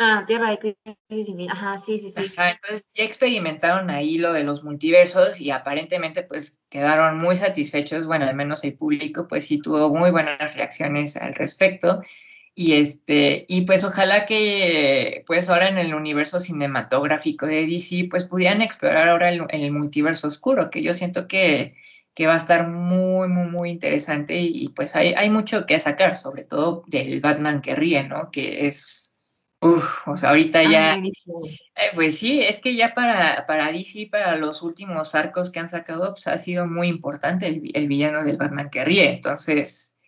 Ah, 0.02 0.24
Tierra 0.26 0.48
de 0.52 0.76
Crisis 1.10 1.34
Ajá, 1.50 1.78
sí, 1.78 1.98
sí, 1.98 2.08
sí. 2.08 2.32
entonces 2.38 2.86
ya 2.94 3.04
experimentaron 3.04 3.90
ahí 3.90 4.16
lo 4.16 4.32
de 4.32 4.44
los 4.44 4.64
multiversos 4.64 5.38
y 5.38 5.50
aparentemente 5.50 6.22
pues 6.22 6.58
quedaron 6.70 7.18
muy 7.18 7.36
satisfechos, 7.36 8.06
bueno, 8.06 8.24
al 8.24 8.34
menos 8.34 8.64
el 8.64 8.78
público 8.78 9.28
pues 9.28 9.44
sí 9.44 9.60
tuvo 9.60 9.94
muy 9.94 10.10
buenas 10.10 10.56
reacciones 10.56 11.18
al 11.18 11.34
respecto. 11.34 12.00
Y 12.54 12.72
este, 12.72 13.44
y 13.46 13.66
pues 13.66 13.84
ojalá 13.84 14.24
que 14.24 15.22
pues 15.26 15.50
ahora 15.50 15.68
en 15.68 15.76
el 15.76 15.94
universo 15.94 16.40
cinematográfico 16.40 17.44
de 17.44 17.66
DC 17.66 18.08
pues 18.10 18.24
pudieran 18.24 18.62
explorar 18.62 19.10
ahora 19.10 19.28
el, 19.28 19.70
multiverso 19.70 20.28
oscuro, 20.28 20.70
que 20.70 20.82
yo 20.82 20.94
siento 20.94 21.28
que, 21.28 21.74
que, 22.14 22.26
va 22.26 22.34
a 22.34 22.38
estar 22.38 22.72
muy, 22.74 23.28
muy, 23.28 23.48
muy 23.48 23.68
interesante 23.68 24.40
y, 24.40 24.70
pues 24.70 24.96
hay, 24.96 25.12
hay 25.14 25.28
mucho 25.28 25.66
que 25.66 25.78
sacar, 25.78 26.16
sobre 26.16 26.44
todo 26.44 26.84
del 26.86 27.20
Batman 27.20 27.60
que 27.60 27.76
ríe, 27.76 28.02
¿no? 28.04 28.30
Que 28.30 28.66
es 28.66 29.09
Uf, 29.62 30.08
o 30.08 30.16
sea, 30.16 30.30
ahorita 30.30 30.62
ya. 30.62 30.94
Eh, 30.94 31.90
pues 31.94 32.18
sí, 32.18 32.42
es 32.42 32.60
que 32.60 32.74
ya 32.74 32.94
para, 32.94 33.44
para 33.46 33.70
DC, 33.70 34.08
para 34.10 34.36
los 34.36 34.62
últimos 34.62 35.14
arcos 35.14 35.50
que 35.50 35.60
han 35.60 35.68
sacado, 35.68 36.14
pues 36.14 36.26
ha 36.28 36.38
sido 36.38 36.66
muy 36.66 36.88
importante 36.88 37.46
el, 37.46 37.88
villano 37.88 38.24
del 38.24 38.38
Batman 38.38 38.70
que 38.70 38.84
ríe. 38.86 39.12
Entonces, 39.12 39.98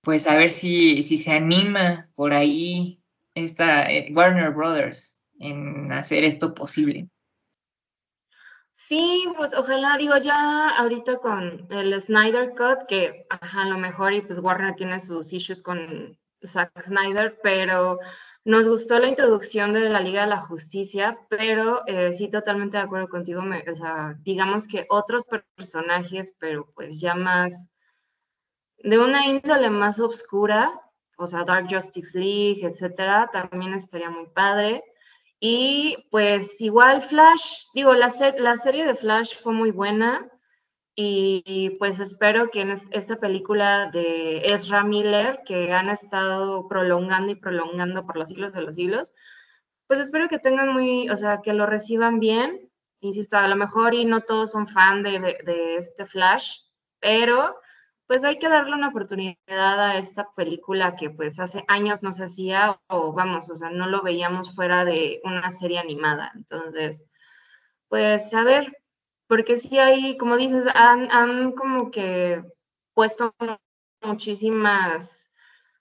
pues 0.00 0.26
a 0.26 0.36
ver 0.36 0.50
si, 0.50 1.02
si 1.02 1.18
se 1.18 1.32
anima 1.32 2.04
por 2.16 2.32
ahí 2.32 3.00
esta 3.34 3.88
eh, 3.88 4.12
Warner 4.12 4.50
Brothers 4.50 5.22
en 5.38 5.92
hacer 5.92 6.24
esto 6.24 6.52
posible. 6.52 7.08
Sí, 8.88 9.24
pues 9.36 9.52
ojalá, 9.54 9.96
digo, 9.98 10.16
ya 10.16 10.70
ahorita 10.78 11.18
con 11.18 11.66
el 11.70 12.00
Snyder 12.00 12.50
Cut, 12.50 12.86
que 12.88 13.26
ajá, 13.30 13.62
a 13.62 13.68
lo 13.68 13.78
mejor 13.78 14.14
y 14.14 14.22
pues 14.22 14.38
Warner 14.38 14.74
tiene 14.74 14.98
sus 14.98 15.32
issues 15.32 15.62
con 15.62 16.16
Zack 16.44 16.82
Snyder, 16.82 17.38
pero 17.42 17.98
nos 18.46 18.68
gustó 18.68 19.00
la 19.00 19.08
introducción 19.08 19.72
de 19.72 19.88
la 19.88 20.00
Liga 20.00 20.20
de 20.20 20.28
la 20.28 20.40
Justicia, 20.40 21.18
pero 21.28 21.82
eh, 21.88 22.12
sí, 22.12 22.30
totalmente 22.30 22.76
de 22.76 22.84
acuerdo 22.84 23.08
contigo. 23.08 23.40
o 23.42 23.74
sea, 23.74 24.16
digamos 24.22 24.68
que 24.68 24.86
otros 24.88 25.24
personajes, 25.56 26.36
pero 26.38 26.70
pues 26.72 27.00
ya 27.00 27.16
más 27.16 27.72
de 28.78 29.00
una 29.00 29.26
índole 29.26 29.68
más 29.68 29.98
oscura, 29.98 30.80
o 31.18 31.26
sea, 31.26 31.42
Dark 31.42 31.66
Justice 31.68 32.16
League, 32.16 32.64
etcétera, 32.64 33.28
también 33.32 33.74
estaría 33.74 34.10
muy 34.10 34.28
padre. 34.28 34.84
Y 35.40 36.06
pues 36.12 36.60
igual 36.60 37.02
Flash, 37.02 37.64
digo, 37.74 37.94
la, 37.94 38.12
la 38.38 38.56
serie 38.58 38.86
de 38.86 38.94
Flash 38.94 39.40
fue 39.42 39.54
muy 39.54 39.72
buena. 39.72 40.30
Y, 40.98 41.76
pues 41.78 42.00
espero 42.00 42.50
que 42.50 42.62
en 42.62 42.70
esta 42.70 43.16
película 43.16 43.90
de 43.92 44.38
Ezra 44.46 44.82
Miller, 44.82 45.42
que 45.44 45.70
han 45.72 45.90
estado 45.90 46.68
prolongando 46.68 47.30
y 47.32 47.34
prolongando 47.34 48.06
por 48.06 48.16
los 48.16 48.28
siglos 48.28 48.54
de 48.54 48.62
los 48.62 48.76
siglos, 48.76 49.14
pues 49.86 50.00
espero 50.00 50.28
que 50.28 50.38
tengan 50.38 50.72
muy, 50.72 51.10
o 51.10 51.16
sea, 51.16 51.42
que 51.42 51.52
lo 51.52 51.66
reciban 51.66 52.18
bien. 52.18 52.70
Insisto, 53.00 53.36
a 53.36 53.46
lo 53.46 53.56
mejor 53.56 53.94
y 53.94 54.06
no 54.06 54.22
todos 54.22 54.52
son 54.52 54.68
fan 54.68 55.02
de, 55.02 55.38
de 55.44 55.76
este 55.76 56.06
Flash, 56.06 56.60
pero 56.98 57.56
pues 58.06 58.24
hay 58.24 58.38
que 58.38 58.48
darle 58.48 58.74
una 58.74 58.88
oportunidad 58.88 59.36
a 59.48 59.98
esta 59.98 60.30
película 60.34 60.96
que 60.96 61.10
pues 61.10 61.38
hace 61.40 61.64
años 61.68 62.02
no 62.02 62.12
se 62.12 62.24
hacía 62.24 62.80
o 62.88 63.12
vamos, 63.12 63.50
o 63.50 63.56
sea, 63.56 63.70
no 63.70 63.86
lo 63.88 64.02
veíamos 64.02 64.54
fuera 64.54 64.84
de 64.84 65.20
una 65.24 65.50
serie 65.50 65.78
animada. 65.78 66.32
Entonces, 66.34 67.06
pues 67.88 68.32
a 68.34 68.44
ver, 68.44 68.76
porque 69.28 69.56
sí 69.56 69.78
hay, 69.78 70.16
como 70.16 70.36
dices, 70.36 70.66
han, 70.74 71.52
como 71.52 71.90
que 71.90 72.42
puesto 72.94 73.34
muchísimas 74.02 75.32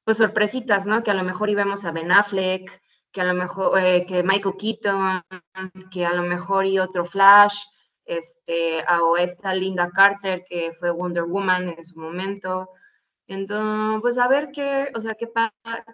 pues 0.04 0.18
sorpresitas, 0.18 0.86
¿no? 0.86 1.04
Que 1.04 1.12
a 1.12 1.16
lo 1.16 1.24
mejor 1.24 1.50
íbamos 1.50 1.84
a 1.86 1.92
Ben 1.92 2.12
Affleck, 2.12 2.82
que 3.12 3.22
a 3.22 3.24
lo 3.26 3.34
mejor 3.34 3.80
eh, 3.80 4.06
que 4.08 4.24
Michael 4.24 4.56
Keaton, 4.58 5.24
que 5.92 6.06
a 6.06 6.14
lo 6.14 6.24
mejor 6.24 6.66
y 6.66 6.80
otro 6.80 7.06
Flash, 7.06 7.64
este, 8.06 8.86
o 9.02 9.18
esta 9.18 9.54
Linda 9.54 9.90
Carter 9.90 10.44
que 10.48 10.74
fue 10.80 10.92
Wonder 10.92 11.24
Woman 11.24 11.70
en 11.70 11.84
su 11.84 12.00
momento. 12.00 12.70
Entonces, 13.28 14.02
pues 14.02 14.18
a 14.20 14.28
ver 14.28 14.52
qué, 14.52 14.92
o 14.94 15.02
sea, 15.02 15.16
qué, 15.16 15.32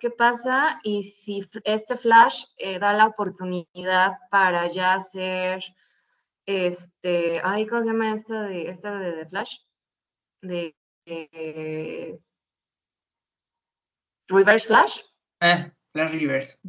qué 0.02 0.10
pasa 0.10 0.82
y 0.84 1.04
si 1.04 1.47
este 1.64 1.95
Flash 1.95 2.43
eh, 2.58 2.80
da 2.80 2.91
la 2.91 3.08
oportunidad 3.08 4.18
para 4.30 4.68
ya 4.68 4.95
hacer 4.95 5.64
este, 6.46 7.42
ay, 7.44 7.68
¿cómo 7.68 7.84
se 7.84 7.89
llama 7.89 8.14
esta 8.14 8.44
de, 8.44 8.70
esta 8.70 8.98
de, 8.98 9.26
Flash? 9.28 9.58
De, 10.42 10.76
Reverse 14.28 14.68
Flash. 14.68 15.00
Ah, 15.42 15.72
Flash 15.94 16.12
Reverse. 16.14 16.60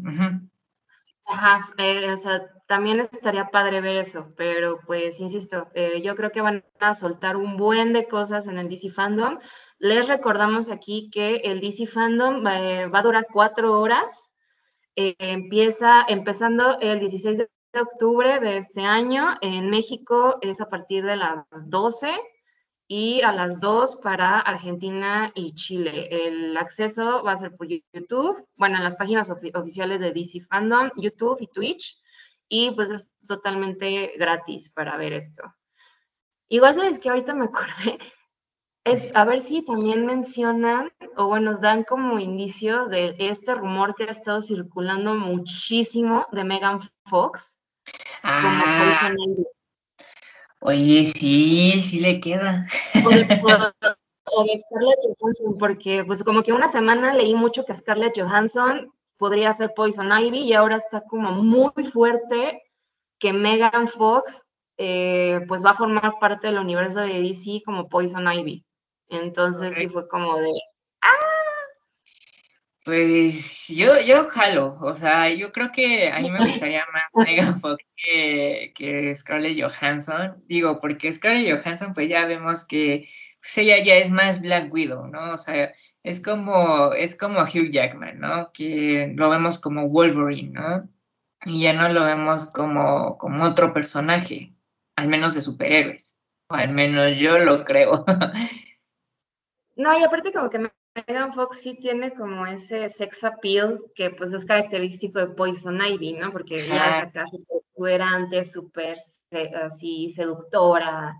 Ajá, 1.24 1.72
eh, 1.78 2.10
o 2.10 2.16
sea, 2.16 2.42
también 2.66 3.00
estaría 3.00 3.50
padre 3.50 3.80
ver 3.80 3.96
eso, 3.96 4.32
pero 4.36 4.80
pues, 4.86 5.20
insisto, 5.20 5.68
eh, 5.74 6.02
yo 6.02 6.16
creo 6.16 6.30
que 6.30 6.40
van 6.40 6.64
a 6.80 6.94
soltar 6.94 7.36
un 7.36 7.56
buen 7.56 7.92
de 7.92 8.08
cosas 8.08 8.46
en 8.48 8.58
el 8.58 8.68
DC 8.68 8.90
Fandom. 8.90 9.38
Les 9.78 10.08
recordamos 10.08 10.68
aquí 10.70 11.10
que 11.10 11.36
el 11.36 11.60
DC 11.60 11.86
Fandom 11.86 12.46
eh, 12.46 12.86
va 12.88 12.98
a 12.98 13.02
durar 13.02 13.26
cuatro 13.32 13.80
horas. 13.80 14.34
empieza, 14.94 16.04
empezando 16.06 16.78
el 16.80 17.00
16 17.00 17.38
de 17.38 17.48
de 17.72 17.80
octubre 17.80 18.40
de 18.40 18.58
este 18.58 18.82
año. 18.82 19.36
En 19.40 19.70
México 19.70 20.38
es 20.40 20.60
a 20.60 20.68
partir 20.68 21.04
de 21.04 21.16
las 21.16 21.44
12 21.68 22.12
y 22.88 23.22
a 23.22 23.32
las 23.32 23.60
2 23.60 23.96
para 23.96 24.40
Argentina 24.40 25.32
y 25.34 25.54
Chile. 25.54 26.08
El 26.10 26.56
acceso 26.56 27.22
va 27.22 27.32
a 27.32 27.36
ser 27.36 27.56
por 27.56 27.66
YouTube, 27.66 28.46
bueno, 28.56 28.76
en 28.76 28.84
las 28.84 28.96
páginas 28.96 29.30
oficiales 29.30 30.00
de 30.00 30.12
DC 30.12 30.40
Fandom, 30.42 30.90
YouTube 30.96 31.38
y 31.40 31.46
Twitch. 31.48 32.00
Y 32.48 32.70
pues 32.72 32.90
es 32.90 33.10
totalmente 33.26 34.12
gratis 34.18 34.70
para 34.70 34.96
ver 34.98 35.14
esto. 35.14 35.42
Igual 36.48 36.74
sabes 36.74 36.98
que 36.98 37.08
ahorita 37.08 37.34
me 37.34 37.46
acordé, 37.46 37.98
es 38.84 39.14
a 39.16 39.24
ver 39.24 39.40
si 39.40 39.62
también 39.62 40.04
mencionan 40.04 40.92
o 41.16 41.26
bueno, 41.28 41.56
dan 41.58 41.84
como 41.84 42.18
indicios 42.18 42.90
de 42.90 43.14
este 43.18 43.54
rumor 43.54 43.94
que 43.94 44.04
ha 44.04 44.10
estado 44.10 44.42
circulando 44.42 45.14
muchísimo 45.14 46.26
de 46.32 46.44
Megan 46.44 46.80
Fox, 47.06 47.61
Ah, 48.22 49.10
oye, 50.60 51.06
sí, 51.06 51.80
sí 51.82 52.00
le 52.00 52.20
queda. 52.20 52.66
O 53.04 53.10
de, 53.10 53.24
Scarlett 54.58 54.98
Johansson, 55.18 55.58
porque 55.58 56.04
pues 56.04 56.22
como 56.22 56.42
que 56.42 56.52
una 56.52 56.68
semana 56.68 57.14
leí 57.14 57.34
mucho 57.34 57.64
que 57.64 57.74
Scarlett 57.74 58.18
Johansson 58.18 58.92
podría 59.18 59.52
ser 59.52 59.72
Poison 59.74 60.10
Ivy 60.12 60.40
y 60.40 60.52
ahora 60.54 60.76
está 60.76 61.02
como 61.02 61.32
muy 61.32 61.84
fuerte 61.84 62.62
que 63.18 63.32
Megan 63.32 63.88
Fox 63.88 64.46
eh, 64.78 65.40
pues 65.46 65.64
va 65.64 65.70
a 65.70 65.76
formar 65.76 66.18
parte 66.18 66.48
del 66.48 66.58
universo 66.58 67.00
de 67.00 67.20
DC 67.20 67.62
como 67.64 67.88
Poison 67.88 68.32
Ivy. 68.32 68.64
Entonces 69.08 69.74
sí 69.74 69.88
fue 69.88 70.08
como 70.08 70.38
de, 70.38 70.52
pues 72.84 73.68
yo, 73.68 74.00
yo 74.00 74.24
jalo, 74.24 74.76
o 74.80 74.94
sea, 74.96 75.28
yo 75.32 75.52
creo 75.52 75.70
que 75.72 76.10
a 76.10 76.20
mí 76.20 76.30
me 76.30 76.38
gustaría 76.46 76.84
más 76.92 77.04
Megan 77.14 77.58
Fox 77.60 77.84
que, 77.96 78.72
que, 78.74 79.14
Scarlett 79.14 79.60
Johansson, 79.60 80.42
digo, 80.46 80.80
porque 80.80 81.12
Scarlett 81.12 81.62
Johansson 81.62 81.94
pues 81.94 82.08
ya 82.08 82.26
vemos 82.26 82.64
que 82.66 83.08
pues 83.40 83.58
ella 83.58 83.82
ya 83.82 83.96
es 83.96 84.10
más 84.10 84.40
Black 84.40 84.72
Widow, 84.72 85.08
¿no? 85.08 85.32
O 85.32 85.36
sea, 85.36 85.72
es 86.04 86.22
como, 86.22 86.92
es 86.92 87.16
como 87.16 87.42
Hugh 87.42 87.70
Jackman, 87.72 88.20
¿no? 88.20 88.52
Que 88.52 89.12
lo 89.16 89.30
vemos 89.30 89.58
como 89.58 89.88
Wolverine, 89.88 90.52
¿no? 90.52 90.88
Y 91.44 91.62
ya 91.62 91.72
no 91.72 91.88
lo 91.88 92.04
vemos 92.04 92.52
como, 92.52 93.18
como 93.18 93.44
otro 93.44 93.72
personaje, 93.72 94.54
al 94.96 95.08
menos 95.08 95.34
de 95.34 95.42
superhéroes, 95.42 96.20
o 96.48 96.54
al 96.54 96.72
menos 96.72 97.16
yo 97.18 97.38
lo 97.38 97.64
creo. 97.64 98.04
No, 99.74 99.98
y 99.98 100.04
aparte 100.04 100.34
como 100.34 100.50
que 100.50 100.58
me 100.58 100.70
Megan 100.94 101.32
Fox 101.32 101.60
sí 101.62 101.74
tiene 101.80 102.12
como 102.14 102.46
ese 102.46 102.88
sex 102.90 103.24
appeal 103.24 103.78
que 103.94 104.10
pues 104.10 104.32
es 104.32 104.44
característico 104.44 105.20
de 105.20 105.28
Poison 105.28 105.80
Ivy, 105.80 106.14
¿no? 106.14 106.32
Porque 106.32 106.56
ella 106.56 106.98
es 106.98 107.02
acá 107.04 107.24
súper 107.26 108.02
antes, 108.02 108.52
súper 108.52 108.98
así 109.62 110.10
seductora. 110.10 111.14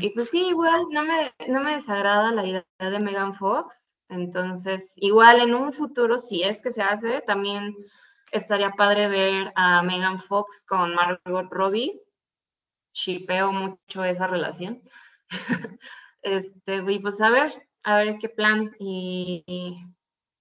Y 0.00 0.10
pues 0.10 0.30
sí, 0.30 0.48
igual 0.48 0.86
no 0.90 1.04
me, 1.04 1.32
no 1.48 1.62
me 1.62 1.74
desagrada 1.74 2.32
la 2.32 2.44
idea 2.44 2.64
de 2.78 2.98
Megan 2.98 3.34
Fox. 3.34 3.94
Entonces, 4.08 4.92
igual 4.96 5.40
en 5.40 5.54
un 5.54 5.72
futuro, 5.72 6.18
si 6.18 6.42
es 6.42 6.60
que 6.60 6.72
se 6.72 6.82
hace, 6.82 7.22
también 7.22 7.74
estaría 8.32 8.70
padre 8.72 9.08
ver 9.08 9.52
a 9.54 9.82
Megan 9.82 10.20
Fox 10.22 10.64
con 10.68 10.94
Margot 10.94 11.48
Robbie. 11.50 12.00
Shipeo 12.92 13.52
mucho 13.52 14.04
esa 14.04 14.26
relación. 14.26 14.82
este, 16.22 16.84
y 16.92 16.98
pues 16.98 17.20
a 17.20 17.30
ver, 17.30 17.52
a 17.84 17.98
ver 17.98 18.18
qué 18.20 18.28
plan. 18.28 18.74
Y, 18.78 19.44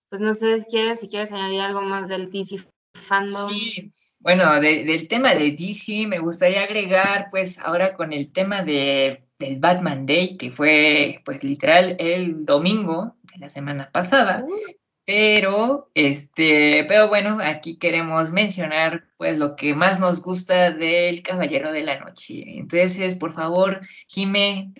pues 0.09 0.21
no 0.21 0.33
sé 0.33 0.61
si 0.61 0.65
quieres, 0.69 0.99
si 0.99 1.07
quieres 1.07 1.31
añadir 1.31 1.61
algo 1.61 1.81
más 1.81 2.09
del 2.09 2.31
DC 2.31 2.65
fandom. 3.07 3.49
Sí, 3.49 3.91
bueno, 4.19 4.59
del 4.59 5.07
tema 5.07 5.33
de 5.33 5.51
DC 5.51 6.07
me 6.07 6.19
gustaría 6.19 6.63
agregar, 6.63 7.27
pues 7.31 7.59
ahora 7.59 7.95
con 7.95 8.13
el 8.13 8.31
tema 8.31 8.63
de, 8.63 9.23
del 9.39 9.59
Batman 9.59 10.05
Day, 10.05 10.37
que 10.37 10.51
fue 10.51 11.21
pues 11.25 11.43
literal 11.43 11.95
el 11.99 12.45
domingo 12.45 13.15
de 13.33 13.39
la 13.39 13.49
semana 13.49 13.89
pasada. 13.91 14.45
Uh. 14.47 14.81
Pero, 15.03 15.89
este, 15.95 16.85
pero 16.87 17.07
bueno, 17.07 17.39
aquí 17.43 17.77
queremos 17.77 18.31
mencionar 18.31 19.07
pues 19.17 19.39
lo 19.39 19.55
que 19.55 19.73
más 19.73 19.99
nos 19.99 20.21
gusta 20.21 20.71
del 20.71 21.23
Caballero 21.23 21.71
de 21.71 21.83
la 21.83 21.99
Noche. 21.99 22.43
Entonces, 22.57 23.15
por 23.15 23.33
favor, 23.33 23.81
Jime, 24.07 24.71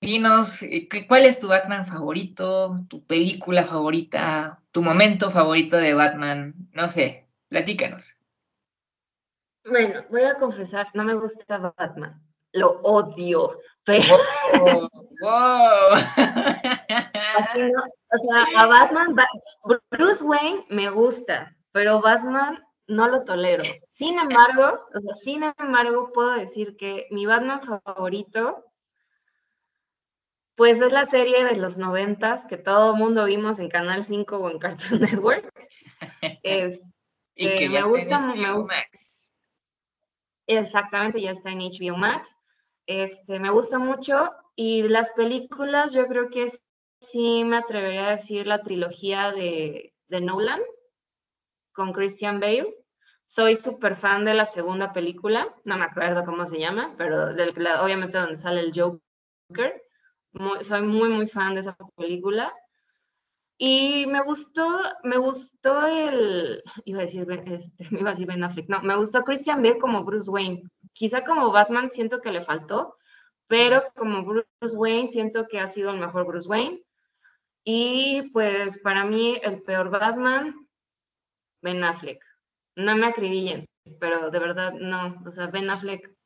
Dinos, 0.00 0.62
eh, 0.62 0.88
¿cuál 1.08 1.24
es 1.24 1.40
tu 1.40 1.48
Batman 1.48 1.84
favorito, 1.84 2.84
tu 2.88 3.04
película 3.04 3.64
favorita, 3.64 4.62
tu 4.70 4.82
momento 4.82 5.30
favorito 5.30 5.76
de 5.76 5.94
Batman? 5.94 6.54
No 6.72 6.88
sé, 6.88 7.28
platícanos. 7.48 8.14
Bueno, 9.64 10.04
voy 10.08 10.22
a 10.22 10.36
confesar, 10.36 10.86
no 10.94 11.02
me 11.02 11.14
gusta 11.14 11.74
Batman, 11.76 12.22
lo 12.52 12.80
odio, 12.82 13.58
pero... 13.84 14.18
Oh, 14.60 14.88
wow. 15.20 15.92
o 18.12 18.18
sea, 18.18 18.46
a 18.56 18.66
Batman, 18.66 19.16
Bruce 19.90 20.22
Wayne 20.22 20.64
me 20.70 20.88
gusta, 20.90 21.56
pero 21.72 22.00
Batman 22.00 22.62
no 22.86 23.08
lo 23.08 23.24
tolero. 23.24 23.64
Sin 23.90 24.16
embargo, 24.18 24.80
o 24.94 25.00
sea, 25.00 25.14
sin 25.22 25.42
embargo, 25.58 26.12
puedo 26.14 26.36
decir 26.36 26.76
que 26.76 27.08
mi 27.10 27.26
Batman 27.26 27.60
favorito 27.84 28.64
pues 30.58 30.80
es 30.80 30.90
la 30.90 31.06
serie 31.06 31.44
de 31.44 31.54
los 31.54 31.78
noventas 31.78 32.44
que 32.46 32.56
todo 32.56 32.90
el 32.90 32.98
mundo 32.98 33.26
vimos 33.26 33.60
en 33.60 33.68
Canal 33.68 34.04
5 34.04 34.36
o 34.36 34.50
en 34.50 34.58
Cartoon 34.58 35.00
Network. 35.00 35.52
y 37.36 37.54
que 37.54 37.68
me 37.68 37.82
gusta, 37.84 38.18
me 38.34 38.52
gusta. 38.52 38.74
Max. 38.74 39.32
Exactamente, 40.48 41.20
ya 41.20 41.30
está 41.30 41.50
en 41.50 41.60
HBO 41.60 41.96
Max. 41.96 42.36
Este, 42.88 43.38
me 43.38 43.50
gusta 43.50 43.78
mucho 43.78 44.32
y 44.56 44.82
las 44.82 45.12
películas 45.12 45.92
yo 45.92 46.08
creo 46.08 46.28
que 46.28 46.48
sí 47.02 47.44
me 47.44 47.58
atrevería 47.58 48.08
a 48.08 48.16
decir 48.16 48.48
la 48.48 48.60
trilogía 48.64 49.30
de, 49.30 49.94
de 50.08 50.20
Nolan 50.20 50.60
con 51.72 51.92
Christian 51.92 52.40
Bale. 52.40 52.74
Soy 53.28 53.54
súper 53.54 53.94
fan 53.94 54.24
de 54.24 54.34
la 54.34 54.46
segunda 54.46 54.92
película, 54.92 55.54
no 55.62 55.78
me 55.78 55.84
acuerdo 55.84 56.24
cómo 56.24 56.46
se 56.46 56.58
llama, 56.58 56.96
pero 56.98 57.26
obviamente 57.84 58.18
donde 58.18 58.36
sale 58.36 58.62
el 58.62 58.72
Joker 58.74 59.87
soy 60.62 60.82
muy, 60.82 61.08
muy 61.08 61.28
fan 61.28 61.54
de 61.54 61.60
esa 61.60 61.76
película. 61.96 62.52
Y 63.60 64.06
me 64.06 64.22
gustó, 64.22 64.80
me 65.02 65.16
gustó 65.18 65.84
el, 65.84 66.62
iba 66.84 67.00
a 67.00 67.02
decir, 67.02 67.26
este, 67.46 67.88
iba 67.90 68.10
a 68.10 68.12
decir 68.12 68.26
Ben 68.26 68.44
Affleck, 68.44 68.68
no, 68.68 68.80
me 68.82 68.96
gustó 68.96 69.24
Christian 69.24 69.62
Bale 69.62 69.78
como 69.78 70.04
Bruce 70.04 70.30
Wayne. 70.30 70.62
Quizá 70.92 71.24
como 71.24 71.50
Batman 71.50 71.90
siento 71.90 72.20
que 72.20 72.30
le 72.30 72.44
faltó, 72.44 72.96
pero 73.48 73.84
como 73.96 74.24
Bruce 74.24 74.76
Wayne 74.76 75.08
siento 75.08 75.48
que 75.48 75.58
ha 75.58 75.66
sido 75.66 75.90
el 75.90 75.98
mejor 75.98 76.26
Bruce 76.26 76.48
Wayne. 76.48 76.82
Y 77.64 78.30
pues 78.30 78.78
para 78.80 79.04
mí 79.04 79.40
el 79.42 79.62
peor 79.62 79.90
Batman, 79.90 80.54
Ben 81.60 81.82
Affleck. 81.82 82.22
No 82.76 82.96
me 82.96 83.08
acribillen, 83.08 83.66
pero 83.98 84.30
de 84.30 84.38
verdad 84.38 84.72
no. 84.74 85.20
O 85.26 85.30
sea, 85.30 85.48
Ben 85.48 85.68
Affleck 85.68 86.17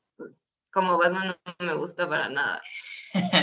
como 0.72 0.98
Batman 0.98 1.36
no 1.58 1.66
me 1.66 1.74
gusta 1.74 2.08
para 2.08 2.28
nada. 2.28 2.60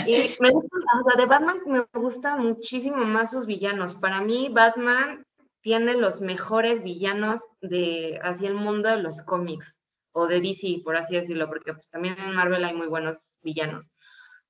Y 0.06 0.16
me 0.40 0.50
gusta, 0.50 0.76
o 1.04 1.16
de 1.16 1.26
Batman 1.26 1.60
me 1.66 1.86
gusta 1.94 2.36
muchísimo 2.36 3.04
más 3.04 3.30
sus 3.30 3.46
villanos. 3.46 3.94
Para 3.94 4.20
mí, 4.20 4.48
Batman 4.50 5.24
tiene 5.62 5.94
los 5.94 6.20
mejores 6.20 6.82
villanos 6.82 7.40
de 7.60 8.18
hacia 8.22 8.48
el 8.48 8.54
mundo 8.54 8.88
de 8.88 9.02
los 9.02 9.22
cómics 9.22 9.78
o 10.12 10.26
de 10.26 10.40
DC, 10.40 10.82
por 10.84 10.96
así 10.96 11.14
decirlo, 11.14 11.48
porque 11.48 11.72
pues 11.72 11.88
también 11.90 12.18
en 12.18 12.34
Marvel 12.34 12.64
hay 12.64 12.74
muy 12.74 12.88
buenos 12.88 13.38
villanos. 13.42 13.92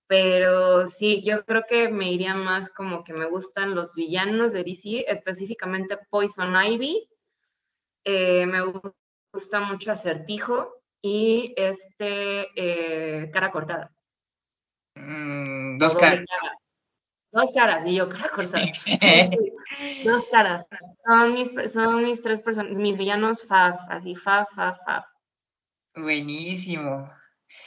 Pero 0.06 0.88
sí, 0.88 1.22
yo 1.22 1.44
creo 1.44 1.64
que 1.68 1.88
me 1.88 2.10
iría 2.10 2.34
más 2.34 2.70
como 2.70 3.04
que 3.04 3.12
me 3.12 3.26
gustan 3.26 3.74
los 3.74 3.94
villanos 3.94 4.52
de 4.52 4.64
DC, 4.64 5.04
específicamente 5.06 5.98
Poison 6.08 6.54
Ivy. 6.56 7.08
Eh, 8.04 8.46
me 8.46 8.62
gusta 9.32 9.60
mucho 9.60 9.92
Acertijo 9.92 10.79
y 11.02 11.54
este 11.56 12.48
eh, 12.56 13.30
Cara 13.30 13.50
Cortada. 13.50 13.90
Mm, 14.94 15.78
dos 15.78 15.96
caras. 15.96 16.24
Dos 17.32 17.50
caras, 17.54 17.86
y 17.86 17.94
yo 17.94 18.08
cara 18.08 18.28
cortada. 18.28 18.64
dos 20.04 20.28
caras. 20.32 20.66
Son 21.06 21.32
mis, 21.32 21.72
son 21.72 22.02
mis 22.02 22.20
tres 22.22 22.42
personas, 22.42 22.72
mis 22.72 22.98
villanos 22.98 23.42
Faf, 23.46 23.80
así 23.88 24.16
Faf, 24.16 24.48
Faf, 24.54 24.78
Faf. 24.84 25.04
Buenísimo. 25.94 27.06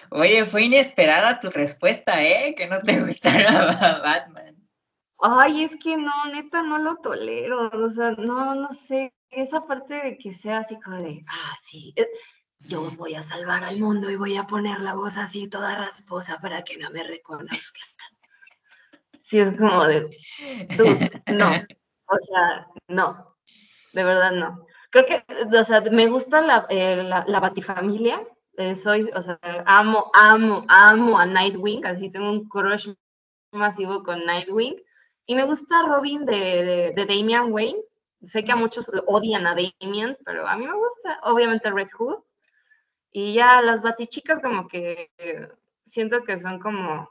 Oye, 0.09 0.45
fue 0.45 0.63
inesperada 0.63 1.39
tu 1.39 1.49
respuesta, 1.49 2.21
¿eh? 2.23 2.53
Que 2.55 2.67
no 2.67 2.77
te 2.79 2.99
gustara 3.05 3.99
Batman. 4.03 4.55
Ay, 5.19 5.63
es 5.63 5.71
que 5.81 5.95
no, 5.95 6.25
neta, 6.33 6.61
no 6.63 6.77
lo 6.77 6.97
tolero. 6.97 7.69
O 7.69 7.89
sea, 7.89 8.11
no, 8.11 8.55
no 8.55 8.73
sé. 8.73 9.13
Esa 9.29 9.65
parte 9.65 9.95
de 9.95 10.17
que 10.17 10.31
sea 10.33 10.59
así 10.59 10.79
como 10.79 10.97
de, 10.97 11.25
ah, 11.27 11.55
sí, 11.63 11.91
eh, 11.95 12.07
yo 12.67 12.89
voy 12.97 13.15
a 13.15 13.21
salvar 13.21 13.63
al 13.63 13.79
mundo 13.79 14.09
y 14.09 14.15
voy 14.15 14.37
a 14.37 14.47
poner 14.47 14.79
la 14.79 14.93
voz 14.93 15.17
así 15.17 15.47
toda 15.47 15.75
rasposa 15.75 16.39
para 16.39 16.63
que 16.63 16.77
no 16.77 16.89
me 16.91 17.03
reconozcan. 17.03 17.87
Sí, 19.19 19.39
es 19.39 19.57
como 19.57 19.85
de, 19.85 20.09
no. 21.33 21.51
O 22.05 22.17
sea, 22.19 22.67
no. 22.87 23.35
De 23.93 24.03
verdad, 24.03 24.31
no 24.31 24.65
creo 24.93 25.05
que, 25.07 25.57
o 25.57 25.63
sea, 25.63 25.81
me 25.81 26.07
gusta 26.07 26.41
la, 26.41 26.65
eh, 26.69 27.03
la, 27.03 27.39
Batifamilia. 27.39 28.25
Eh, 28.57 28.75
soy, 28.75 29.09
o 29.15 29.21
sea, 29.23 29.39
amo, 29.65 30.11
amo, 30.13 30.63
amo 30.67 31.17
a 31.17 31.25
Nightwing, 31.25 31.83
así 31.85 32.11
tengo 32.11 32.29
un 32.29 32.47
crush 32.47 32.89
masivo 33.51 34.03
con 34.03 34.23
Nightwing. 34.23 34.75
Y 35.25 35.35
me 35.35 35.45
gusta 35.45 35.81
Robin 35.87 36.25
de, 36.25 36.93
de, 36.95 37.05
Damian 37.05 37.51
Wayne. 37.51 37.79
Sé 38.27 38.43
que 38.43 38.51
a 38.51 38.55
muchos 38.55 38.87
odian 39.07 39.47
a 39.47 39.55
Damian, 39.55 40.15
pero 40.23 40.47
a 40.47 40.55
mí 40.55 40.67
me 40.67 40.75
gusta, 40.75 41.19
obviamente, 41.23 41.71
Red 41.71 41.89
Hood. 41.97 42.19
Y 43.13 43.35
ya 43.35 43.61
las 43.61 43.83
Batichicas 43.83 44.41
como 44.41 44.67
que 44.67 45.11
siento 45.85 46.23
que 46.23 46.39
son 46.39 46.59
como 46.59 47.07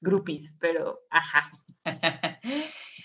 groupies, 0.00 0.52
pero 0.58 1.00
ajá. 1.10 1.50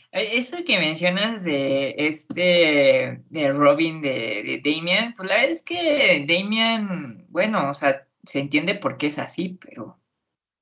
E, 0.09 0.37
eso 0.37 0.63
que 0.65 0.79
mencionas 0.79 1.43
de 1.43 1.93
este, 1.97 3.23
de 3.29 3.51
Robin, 3.51 3.99
de, 3.99 4.61
Damian, 4.63 5.13
pues 5.13 5.27
la 5.27 5.35
verdad 5.35 5.51
es 5.51 5.63
que 5.63 6.25
Damian, 6.25 7.25
bueno, 7.27 7.69
o 7.69 7.73
sea, 7.73 8.07
se 8.23 8.39
entiende 8.39 8.75
por 8.75 8.97
qué 8.97 9.07
es 9.07 9.19
así, 9.19 9.59
pero 9.59 9.99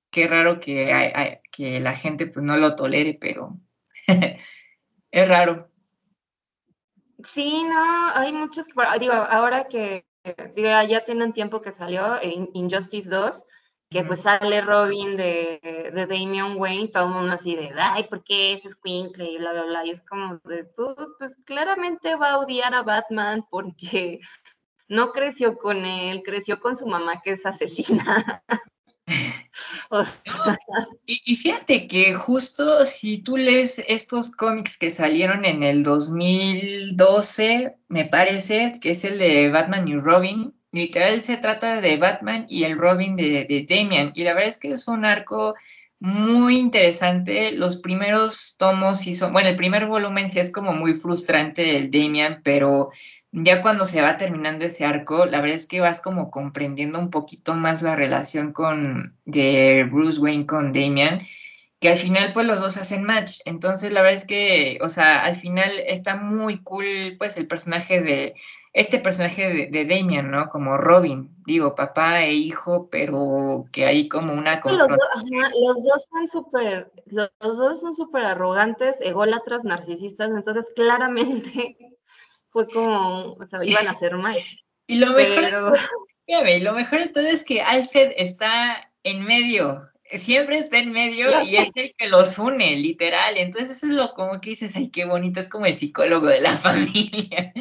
qué 0.09 0.26
raro 0.28 0.59
que, 0.59 0.91
hay, 0.91 1.38
que 1.51 1.80
la 1.80 1.93
gente 1.93 2.26
pues 2.26 2.43
no 2.43 2.57
lo 2.57 2.76
tolere, 2.76 3.17
pero 3.21 3.59
es 5.11 5.30
raro. 5.30 5.69
Sí, 7.23 7.63
no, 7.63 8.09
hay 8.15 8.34
muchos, 8.34 8.65
digo, 8.99 9.13
ahora 9.13 9.67
que 9.67 10.05
ya 10.55 11.03
tienen 11.05 11.34
tiempo 11.34 11.61
que 11.61 11.71
salió 11.71 12.19
Injustice 12.53 13.09
2, 13.09 13.43
que 13.89 14.03
pues 14.03 14.21
sale 14.21 14.61
Robin 14.61 15.15
de, 15.15 15.91
de 15.93 16.05
Damian 16.05 16.57
Wayne, 16.57 16.89
todo 16.89 17.05
el 17.05 17.13
mundo 17.13 17.34
así 17.34 17.55
de, 17.55 17.71
ay, 17.78 18.03
¿por 18.05 18.23
qué 18.23 18.53
ese 18.53 18.69
Squinkle? 18.69 19.32
Y 19.32 19.38
bla, 19.38 19.53
bla, 19.53 19.63
bla. 19.63 19.86
Y 19.86 19.91
es 19.91 20.01
como 20.03 20.39
de, 20.43 20.65
pues, 20.65 20.95
pues 21.19 21.38
claramente 21.45 22.15
va 22.15 22.32
a 22.32 22.39
odiar 22.39 22.73
a 22.73 22.84
Batman 22.84 23.45
porque 23.49 24.19
no 24.88 25.11
creció 25.11 25.57
con 25.57 25.86
él, 25.86 26.23
creció 26.23 26.59
con 26.59 26.76
su 26.76 26.88
mamá 26.88 27.13
que 27.23 27.32
es 27.32 27.45
asesina. 27.45 28.43
y, 31.06 31.36
fíjate 31.36 31.88
que 31.88 32.14
justo 32.14 32.86
si 32.86 33.20
tú 33.20 33.38
lees 33.38 33.84
estos 33.88 34.32
cómics 34.32 34.78
que 34.78 34.89
salieron 34.89 35.45
en 35.45 35.64
el 35.64 35.84
2012, 35.84 37.76
me 37.88 38.06
parece, 38.06 38.72
que 38.82 38.91
es 38.91 39.06
el 39.06 39.18
de 39.18 39.49
Batman 39.49 39.88
y 39.88 39.95
Robin, 39.97 40.53
Literal 40.76 41.22
se 41.22 41.38
trata 41.38 41.80
de 41.80 41.95
Batman 41.95 42.45
y 42.49 42.66
el 42.66 42.78
Robin 42.78 43.16
de 43.16 43.66
Damian. 43.70 44.12
Y 44.14 44.26
la 44.26 44.34
verdad 44.34 44.49
es 44.49 44.58
que 44.58 44.72
es 44.72 44.89
un 44.89 45.06
arco 45.06 45.56
muy 45.99 46.57
interesante. 46.59 47.51
Los 47.51 47.77
primeros 47.77 48.55
tomos 48.57 48.99
sí 48.99 49.15
son, 49.15 49.33
bueno, 49.33 49.49
el 49.49 49.55
primer 49.55 49.87
volumen 49.87 50.29
sí 50.29 50.39
es 50.39 50.51
como 50.51 50.73
muy 50.73 50.93
frustrante 50.93 51.77
el 51.77 51.89
Damian, 51.89 52.41
pero 52.43 52.91
ya 53.31 53.61
cuando 53.61 53.85
se 53.85 54.01
va 54.01 54.17
terminando 54.17 54.65
ese 54.65 54.85
arco, 54.85 55.25
la 55.25 55.41
verdad 55.41 55.57
es 55.57 55.67
que 55.67 55.81
vas 55.81 56.01
como 56.01 56.31
comprendiendo 56.31 56.99
un 56.99 57.09
poquito 57.09 57.55
más 57.55 57.81
la 57.81 57.95
relación 57.95 58.53
con 58.53 59.17
de 59.25 59.87
Bruce 59.91 60.19
Wayne 60.19 60.45
con 60.45 60.71
Damian, 60.71 61.19
que 61.79 61.89
al 61.89 61.97
final 61.97 62.31
pues 62.33 62.47
los 62.47 62.61
dos 62.61 62.77
hacen 62.77 63.03
match. 63.03 63.39
Entonces 63.45 63.91
la 63.91 64.01
verdad 64.01 64.15
es 64.15 64.25
que, 64.25 64.77
o 64.81 64.89
sea, 64.89 65.23
al 65.23 65.35
final 65.35 65.71
está 65.87 66.15
muy 66.15 66.61
cool 66.63 67.15
pues 67.17 67.37
el 67.37 67.47
personaje 67.47 68.01
de 68.01 68.35
este 68.76 68.99
personaje 68.99 69.69
de, 69.71 69.86
Damian, 69.86 70.30
¿no? 70.30 70.49
Como 70.49 70.76
Robin, 70.76 71.34
digo, 71.45 71.76
papá 71.76 72.23
e 72.23 72.34
hijo, 72.34 72.89
pero 72.89 73.63
que 73.71 73.86
hay 73.86 74.09
como 74.09 74.34
una 74.34 74.59
confrontación. 74.59 75.43
Los, 75.65 75.82
dos 75.82 76.05
son 76.11 76.28
súper, 76.28 76.91
los, 77.05 77.30
dos 77.39 77.80
son 77.80 77.95
súper 77.95 78.26
arrogantes, 78.26 78.99
ególatras, 78.99 79.63
narcisistas, 79.63 80.30
entonces 80.30 80.65
claramente 80.76 81.78
fue 82.49 82.67
como, 82.67 83.38
o 83.39 83.47
sea, 83.49 83.63
iban 83.63 83.88
a 83.88 83.91
hacer 83.91 84.17
mal. 84.17 84.36
y 84.88 84.97
lo 84.97 85.13
mejor, 85.13 85.78
y 86.28 86.59
lo 86.59 86.73
mejor 86.73 86.99
de 86.99 87.07
todo 87.07 87.23
es 87.23 87.45
que 87.45 87.61
Alfred 87.61 88.11
está 88.17 88.91
en 89.03 89.23
medio, 89.23 89.80
siempre 90.11 90.57
está 90.57 90.80
en 90.80 90.91
medio 90.91 91.43
y 91.43 91.55
es 91.55 91.71
el 91.76 91.95
que 91.97 92.07
los 92.07 92.38
une, 92.38 92.76
literal. 92.76 93.38
Entonces 93.38 93.78
eso 93.78 93.88
es 93.88 93.93
lo 93.93 94.13
como 94.13 94.41
que 94.41 94.51
dices, 94.51 94.76
ay, 94.76 94.89
qué 94.89 95.05
bonito, 95.05 95.39
es 95.39 95.47
como 95.47 95.65
el 95.65 95.73
psicólogo 95.73 96.28
de 96.28 96.41
la 96.41 96.57
familia. 96.57 97.53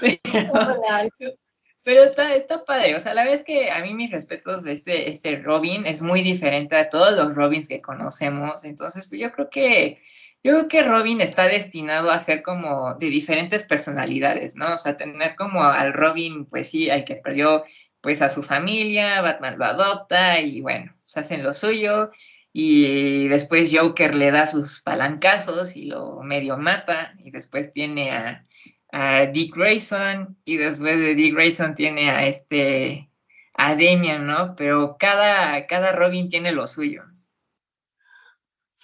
Pero, 1.82 2.02
está, 2.02 2.34
está, 2.34 2.64
padre, 2.64 2.96
o 2.96 3.00
sea, 3.00 3.14
la 3.14 3.22
vez 3.22 3.44
que 3.44 3.70
a 3.70 3.80
mí 3.80 3.94
mis 3.94 4.10
respetos 4.10 4.64
de 4.64 4.72
este, 4.72 5.08
este 5.08 5.36
Robin 5.36 5.86
es 5.86 6.02
muy 6.02 6.22
diferente 6.22 6.74
a 6.74 6.88
todos 6.88 7.14
los 7.14 7.36
Robins 7.36 7.68
que 7.68 7.80
conocemos, 7.80 8.64
entonces 8.64 9.06
pues 9.08 9.20
yo 9.20 9.30
creo 9.30 9.48
que 9.50 9.96
yo 10.42 10.52
creo 10.52 10.68
que 10.68 10.82
Robin 10.82 11.20
está 11.20 11.46
destinado 11.46 12.10
a 12.10 12.18
ser 12.18 12.42
como 12.42 12.94
de 12.94 13.06
diferentes 13.06 13.64
personalidades, 13.64 14.56
¿no? 14.56 14.74
O 14.74 14.78
sea, 14.78 14.96
tener 14.96 15.36
como 15.36 15.62
al 15.62 15.92
Robin, 15.92 16.46
pues 16.46 16.70
sí, 16.70 16.90
al 16.90 17.04
que 17.04 17.16
perdió 17.16 17.64
pues 18.00 18.22
a 18.22 18.28
su 18.28 18.42
familia, 18.42 19.20
Batman 19.20 19.58
lo 19.58 19.64
adopta 19.64 20.40
y 20.40 20.60
bueno, 20.60 20.92
se 21.06 21.20
hacen 21.20 21.42
lo 21.42 21.54
suyo 21.54 22.10
y 22.52 23.28
después 23.28 23.72
Joker 23.76 24.14
le 24.14 24.30
da 24.30 24.46
sus 24.46 24.80
palancazos 24.82 25.76
y 25.76 25.86
lo 25.86 26.22
medio 26.22 26.56
mata 26.56 27.14
y 27.18 27.30
después 27.30 27.72
tiene 27.72 28.10
a, 28.12 28.42
a 28.92 29.26
Dick 29.26 29.54
Grayson 29.54 30.36
y 30.44 30.56
después 30.56 30.98
de 30.98 31.14
Dick 31.14 31.34
Grayson 31.34 31.74
tiene 31.74 32.10
a 32.10 32.26
este 32.26 33.10
a 33.58 33.70
Damian, 33.70 34.26
¿no? 34.26 34.54
Pero 34.56 34.96
cada, 34.98 35.66
cada 35.66 35.92
Robin 35.92 36.28
tiene 36.28 36.52
lo 36.52 36.66
suyo. 36.66 37.02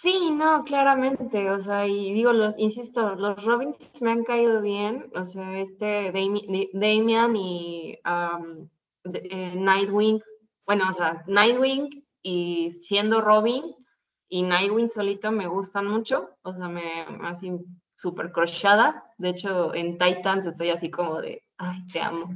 Sí, 0.03 0.31
no, 0.33 0.65
claramente, 0.65 1.49
o 1.51 1.61
sea, 1.61 1.87
y 1.87 2.13
digo, 2.13 2.33
los, 2.33 2.55
insisto, 2.59 3.15
los 3.15 3.45
Robins 3.45 3.79
me 4.01 4.11
han 4.11 4.25
caído 4.25 4.61
bien, 4.61 5.09
o 5.15 5.25
sea, 5.25 5.61
este 5.61 6.11
Damian 6.73 7.37
y 7.37 7.99
eh, 9.05 9.53
Nightwing, 9.55 10.21
bueno, 10.67 10.91
o 10.91 10.93
sea, 10.93 11.23
Nightwing 11.29 12.05
y 12.21 12.73
siendo 12.81 13.21
Robin 13.21 13.63
y 14.29 14.43
Nightwing 14.43 14.91
solito 14.91 15.31
me 15.31 15.47
gustan 15.47 15.87
mucho, 15.87 16.31
o 16.43 16.53
sea, 16.53 16.69
me 16.69 17.07
así 17.23 17.53
súper 18.03 18.33
crochada. 18.33 19.05
De 19.17 19.31
hecho, 19.31 19.73
en 19.75 19.97
Titans 19.97 20.45
estoy 20.45 20.71
así 20.71 20.91
como 20.91 21.21
de, 21.21 21.45
ay, 21.57 21.87
te 21.87 22.01
amo. 22.01 22.29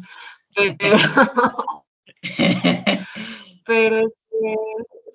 Pero, 3.67 3.97
este, 3.97 4.57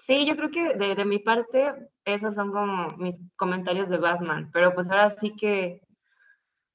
sí, 0.05 0.25
yo 0.25 0.35
creo 0.35 0.51
que 0.51 0.75
de, 0.75 1.05
mi 1.05 1.19
parte, 1.19 1.73
esos 2.03 2.35
son 2.35 2.51
como 2.51 2.89
mis 2.97 3.19
comentarios 3.37 3.89
de 3.89 3.97
Batman. 3.97 4.49
Pero 4.51 4.75
pues 4.75 4.89
ahora 4.89 5.09
sí 5.09 5.33
que 5.37 5.81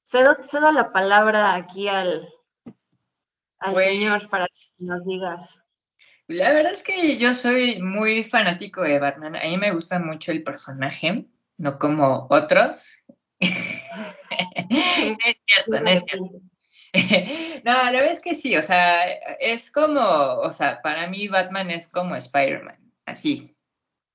cedo, 0.03 0.35
cedo 0.41 0.71
la 0.71 0.91
palabra 0.91 1.53
aquí 1.53 1.87
al, 1.87 2.27
al 3.59 3.73
pues 3.73 3.91
señor 3.91 4.27
para 4.29 4.45
que 4.45 4.85
nos 4.85 5.05
digas. 5.05 5.55
La 6.27 6.51
verdad 6.53 6.73
es 6.73 6.83
que 6.83 7.17
yo 7.17 7.33
soy 7.33 7.81
muy 7.81 8.23
fanático 8.23 8.81
de 8.81 8.99
Batman. 8.99 9.35
A 9.35 9.43
mí 9.43 9.57
me 9.57 9.71
gusta 9.71 9.99
mucho 9.99 10.31
el 10.31 10.43
personaje, 10.43 11.25
no 11.57 11.77
como 11.79 12.27
otros. 12.29 13.05
es 14.69 15.37
cierto, 15.45 15.79
no 15.81 15.89
es 15.89 16.03
cierto. 16.03 16.41
no, 17.63 17.73
la 17.73 17.91
verdad 17.91 18.11
es 18.11 18.19
que 18.19 18.33
sí, 18.33 18.55
o 18.55 18.61
sea, 18.61 19.03
es 19.39 19.71
como, 19.71 20.01
o 20.01 20.51
sea, 20.51 20.81
para 20.81 21.07
mí 21.07 21.27
Batman 21.27 21.69
es 21.71 21.87
como 21.87 22.15
Spider-Man, 22.15 22.93
así. 23.05 23.53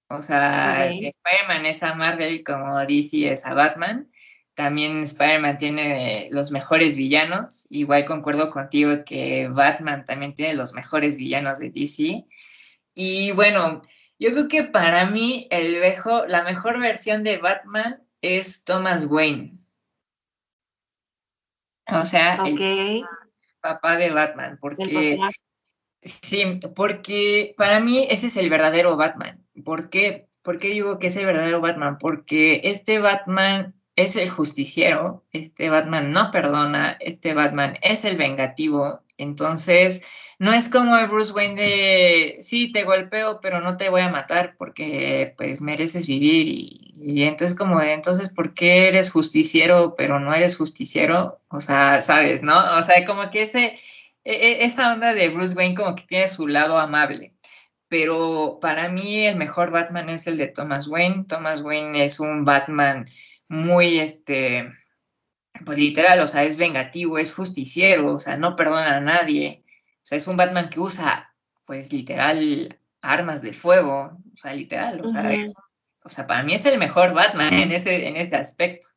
O 0.08 0.20
sea, 0.20 0.86
Spider-Man 0.90 1.66
es 1.66 1.82
a 1.82 1.94
Marvel 1.94 2.44
como 2.44 2.78
DC 2.80 3.32
es 3.32 3.46
a 3.46 3.54
Batman. 3.54 4.10
También 4.54 5.00
Spider-Man 5.00 5.56
tiene 5.56 6.28
los 6.30 6.50
mejores 6.50 6.98
villanos. 6.98 7.66
Igual 7.70 8.04
concuerdo 8.04 8.50
contigo 8.50 9.04
que 9.06 9.48
Batman 9.48 10.04
también 10.04 10.34
tiene 10.34 10.52
los 10.52 10.74
mejores 10.74 11.16
villanos 11.16 11.60
de 11.60 11.70
DC. 11.70 12.26
Y 12.94 13.30
bueno, 13.32 13.80
yo 14.18 14.32
creo 14.32 14.48
que 14.48 14.64
para 14.64 15.06
mí 15.06 15.48
el 15.50 15.80
la 16.28 16.42
mejor 16.42 16.78
versión 16.78 17.24
de 17.24 17.38
Batman 17.38 18.02
es 18.22 18.64
Thomas 18.64 19.06
Wayne. 19.06 19.50
O 21.88 22.04
sea, 22.04 22.36
el 22.46 23.04
papá 23.60 23.96
de 23.96 24.10
Batman, 24.10 24.58
porque 24.60 25.18
sí, 26.02 26.60
porque 26.74 27.54
para 27.58 27.80
mí 27.80 28.06
ese 28.08 28.28
es 28.28 28.36
el 28.36 28.48
verdadero 28.48 28.96
Batman. 28.96 29.44
¿Por 29.64 29.90
qué? 29.90 30.28
¿Por 30.42 30.58
qué 30.58 30.68
digo 30.68 30.98
que 30.98 31.08
es 31.08 31.16
el 31.16 31.26
verdadero 31.26 31.60
Batman? 31.60 31.98
Porque 31.98 32.60
este 32.64 32.98
Batman 32.98 33.74
es 33.96 34.16
el 34.16 34.30
justiciero, 34.30 35.24
este 35.32 35.68
Batman 35.68 36.12
no 36.12 36.30
perdona, 36.30 36.96
este 37.00 37.34
Batman 37.34 37.76
es 37.82 38.04
el 38.04 38.16
vengativo, 38.16 39.02
entonces 39.22 40.06
no 40.38 40.52
es 40.52 40.68
como 40.68 40.96
el 40.96 41.08
Bruce 41.08 41.32
Wayne 41.32 41.60
de, 41.60 42.36
sí, 42.40 42.72
te 42.72 42.84
golpeo, 42.84 43.40
pero 43.40 43.60
no 43.60 43.76
te 43.76 43.88
voy 43.88 44.02
a 44.02 44.10
matar 44.10 44.56
porque 44.58 45.34
pues 45.36 45.60
mereces 45.62 46.06
vivir 46.06 46.46
y, 46.48 47.22
entonces 47.24 47.56
como 47.56 47.80
de, 47.80 47.92
entonces, 47.92 48.28
¿por 48.28 48.54
qué 48.54 48.88
eres 48.88 49.10
justiciero 49.10 49.94
pero 49.96 50.20
no 50.20 50.34
eres 50.34 50.56
justiciero? 50.56 51.40
O 51.48 51.60
sea, 51.60 52.02
sabes, 52.02 52.42
¿no? 52.42 52.76
O 52.76 52.82
sea, 52.82 53.04
como 53.06 53.30
que 53.30 53.42
ese, 53.42 53.74
e, 54.24 54.32
e, 54.32 54.64
esa 54.64 54.92
onda 54.92 55.14
de 55.14 55.28
Bruce 55.28 55.56
Wayne 55.56 55.74
como 55.74 55.94
que 55.96 56.04
tiene 56.04 56.28
su 56.28 56.46
lado 56.48 56.78
amable 56.78 57.32
pero 57.92 58.58
para 58.62 58.88
mí 58.88 59.26
el 59.26 59.36
mejor 59.36 59.70
Batman 59.70 60.08
es 60.08 60.26
el 60.26 60.38
de 60.38 60.46
Thomas 60.46 60.88
Wayne. 60.88 61.26
Thomas 61.28 61.60
Wayne 61.60 62.02
es 62.02 62.20
un 62.20 62.42
Batman 62.42 63.06
muy, 63.48 63.98
este, 64.00 64.72
pues 65.64 65.78
literal, 65.78 66.20
o 66.20 66.28
sea, 66.28 66.44
es 66.44 66.56
vengativo, 66.56 67.18
es 67.18 67.32
justiciero, 67.34 68.14
o 68.14 68.18
sea, 68.18 68.36
no 68.36 68.56
perdona 68.56 68.96
a 68.96 69.00
nadie. 69.00 69.64
O 70.02 70.06
sea, 70.06 70.18
es 70.18 70.26
un 70.26 70.36
Batman 70.36 70.68
que 70.70 70.80
usa, 70.80 71.34
pues 71.64 71.92
literal, 71.92 72.78
armas 73.00 73.42
de 73.42 73.52
fuego, 73.52 74.18
o 74.32 74.36
sea, 74.36 74.54
literal, 74.54 75.00
o 75.04 75.08
sea, 75.08 75.30
o 76.04 76.08
sea, 76.08 76.26
para 76.26 76.42
mí 76.42 76.54
es 76.54 76.66
el 76.66 76.78
mejor 76.78 77.14
Batman 77.14 77.52
en 77.52 77.72
ese, 77.72 78.08
en 78.08 78.16
ese 78.16 78.36
aspecto. 78.36 78.88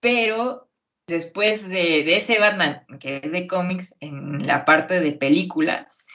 Pero 0.00 0.68
después 1.06 1.68
de, 1.68 2.04
de 2.04 2.16
ese 2.16 2.38
Batman, 2.38 2.84
que 2.98 3.20
es 3.22 3.32
de 3.32 3.46
cómics, 3.46 3.94
en 4.00 4.44
la 4.46 4.64
parte 4.64 5.00
de 5.00 5.12
películas, 5.12 6.06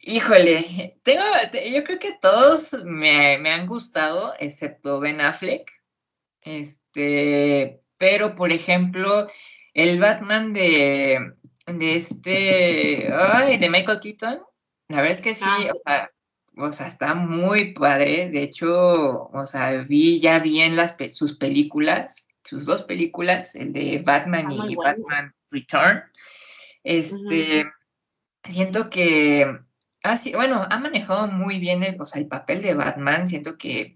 híjole, 0.00 0.98
tengo, 1.02 1.22
yo 1.70 1.84
creo 1.84 1.98
que 1.98 2.16
todos 2.20 2.74
me, 2.84 3.38
me 3.38 3.50
han 3.50 3.66
gustado, 3.66 4.34
excepto 4.38 5.00
Ben 5.00 5.20
Affleck. 5.20 5.72
Este, 6.42 7.80
pero 7.98 8.34
por 8.34 8.52
ejemplo, 8.52 9.26
el 9.74 9.98
Batman 9.98 10.52
de, 10.52 11.32
de 11.66 11.96
este, 11.96 13.12
ay, 13.12 13.58
de 13.58 13.70
Michael 13.70 14.00
Keaton, 14.00 14.40
la 14.88 14.96
verdad 14.96 15.12
es 15.12 15.20
que 15.20 15.34
sí, 15.34 15.44
ah. 15.46 15.72
o 15.74 15.78
sea, 15.84 16.10
o 16.58 16.72
sea, 16.72 16.86
está 16.86 17.14
muy 17.14 17.72
padre. 17.74 18.30
De 18.30 18.42
hecho, 18.42 19.28
o 19.28 19.46
sea, 19.46 19.82
vi 19.82 20.20
ya 20.20 20.38
bien 20.38 20.76
las, 20.76 20.96
sus 21.10 21.36
películas, 21.36 22.28
sus 22.44 22.66
dos 22.66 22.82
películas, 22.82 23.54
el 23.54 23.72
de 23.72 24.02
Batman 24.04 24.50
y 24.50 24.74
Batman 24.74 25.34
Return. 25.50 26.02
Este, 26.82 27.66
siento 28.44 28.88
que, 28.88 29.58
ah, 30.02 30.16
sí, 30.16 30.32
bueno, 30.34 30.66
ha 30.70 30.78
manejado 30.78 31.28
muy 31.28 31.58
bien 31.58 31.82
el, 31.82 32.00
o 32.00 32.06
sea, 32.06 32.22
el 32.22 32.28
papel 32.28 32.62
de 32.62 32.74
Batman. 32.74 33.28
Siento 33.28 33.58
que 33.58 33.94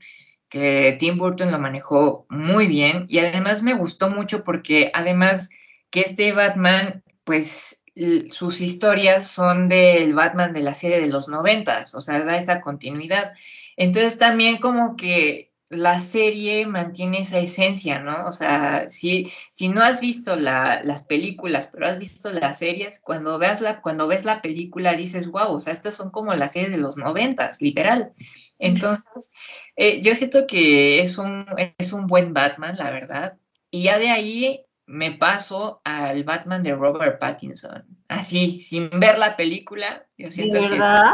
que 0.51 0.97
Tim 0.99 1.17
Burton 1.17 1.51
lo 1.51 1.59
manejó 1.59 2.27
muy 2.29 2.67
bien 2.67 3.07
y 3.09 3.21
además 3.21 3.63
me 3.63 3.75
gustó 3.75 4.11
mucho 4.11 4.45
porque 4.45 4.91
además 4.95 5.49
que 5.91 6.01
este 6.01 6.33
Batman, 6.33 7.03
pues 7.25 7.85
sus 8.29 8.61
historias 8.61 9.29
son 9.29 9.69
del 9.69 10.15
Batman 10.15 10.53
de 10.53 10.61
la 10.61 10.75
serie 10.75 11.01
de 11.01 11.09
los 11.09 11.29
noventas, 11.29 11.95
o 11.95 12.01
sea, 12.01 12.25
da 12.25 12.37
esa 12.37 12.61
continuidad. 12.61 13.33
Entonces 13.77 14.19
también 14.19 14.59
como 14.59 14.97
que 14.97 15.51
la 15.71 16.01
serie 16.01 16.67
mantiene 16.67 17.21
esa 17.21 17.39
esencia, 17.39 18.01
¿no? 18.01 18.27
O 18.27 18.33
sea, 18.33 18.91
si, 18.91 19.31
si 19.51 19.69
no 19.69 19.83
has 19.83 20.01
visto 20.01 20.35
las 20.35 21.05
películas, 21.05 21.69
pero 21.73 21.87
has 21.87 21.99
visto 21.99 22.33
las 22.33 22.59
series, 22.59 22.99
cuando, 22.99 23.39
veas 23.39 23.61
la, 23.61 23.81
cuando 23.81 24.09
ves 24.09 24.25
la 24.25 24.43
película 24.43 24.95
dices, 24.95 25.29
wow, 25.29 25.53
o 25.55 25.61
sea, 25.61 25.73
estas 25.73 25.95
son 25.95 26.11
como 26.11 26.35
las 26.35 26.53
series 26.53 26.73
de 26.73 26.79
los 26.79 26.97
noventas, 26.97 27.63
literal. 27.63 28.13
Entonces, 28.61 29.33
eh, 29.77 30.01
yo 30.03 30.15
siento 30.15 30.47
que 30.47 31.01
es 31.01 31.19
un, 31.19 31.47
es 31.79 31.93
un 31.93 32.07
buen 32.07 32.33
Batman, 32.33 32.77
la 32.77 32.91
verdad. 32.91 33.39
Y 33.71 33.85
ya 33.85 33.99
de 33.99 34.11
ahí 34.11 34.65
me 34.87 35.13
paso 35.13 35.81
al 35.85 36.25
Batman 36.25 36.63
de 36.63 36.75
Robert 36.75 37.19
Pattinson. 37.19 37.85
Así, 38.09 38.59
sin 38.59 38.91
ver 38.91 39.19
la 39.19 39.37
película, 39.37 40.07
yo 40.19 40.31
siento 40.31 40.61
verdad? 40.61 41.11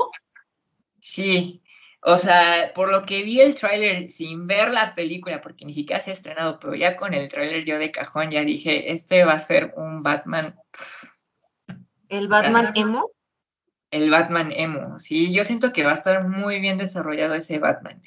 Sí, 0.99 1.63
o 2.01 2.19
sea, 2.19 2.73
por 2.75 2.91
lo 2.91 3.05
que 3.05 3.23
vi 3.23 3.41
el 3.41 3.55
tráiler 3.55 4.09
sin 4.09 4.47
ver 4.47 4.71
la 4.71 4.95
película, 4.95 5.41
porque 5.41 5.65
ni 5.65 5.73
siquiera 5.73 6.01
se 6.01 6.11
ha 6.11 6.15
estrenado, 6.15 6.59
pero 6.59 6.75
ya 6.75 6.97
con 6.97 7.13
el 7.13 7.29
tráiler 7.29 7.65
yo 7.65 7.79
de 7.79 7.91
cajón 7.91 8.31
ya 8.31 8.43
dije, 8.45 8.93
este 8.93 9.25
va 9.25 9.35
a 9.35 9.39
ser 9.39 9.75
un 9.77 10.03
Batman. 10.03 10.55
¿El 12.09 12.29
Batman 12.29 12.73
emo? 12.77 13.11
El 13.97 14.11
Batman 14.11 14.53
emo. 14.53 15.01
Sí, 15.01 15.33
yo 15.33 15.45
siento 15.45 15.73
que 15.73 15.85
va 15.85 15.91
a 15.91 15.95
estar 15.95 16.29
muy 16.29 16.61
bien 16.61 16.77
desarrollado 16.77 17.35
ese 17.35 17.59
Batman. 17.59 18.03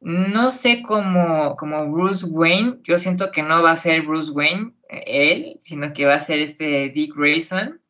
No 0.00 0.50
sé 0.50 0.82
cómo, 0.82 1.56
como 1.56 1.90
Bruce 1.90 2.26
Wayne, 2.26 2.78
yo 2.82 2.98
siento 2.98 3.30
que 3.30 3.42
no 3.42 3.62
va 3.62 3.72
a 3.72 3.76
ser 3.76 4.02
Bruce 4.02 4.30
Wayne 4.32 4.72
eh, 4.90 5.04
él, 5.06 5.58
sino 5.62 5.92
que 5.92 6.04
va 6.04 6.14
a 6.14 6.20
ser 6.20 6.40
este 6.40 6.90
Dick 6.90 7.14
Grayson. 7.16 7.80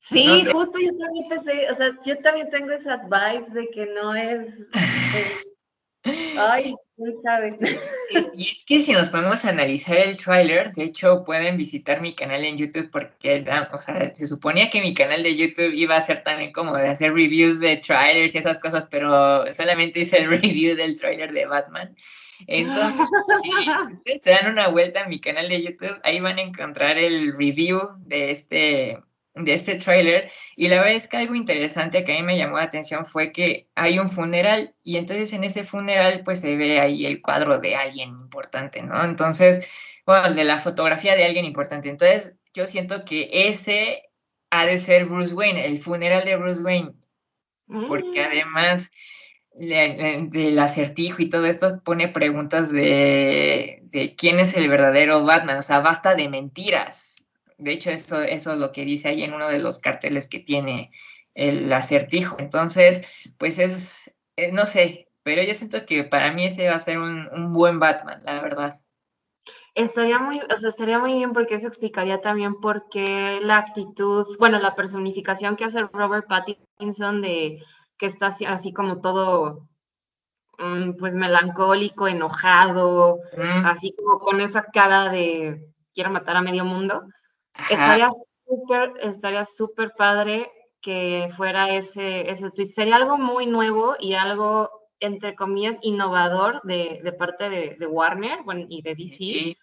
Sí, 0.00 0.26
justo 0.28 0.78
yo 0.78 0.96
también 0.98 1.28
pensé, 1.28 1.70
o 1.70 1.74
sea, 1.74 1.98
yo 2.04 2.18
también 2.18 2.48
tengo 2.50 2.70
esas 2.70 3.08
vibes 3.08 3.52
de 3.52 3.68
que 3.70 3.86
no 3.86 4.14
es 4.14 4.70
Ay, 6.38 6.74
no 6.96 7.12
sabes. 7.22 7.54
y 8.34 8.50
es 8.50 8.64
que 8.64 8.78
si 8.78 8.92
nos 8.92 9.08
podemos 9.08 9.44
analizar 9.44 9.96
el 9.96 10.16
tráiler, 10.16 10.72
de 10.72 10.84
hecho 10.84 11.24
pueden 11.24 11.56
visitar 11.56 12.00
mi 12.00 12.14
canal 12.14 12.44
en 12.44 12.56
YouTube 12.56 12.90
porque, 12.90 13.44
o 13.72 13.78
sea, 13.78 14.14
se 14.14 14.26
suponía 14.26 14.70
que 14.70 14.80
mi 14.80 14.94
canal 14.94 15.22
de 15.22 15.36
YouTube 15.36 15.74
iba 15.74 15.96
a 15.96 16.00
ser 16.00 16.22
también 16.22 16.52
como 16.52 16.76
de 16.76 16.88
hacer 16.88 17.12
reviews 17.12 17.60
de 17.60 17.76
trailers 17.76 18.34
y 18.34 18.38
esas 18.38 18.60
cosas, 18.60 18.86
pero 18.90 19.52
solamente 19.52 20.00
hice 20.00 20.22
el 20.22 20.28
review 20.42 20.76
del 20.76 20.98
trailer 20.98 21.32
de 21.32 21.46
Batman. 21.46 21.94
Entonces, 22.46 23.06
si 24.04 24.18
se 24.18 24.30
dan 24.30 24.50
una 24.50 24.68
vuelta 24.68 25.04
a 25.04 25.08
mi 25.08 25.20
canal 25.20 25.48
de 25.48 25.62
YouTube, 25.62 25.98
ahí 26.02 26.20
van 26.20 26.38
a 26.38 26.42
encontrar 26.42 26.98
el 26.98 27.36
review 27.36 27.80
de 28.00 28.30
este 28.30 28.98
de 29.36 29.52
este 29.52 29.76
tráiler 29.76 30.30
y 30.56 30.68
la 30.68 30.76
verdad 30.76 30.94
es 30.94 31.08
que 31.08 31.18
algo 31.18 31.34
interesante 31.34 32.04
que 32.04 32.12
a 32.12 32.16
mí 32.16 32.22
me 32.22 32.38
llamó 32.38 32.56
la 32.56 32.64
atención 32.64 33.04
fue 33.04 33.32
que 33.32 33.68
hay 33.74 33.98
un 33.98 34.08
funeral 34.08 34.74
y 34.82 34.96
entonces 34.96 35.32
en 35.34 35.44
ese 35.44 35.62
funeral 35.62 36.22
pues 36.24 36.40
se 36.40 36.56
ve 36.56 36.80
ahí 36.80 37.04
el 37.04 37.20
cuadro 37.20 37.58
de 37.58 37.76
alguien 37.76 38.08
importante, 38.08 38.82
¿no? 38.82 39.04
Entonces, 39.04 40.00
bueno, 40.06 40.32
de 40.32 40.44
la 40.44 40.58
fotografía 40.58 41.14
de 41.16 41.24
alguien 41.24 41.44
importante. 41.44 41.90
Entonces, 41.90 42.36
yo 42.54 42.66
siento 42.66 43.04
que 43.04 43.28
ese 43.50 44.04
ha 44.50 44.64
de 44.64 44.78
ser 44.78 45.04
Bruce 45.04 45.34
Wayne, 45.34 45.66
el 45.66 45.78
funeral 45.78 46.24
de 46.24 46.36
Bruce 46.36 46.62
Wayne, 46.62 46.92
porque 47.66 48.22
mm. 48.22 48.24
además 48.24 48.90
del 49.52 50.58
acertijo 50.58 51.22
y 51.22 51.28
todo 51.28 51.46
esto 51.46 51.82
pone 51.82 52.08
preguntas 52.08 52.70
de, 52.72 53.80
de 53.84 54.14
quién 54.14 54.38
es 54.38 54.56
el 54.56 54.68
verdadero 54.68 55.24
Batman, 55.24 55.58
o 55.58 55.62
sea, 55.62 55.80
basta 55.80 56.14
de 56.14 56.28
mentiras 56.28 57.05
de 57.58 57.72
hecho, 57.72 57.90
eso, 57.90 58.22
eso 58.22 58.52
es 58.52 58.58
lo 58.58 58.72
que 58.72 58.84
dice 58.84 59.08
ahí 59.08 59.22
en 59.22 59.32
uno 59.32 59.48
de 59.48 59.58
los 59.58 59.78
carteles 59.78 60.28
que 60.28 60.40
tiene 60.40 60.90
el 61.34 61.72
acertijo. 61.72 62.36
Entonces, 62.38 63.26
pues 63.38 63.58
es, 63.58 64.14
eh, 64.36 64.52
no 64.52 64.66
sé, 64.66 65.08
pero 65.22 65.42
yo 65.42 65.54
siento 65.54 65.86
que 65.86 66.04
para 66.04 66.32
mí 66.32 66.44
ese 66.44 66.68
va 66.68 66.76
a 66.76 66.80
ser 66.80 66.98
un, 66.98 67.52
buen 67.52 67.78
Batman, 67.78 68.20
la 68.24 68.40
verdad. 68.40 68.72
Estaría 69.74 70.18
muy, 70.18 70.40
o 70.40 70.56
sea, 70.56 70.68
estaría 70.68 70.98
muy 70.98 71.14
bien 71.14 71.32
porque 71.32 71.56
eso 71.56 71.66
explicaría 71.66 72.20
también 72.20 72.60
por 72.60 72.88
qué 72.90 73.40
la 73.42 73.58
actitud, 73.58 74.24
bueno, 74.38 74.58
la 74.58 74.74
personificación 74.74 75.56
que 75.56 75.64
hace 75.64 75.80
Robert 75.92 76.26
Pattinson 76.26 77.20
de 77.20 77.62
que 77.98 78.06
está 78.06 78.28
así, 78.28 78.72
como 78.72 79.00
todo, 79.00 79.68
mm, 80.58 80.92
pues 80.98 81.14
melancólico, 81.14 82.08
enojado, 82.08 83.18
así 83.64 83.94
como 83.96 84.18
con 84.18 84.40
esa 84.40 84.64
cara 84.64 85.10
de 85.10 85.70
quiero 85.92 86.10
matar 86.10 86.36
a 86.36 86.42
medio 86.42 86.64
mundo. 86.64 87.02
Estaría 87.70 88.08
súper, 88.46 88.92
estaría 89.02 89.44
súper 89.44 89.92
padre 89.96 90.50
que 90.80 91.30
fuera 91.36 91.74
ese, 91.74 92.30
ese 92.30 92.50
twist. 92.50 92.74
Sería 92.74 92.96
algo 92.96 93.18
muy 93.18 93.46
nuevo 93.46 93.96
y 93.98 94.14
algo, 94.14 94.70
entre 95.00 95.34
comillas, 95.34 95.78
innovador 95.82 96.60
de, 96.62 97.00
de 97.02 97.12
parte 97.12 97.50
de, 97.50 97.76
de, 97.78 97.86
Warner 97.86 98.42
bueno, 98.44 98.66
y 98.68 98.82
de 98.82 98.94
DC. 98.94 99.56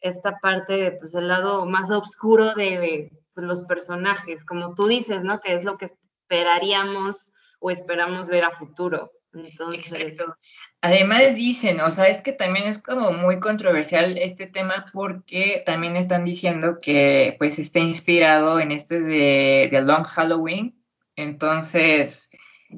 Esta 0.00 0.38
parte, 0.38 0.92
pues 0.98 1.14
el 1.14 1.28
lado 1.28 1.66
más 1.66 1.90
oscuro 1.90 2.54
de, 2.54 3.12
pues, 3.34 3.46
los 3.46 3.62
personajes, 3.62 4.44
como 4.44 4.74
tú 4.74 4.86
dices, 4.86 5.24
¿no? 5.24 5.40
Que 5.40 5.54
es 5.54 5.64
lo 5.64 5.76
que 5.76 5.86
esperaríamos 5.86 7.32
o 7.60 7.70
esperamos 7.70 8.28
ver 8.28 8.46
a 8.46 8.56
futuro. 8.56 9.12
Exacto. 9.34 10.36
Además 10.80 11.36
dicen, 11.36 11.80
o 11.80 11.90
sea, 11.90 12.06
es 12.06 12.20
que 12.22 12.32
también 12.32 12.66
es 12.66 12.82
como 12.82 13.12
muy 13.12 13.40
controversial 13.40 14.18
este 14.18 14.46
tema 14.46 14.86
porque 14.92 15.62
también 15.64 15.96
están 15.96 16.24
diciendo 16.24 16.78
que 16.80 17.36
pues 17.38 17.58
está 17.58 17.78
inspirado 17.78 18.60
en 18.60 18.72
este 18.72 19.00
de, 19.00 19.68
de 19.70 19.80
Long 19.80 20.04
Halloween. 20.04 20.74
Entonces, 21.16 22.30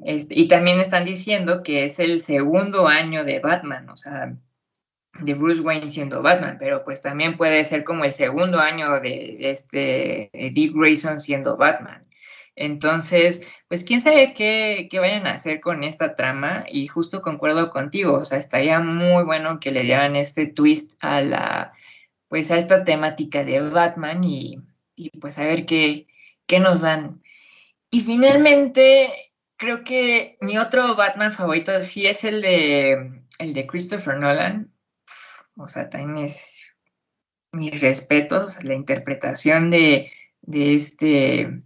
este, 0.03 0.37
y 0.37 0.47
también 0.47 0.79
están 0.79 1.05
diciendo 1.05 1.61
que 1.63 1.85
es 1.85 1.99
el 1.99 2.19
segundo 2.21 2.87
año 2.87 3.23
de 3.23 3.39
Batman, 3.39 3.89
o 3.89 3.97
sea, 3.97 4.35
de 5.19 5.33
Bruce 5.33 5.61
Wayne 5.61 5.89
siendo 5.89 6.21
Batman, 6.21 6.57
pero 6.59 6.83
pues 6.83 7.01
también 7.01 7.37
puede 7.37 7.63
ser 7.63 7.83
como 7.83 8.03
el 8.03 8.11
segundo 8.11 8.59
año 8.59 8.99
de, 8.99 9.37
este 9.39 10.29
Dick 10.53 10.73
Grayson 10.75 11.19
siendo 11.19 11.55
Batman. 11.55 12.01
Entonces, 12.55 13.47
pues 13.67 13.83
quién 13.83 13.99
sabe 14.01 14.33
qué, 14.33 14.87
qué, 14.89 14.99
vayan 14.99 15.27
a 15.27 15.33
hacer 15.33 15.59
con 15.59 15.83
esta 15.83 16.15
trama 16.15 16.65
y 16.69 16.87
justo 16.87 17.21
concuerdo 17.21 17.69
contigo, 17.69 18.13
o 18.13 18.25
sea, 18.25 18.37
estaría 18.37 18.79
muy 18.79 19.23
bueno 19.23 19.59
que 19.59 19.71
le 19.71 19.83
dieran 19.83 20.15
este 20.15 20.47
twist 20.47 20.93
a 21.01 21.21
la, 21.21 21.73
pues 22.29 22.51
a 22.51 22.57
esta 22.57 22.83
temática 22.83 23.43
de 23.43 23.59
Batman 23.61 24.23
y, 24.23 24.59
y 24.95 25.09
pues 25.19 25.37
a 25.39 25.45
ver 25.45 25.65
qué, 25.65 26.07
qué 26.47 26.59
nos 26.59 26.81
dan. 26.81 27.21
Y 27.91 28.01
finalmente, 28.01 29.09
creo 29.57 29.83
que 29.83 30.37
mi 30.41 30.57
otro 30.57 30.95
Batman 30.95 31.31
favorito 31.31 31.81
sí 31.81 32.07
es 32.07 32.23
el 32.23 32.41
de, 32.41 33.23
el 33.39 33.53
de 33.53 33.67
Christopher 33.67 34.17
Nolan. 34.17 34.69
O 35.57 35.67
sea, 35.67 35.89
también 35.89 36.25
es 36.25 36.67
mis 37.51 37.81
respetos, 37.81 38.63
la 38.63 38.73
interpretación 38.73 39.71
de, 39.71 40.09
de 40.45 40.75
este 40.75 41.59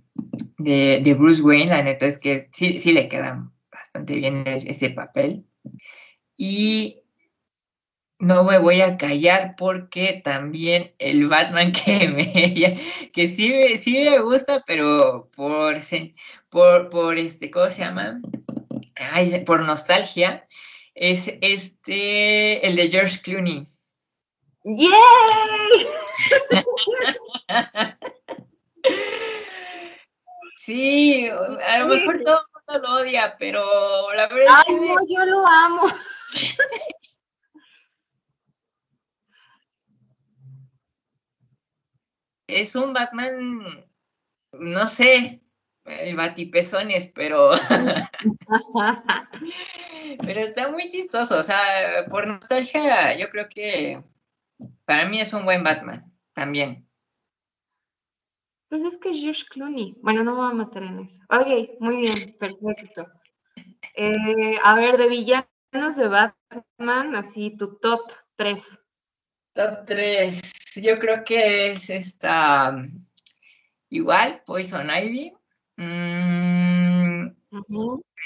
de, 0.58 1.16
Bruce 1.18 1.42
Wayne, 1.42 1.68
la 1.68 1.84
neta 1.84 2.06
es 2.06 2.18
que 2.18 2.50
sí, 2.52 2.78
sí 2.78 2.92
le 2.92 3.08
queda 3.08 3.52
bastante 3.72 4.16
bien 4.16 4.44
ese 4.46 4.90
papel. 4.90 5.46
Y 6.36 7.02
no 8.20 8.44
me 8.44 8.60
voy 8.60 8.82
a 8.82 8.98
callar 8.98 9.56
porque 9.58 10.22
también 10.24 10.94
el 11.00 11.28
Batman 11.28 11.72
que 11.86 12.10
me 12.10 12.78
que 13.14 13.28
sí 13.28 13.54
me, 13.54 13.78
sí 13.78 14.04
me 14.04 14.20
gusta, 14.20 14.64
pero 14.66 15.30
por, 15.36 15.80
por, 16.50 16.90
por 16.90 17.18
este, 17.18 17.50
¿cómo 17.50 17.70
se 17.70 17.84
llama? 17.84 18.20
por 19.46 19.64
nostalgia, 19.64 20.46
es 20.94 21.34
este, 21.42 22.68
el 22.68 22.76
de 22.76 22.90
George 22.90 23.22
Clooney. 23.24 23.62
¡Yay! 24.66 25.88
Sí, 30.58 31.28
a 31.28 31.80
lo 31.80 31.88
mejor 31.88 32.22
todo 32.24 32.42
el 32.42 32.46
mundo 32.54 32.88
lo 32.88 32.94
odia, 33.02 33.36
pero 33.40 33.64
la 34.16 34.28
verdad 34.28 34.54
es 34.68 34.76
que... 34.80 34.88
no, 34.88 34.96
yo 35.08 35.26
lo 35.26 35.48
amo. 35.48 35.88
es 42.50 42.76
un 42.76 42.94
Batman, 42.94 43.86
no 44.54 44.88
sé, 44.88 45.42
el 45.86 46.16
batipezones, 46.16 47.12
pero... 47.16 47.52
pero 50.26 50.40
está 50.40 50.70
muy 50.70 50.88
chistoso, 50.88 51.40
o 51.40 51.44
sea, 51.44 52.06
por 52.10 52.28
nostalgia, 52.28 53.16
yo 53.18 53.30
creo 53.30 53.48
que 53.50 54.02
para 54.86 55.06
mí 55.06 55.22
es 55.22 55.34
un 55.34 55.46
buen 55.46 55.64
Batman, 55.64 56.04
también. 56.34 56.89
Pues 58.70 58.84
es 58.84 58.99
que 58.99 59.09
es 59.09 59.17
George 59.20 59.45
Clooney. 59.49 59.97
Bueno, 60.03 60.24
no 60.24 60.34
me 60.34 60.41
voy 60.41 60.51
a 60.51 60.65
meter 60.65 60.84
en 60.84 60.99
eso. 60.99 61.20
Ok, 61.30 61.80
muy 61.80 61.97
bien, 61.97 62.36
perfecto. 62.39 63.07
Eh, 63.95 64.57
a 64.63 64.76
ver, 64.76 64.97
de 64.97 65.09
villanos 65.09 65.95
de 65.95 66.07
Batman, 66.07 67.15
así 67.15 67.57
tu 67.57 67.80
top 67.80 68.01
3. 68.36 68.63
Top 69.53 69.86
3. 69.86 70.41
Yo 70.84 70.99
creo 70.99 71.24
que 71.24 71.72
es 71.72 71.89
esta. 71.89 72.80
Igual, 73.89 74.43
Poison 74.45 74.88
Ivy. 74.88 75.34
Mm, 75.78 77.30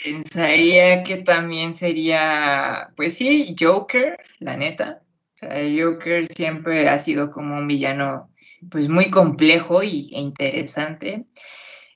pensaría 0.03 1.03
que 1.03 1.19
también 1.19 1.73
sería, 1.73 2.91
pues 2.97 3.17
sí, 3.17 3.55
Joker, 3.57 4.17
la 4.39 4.57
neta. 4.57 5.01
O 5.35 5.37
sea, 5.37 5.55
Joker 5.73 6.27
siempre 6.27 6.89
ha 6.89 6.99
sido 6.99 7.31
como 7.31 7.55
un 7.55 7.67
villano 7.67 8.32
pues 8.69 8.89
muy 8.89 9.09
complejo 9.09 9.83
y, 9.83 10.09
e 10.13 10.19
interesante. 10.19 11.27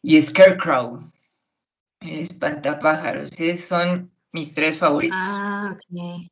Y 0.01 0.21
Scarecrow, 0.21 0.97
el 2.01 2.19
espantapájaros, 2.19 3.39
esos 3.39 3.65
son 3.65 4.11
mis 4.33 4.53
tres 4.53 4.77
favoritos. 4.77 5.19
Ah, 5.19 5.75
ok. 5.75 6.29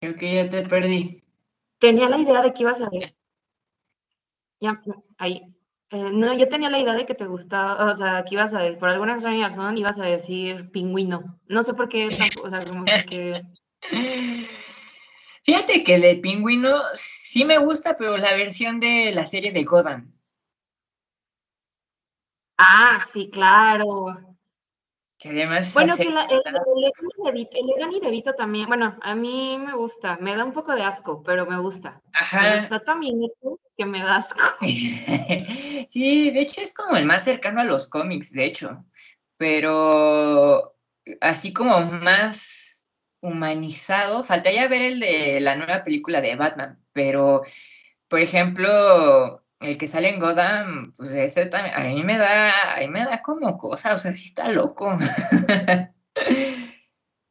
Creo 0.00 0.14
que 0.14 0.34
ya 0.34 0.48
te 0.48 0.62
perdí. 0.62 1.20
Tenía 1.80 2.08
la 2.08 2.18
idea 2.18 2.42
de 2.42 2.52
que 2.52 2.62
ibas 2.62 2.80
a 2.80 2.88
ver. 2.88 3.14
Ya, 4.60 4.80
ahí. 5.18 5.57
Eh, 5.90 6.10
no, 6.12 6.36
yo 6.36 6.48
tenía 6.48 6.68
la 6.68 6.78
idea 6.78 6.92
de 6.92 7.06
que 7.06 7.14
te 7.14 7.26
gustaba, 7.26 7.90
o 7.90 7.96
sea, 7.96 8.22
que 8.24 8.34
ibas 8.34 8.52
a, 8.52 8.60
por 8.78 8.90
alguna 8.90 9.14
extraña 9.14 9.48
razón, 9.48 9.78
ibas 9.78 9.98
a 9.98 10.04
decir 10.04 10.70
pingüino. 10.70 11.40
No 11.46 11.62
sé 11.62 11.72
por 11.72 11.88
qué, 11.88 12.08
o 12.44 12.50
sea, 12.50 12.60
como 12.60 12.84
que... 12.84 13.42
Fíjate 15.44 15.82
que 15.82 15.94
el 15.94 16.02
de 16.02 16.16
pingüino 16.16 16.76
sí 16.92 17.46
me 17.46 17.56
gusta, 17.56 17.96
pero 17.96 18.18
la 18.18 18.34
versión 18.34 18.80
de 18.80 19.12
la 19.14 19.24
serie 19.24 19.50
de 19.50 19.64
Gotham. 19.64 20.12
Ah, 22.58 23.06
sí, 23.14 23.30
claro. 23.30 24.27
Que 25.18 25.30
además. 25.30 25.74
Bueno, 25.74 25.96
que 25.96 26.04
la, 26.04 26.24
el, 26.26 26.42
el, 26.46 27.94
el 27.94 28.00
de 28.00 28.10
Vito 28.10 28.34
también. 28.34 28.68
Bueno, 28.68 28.96
a 29.02 29.14
mí 29.16 29.58
me 29.58 29.74
gusta. 29.74 30.16
Me 30.20 30.36
da 30.36 30.44
un 30.44 30.52
poco 30.52 30.74
de 30.74 30.82
asco, 30.82 31.22
pero 31.24 31.44
me 31.44 31.58
gusta. 31.58 32.00
Ajá. 32.12 32.54
está 32.54 32.80
también 32.80 33.20
que 33.76 33.84
me 33.84 34.00
da 34.00 34.16
asco. 34.16 34.38
sí, 35.88 36.30
de 36.30 36.40
hecho 36.40 36.60
es 36.60 36.72
como 36.72 36.96
el 36.96 37.04
más 37.04 37.24
cercano 37.24 37.60
a 37.60 37.64
los 37.64 37.88
cómics, 37.88 38.32
de 38.32 38.44
hecho. 38.44 38.84
Pero 39.36 40.76
así 41.20 41.52
como 41.52 41.80
más 41.80 42.88
humanizado, 43.20 44.22
faltaría 44.22 44.68
ver 44.68 44.82
el 44.82 45.00
de 45.00 45.40
la 45.40 45.56
nueva 45.56 45.82
película 45.82 46.20
de 46.20 46.36
Batman. 46.36 46.78
Pero, 46.92 47.42
por 48.06 48.20
ejemplo, 48.20 49.42
el 49.60 49.78
que 49.78 49.88
sale 49.88 50.08
en 50.08 50.20
Gotham, 50.20 50.92
pues 50.96 51.10
ese 51.10 51.46
también, 51.46 51.74
a 51.74 51.82
mí 51.82 52.02
me 52.04 52.16
da, 52.18 52.76
a 52.76 52.80
mí 52.80 52.88
me 52.88 53.04
da 53.04 53.22
como 53.22 53.58
cosa, 53.58 53.94
o 53.94 53.98
sea, 53.98 54.14
sí 54.14 54.26
está 54.26 54.50
loco. 54.52 54.96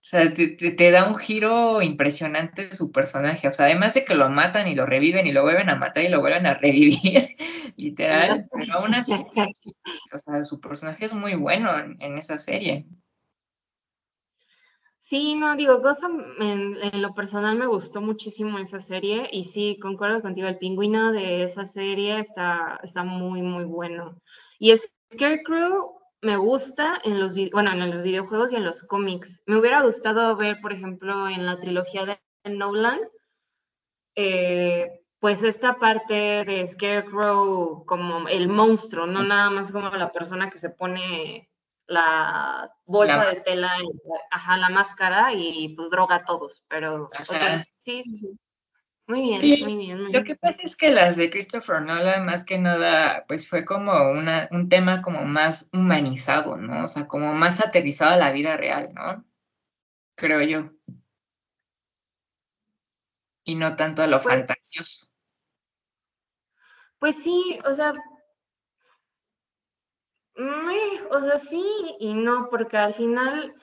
O 0.07 0.09
sea, 0.09 0.33
te, 0.33 0.91
da 0.91 1.05
un 1.05 1.15
giro 1.15 1.81
impresionante 1.81 2.71
su 2.71 2.93
personaje. 2.93 3.49
O 3.49 3.51
sea, 3.51 3.65
además 3.65 3.93
de 3.93 4.05
que 4.05 4.15
lo 4.15 4.29
matan 4.29 4.69
y 4.69 4.73
lo 4.73 4.85
reviven 4.85 5.27
y 5.27 5.33
lo 5.33 5.43
vuelven 5.43 5.69
a 5.69 5.75
matar 5.75 6.05
y 6.05 6.07
lo 6.07 6.21
vuelven 6.21 6.45
a 6.45 6.53
revivir, 6.61 7.35
literal. 7.75 8.41
Pero 8.53 8.73
aún 8.75 8.95
así, 8.95 9.13
o 10.13 10.17
sea, 10.17 10.45
su 10.45 10.61
personaje 10.61 11.03
es 11.03 11.13
muy 11.13 11.35
bueno 11.35 11.77
en, 11.77 12.01
en 12.01 12.17
esa 12.17 12.37
serie. 12.37 12.87
Sí, 15.09 15.35
no, 15.35 15.55
digo, 15.55 15.79
Gotham 15.79 16.21
en, 16.41 17.01
lo 17.01 17.13
personal 17.13 17.57
me 17.57 17.65
gustó 17.65 18.01
muchísimo 18.01 18.59
esa 18.59 18.81
serie 18.81 19.29
y 19.31 19.45
sí, 19.45 19.79
concuerdo 19.81 20.21
contigo, 20.21 20.49
el 20.49 20.57
pingüino 20.57 21.13
de 21.13 21.43
esa 21.43 21.65
serie 21.65 22.19
está, 22.19 22.77
está 22.83 23.03
muy, 23.05 23.41
muy 23.41 23.63
bueno. 23.63 24.19
Y 24.59 24.75
Scarecrow 25.13 25.97
me 26.21 26.35
gusta 26.35 26.99
en 27.05 27.21
los, 27.21 27.35
bueno, 27.53 27.71
en 27.71 27.89
los 27.89 28.03
videojuegos 28.03 28.51
y 28.51 28.57
en 28.57 28.65
los 28.65 28.83
cómics. 28.83 29.43
Me 29.45 29.57
hubiera 29.57 29.81
gustado 29.81 30.35
ver, 30.35 30.59
por 30.61 30.73
ejemplo, 30.73 31.29
en 31.29 31.45
la 31.45 31.57
trilogía 31.57 32.05
de 32.05 32.19
Nolan, 32.49 32.99
eh, 34.15 35.05
pues 35.19 35.41
esta 35.41 35.77
parte 35.79 36.43
de 36.43 36.67
Scarecrow 36.67 37.85
como 37.85 38.27
el 38.27 38.49
monstruo, 38.49 39.07
no 39.07 39.23
nada 39.23 39.49
más 39.51 39.71
como 39.71 39.89
la 39.91 40.11
persona 40.11 40.49
que 40.49 40.59
se 40.59 40.69
pone 40.69 41.49
la 41.87 42.71
bolsa 42.85 43.25
de 43.25 43.41
tela, 43.41 43.71
ajá, 44.29 44.57
la 44.57 44.69
máscara 44.69 45.33
y 45.33 45.69
pues 45.69 45.89
droga 45.89 46.15
a 46.15 46.25
todos, 46.25 46.63
pero 46.67 47.09
sí, 47.79 48.03
sí, 48.03 48.17
sí. 48.17 48.39
Muy 49.09 49.39
bien, 49.39 49.63
muy 49.63 49.75
bien. 49.77 50.11
lo 50.11 50.23
que 50.25 50.35
pasa 50.35 50.61
es 50.63 50.75
que 50.75 50.91
las 50.91 51.15
de 51.15 51.31
Christopher 51.31 51.81
Nolan, 51.81 52.25
más 52.25 52.43
que 52.43 52.59
nada, 52.59 53.23
pues 53.25 53.49
fue 53.49 53.63
como 53.63 53.93
una, 54.11 54.49
un 54.51 54.67
tema 54.67 55.01
como 55.01 55.23
más 55.23 55.69
humanizado, 55.71 56.57
¿no? 56.57 56.83
O 56.83 56.87
sea, 56.87 57.07
como 57.07 57.33
más 57.33 57.65
aterrizado 57.65 58.11
a 58.11 58.17
la 58.17 58.31
vida 58.31 58.57
real, 58.57 58.93
¿no? 58.93 59.23
Creo 60.15 60.41
yo. 60.41 60.71
Y 63.45 63.55
no 63.55 63.77
tanto 63.77 64.03
a 64.03 64.07
lo 64.07 64.19
pues 64.19 64.35
fantasioso. 64.35 65.07
Pues 66.99 67.15
sí, 67.23 67.59
o 67.63 67.73
sea, 67.73 67.93
o 71.09 71.19
sea, 71.19 71.39
sí 71.39 71.65
y 71.99 72.13
no, 72.13 72.49
porque 72.49 72.77
al 72.77 72.93
final 72.93 73.55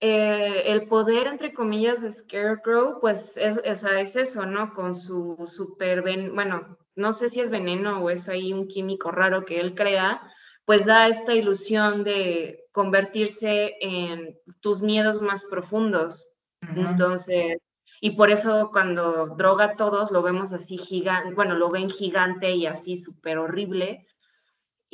eh, 0.00 0.62
el 0.66 0.86
poder, 0.86 1.26
entre 1.26 1.52
comillas, 1.52 2.02
de 2.02 2.12
Scarecrow, 2.12 3.00
pues 3.00 3.36
es, 3.36 3.58
es 3.64 4.16
eso, 4.16 4.46
¿no? 4.46 4.74
Con 4.74 4.94
su 4.94 5.36
super, 5.46 6.02
bueno, 6.02 6.76
no 6.94 7.12
sé 7.12 7.28
si 7.28 7.40
es 7.40 7.50
veneno 7.50 8.02
o 8.02 8.10
es 8.10 8.28
ahí 8.28 8.52
un 8.52 8.68
químico 8.68 9.10
raro 9.10 9.44
que 9.44 9.60
él 9.60 9.74
crea, 9.74 10.22
pues 10.64 10.86
da 10.86 11.08
esta 11.08 11.34
ilusión 11.34 12.04
de 12.04 12.64
convertirse 12.72 13.76
en 13.80 14.38
tus 14.60 14.80
miedos 14.80 15.20
más 15.20 15.44
profundos. 15.44 16.26
Entonces, 16.76 17.58
y 18.00 18.10
por 18.10 18.30
eso 18.30 18.70
cuando 18.72 19.34
droga 19.36 19.64
a 19.64 19.76
todos 19.76 20.10
lo 20.10 20.22
vemos 20.22 20.52
así 20.52 20.78
gigante, 20.78 21.34
bueno, 21.34 21.54
lo 21.54 21.70
ven 21.70 21.90
gigante 21.90 22.50
y 22.52 22.66
así 22.66 22.96
súper 22.96 23.38
horrible, 23.38 24.06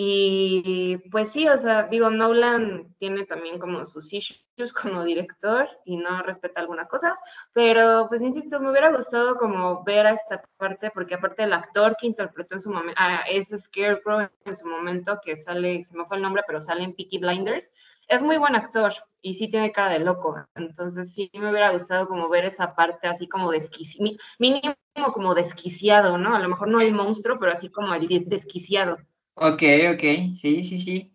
y 0.02 0.96
pues 1.10 1.30
sí, 1.30 1.46
o 1.46 1.58
sea, 1.58 1.82
digo, 1.82 2.08
Nolan 2.08 2.94
tiene 2.96 3.26
también 3.26 3.58
como 3.58 3.84
sus 3.84 4.10
issues 4.14 4.72
como 4.72 5.04
director 5.04 5.68
y 5.84 5.98
no 5.98 6.22
respeta 6.22 6.58
algunas 6.62 6.88
cosas, 6.88 7.20
pero 7.52 8.06
pues 8.08 8.22
insisto, 8.22 8.58
me 8.60 8.70
hubiera 8.70 8.90
gustado 8.96 9.36
como 9.36 9.84
ver 9.84 10.06
a 10.06 10.12
esta 10.14 10.42
parte, 10.56 10.90
porque 10.90 11.16
aparte 11.16 11.42
el 11.42 11.52
actor 11.52 11.98
que 12.00 12.06
interpretó 12.06 12.54
en 12.54 12.60
su 12.60 12.72
momento, 12.72 12.98
a 12.98 13.24
ese 13.28 13.58
Scarecrow 13.58 14.26
en 14.46 14.56
su 14.56 14.66
momento, 14.66 15.20
que 15.22 15.36
sale, 15.36 15.84
se 15.84 15.94
me 15.94 16.06
fue 16.06 16.16
el 16.16 16.22
nombre, 16.22 16.44
pero 16.46 16.62
sale 16.62 16.82
en 16.82 16.94
Peaky 16.94 17.18
Blinders, 17.18 17.70
es 18.08 18.22
muy 18.22 18.38
buen 18.38 18.56
actor 18.56 18.94
y 19.20 19.34
sí 19.34 19.48
tiene 19.50 19.70
cara 19.70 19.90
de 19.92 19.98
loco, 19.98 20.34
entonces 20.54 21.12
sí 21.12 21.30
me 21.34 21.50
hubiera 21.50 21.72
gustado 21.72 22.08
como 22.08 22.30
ver 22.30 22.46
esa 22.46 22.74
parte 22.74 23.06
así 23.06 23.28
como 23.28 23.50
desquiciado, 23.50 24.16
mínimo 24.38 24.74
como 25.12 25.34
desquiciado, 25.34 26.16
¿no? 26.16 26.34
A 26.34 26.40
lo 26.40 26.48
mejor 26.48 26.68
no 26.68 26.80
el 26.80 26.94
monstruo, 26.94 27.38
pero 27.38 27.52
así 27.52 27.70
como 27.70 27.92
desquiciado. 27.92 28.96
Ok, 29.34 29.62
ok, 29.94 30.02
sí, 30.36 30.64
sí, 30.64 30.78
sí, 30.78 31.12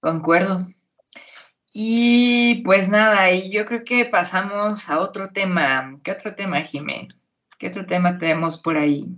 concuerdo. 0.00 0.58
Y 1.72 2.62
pues 2.62 2.88
nada, 2.88 3.32
y 3.32 3.50
yo 3.50 3.66
creo 3.66 3.82
que 3.84 4.04
pasamos 4.04 4.88
a 4.88 5.00
otro 5.00 5.30
tema. 5.30 5.98
¿Qué 6.04 6.12
otro 6.12 6.34
tema, 6.34 6.60
Jimé? 6.60 7.08
¿Qué 7.58 7.66
otro 7.66 7.84
tema 7.84 8.16
tenemos 8.16 8.58
por 8.58 8.76
ahí? 8.76 9.08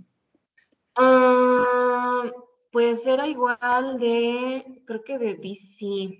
Ah, 0.95 2.23
pues 2.71 3.05
era 3.05 3.27
igual 3.27 3.99
de, 3.99 4.81
creo 4.87 5.03
que 5.03 5.19
de 5.19 5.35
DC. 5.35 6.19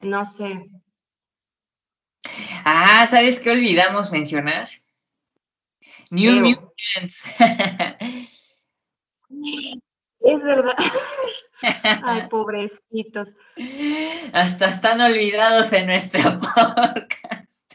No 0.00 0.26
sé. 0.26 0.68
Ah, 2.64 3.06
¿sabes 3.06 3.38
qué 3.38 3.52
olvidamos 3.52 4.10
mencionar? 4.10 4.68
New 6.10 6.40
Mutants. 6.40 7.32
Es 10.24 10.42
verdad. 10.42 10.76
Ay, 12.04 12.28
pobrecitos. 12.28 13.30
Hasta 14.32 14.66
están 14.66 15.00
olvidados 15.00 15.72
en 15.72 15.86
nuestro 15.86 16.22
podcast. 16.38 17.72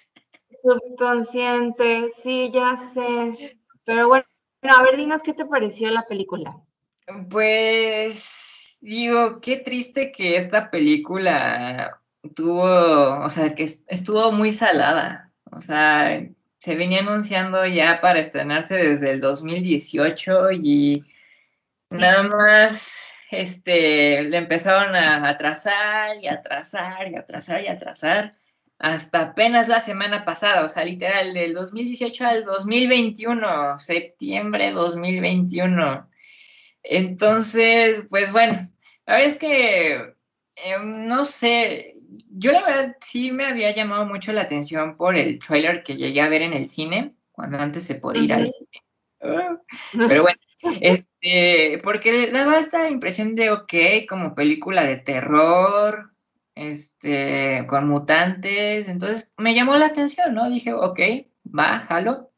Subconsciente, 0.61 2.09
sí, 2.23 2.51
ya 2.53 2.75
sé. 2.93 3.57
Pero 3.85 4.07
bueno, 4.07 4.25
a 4.63 4.83
ver, 4.83 4.97
dinos 4.97 5.21
qué 5.21 5.33
te 5.33 5.45
pareció 5.45 5.89
la 5.91 6.05
película. 6.05 6.57
Pues 7.29 8.77
digo, 8.81 9.39
qué 9.39 9.57
triste 9.57 10.11
que 10.11 10.37
esta 10.37 10.69
película 10.69 11.99
tuvo, 12.35 13.23
o 13.23 13.29
sea, 13.29 13.53
que 13.55 13.63
estuvo 13.63 14.31
muy 14.31 14.51
salada. 14.51 15.31
O 15.51 15.61
sea, 15.61 16.27
se 16.59 16.75
venía 16.75 16.99
anunciando 16.99 17.65
ya 17.65 17.99
para 18.01 18.19
estrenarse 18.19 18.75
desde 18.75 19.11
el 19.11 19.21
2018 19.21 20.51
y 20.51 21.03
Nada 21.89 22.23
más, 22.23 23.13
este, 23.31 24.23
le 24.23 24.37
empezaron 24.37 24.95
a 24.95 25.29
atrasar 25.29 26.17
y 26.21 26.27
atrasar 26.27 27.09
y 27.09 27.15
atrasar 27.15 27.63
y 27.63 27.67
atrasar 27.67 28.33
hasta 28.79 29.21
apenas 29.21 29.67
la 29.67 29.79
semana 29.79 30.23
pasada, 30.23 30.63
o 30.63 30.69
sea, 30.69 30.83
literal, 30.83 31.33
del 31.33 31.53
2018 31.53 32.25
al 32.25 32.45
2021, 32.45 33.79
septiembre 33.79 34.71
2021. 34.71 36.09
Entonces, 36.83 38.05
pues 38.09 38.31
bueno, 38.31 38.53
la 39.05 39.15
verdad 39.15 39.27
es 39.27 39.37
que, 39.37 40.13
em, 40.55 41.07
no 41.07 41.25
sé, 41.25 41.95
yo 42.29 42.51
la 42.51 42.63
verdad 42.63 42.97
sí 42.99 43.31
me 43.31 43.45
había 43.45 43.75
llamado 43.75 44.05
mucho 44.05 44.31
la 44.31 44.41
atención 44.41 44.95
por 44.95 45.15
el 45.15 45.39
trailer 45.39 45.83
que 45.83 45.95
llegué 45.95 46.21
a 46.21 46.29
ver 46.29 46.43
en 46.43 46.53
el 46.53 46.67
cine, 46.67 47.15
cuando 47.31 47.57
antes 47.57 47.83
se 47.83 47.95
podía 47.95 48.23
ir 48.23 48.33
al 48.33 48.47
cine. 48.47 48.83
Pero 50.07 50.21
bueno, 50.21 50.39
este, 51.27 51.79
porque 51.83 52.31
daba 52.31 52.57
esta 52.57 52.89
impresión 52.89 53.35
de, 53.35 53.51
ok, 53.51 53.73
como 54.07 54.33
película 54.33 54.83
de 54.83 54.97
terror, 54.97 56.09
este, 56.55 57.65
con 57.67 57.87
mutantes, 57.87 58.87
entonces 58.87 59.33
me 59.37 59.53
llamó 59.53 59.75
la 59.75 59.87
atención, 59.87 60.33
¿no? 60.33 60.49
Dije, 60.49 60.73
ok, 60.73 60.99
bájalo. 61.43 62.31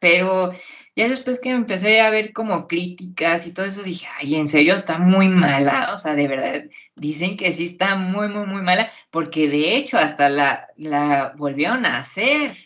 Pero 0.00 0.52
ya 0.96 1.08
después 1.08 1.40
que 1.40 1.50
empecé 1.50 2.00
a 2.00 2.10
ver 2.10 2.32
como 2.32 2.68
críticas 2.68 3.46
y 3.46 3.54
todo 3.54 3.66
eso, 3.66 3.82
dije, 3.82 4.06
ay, 4.18 4.36
en 4.36 4.48
serio 4.48 4.74
está 4.74 4.98
muy 4.98 5.28
mala, 5.28 5.90
o 5.92 5.98
sea, 5.98 6.14
de 6.14 6.28
verdad, 6.28 6.64
dicen 6.94 7.36
que 7.36 7.52
sí 7.52 7.64
está 7.64 7.96
muy, 7.96 8.28
muy, 8.28 8.46
muy 8.46 8.62
mala, 8.62 8.90
porque 9.10 9.48
de 9.48 9.76
hecho 9.76 9.98
hasta 9.98 10.28
la, 10.28 10.68
la 10.76 11.34
volvieron 11.36 11.84
a 11.86 11.98
hacer, 11.98 12.56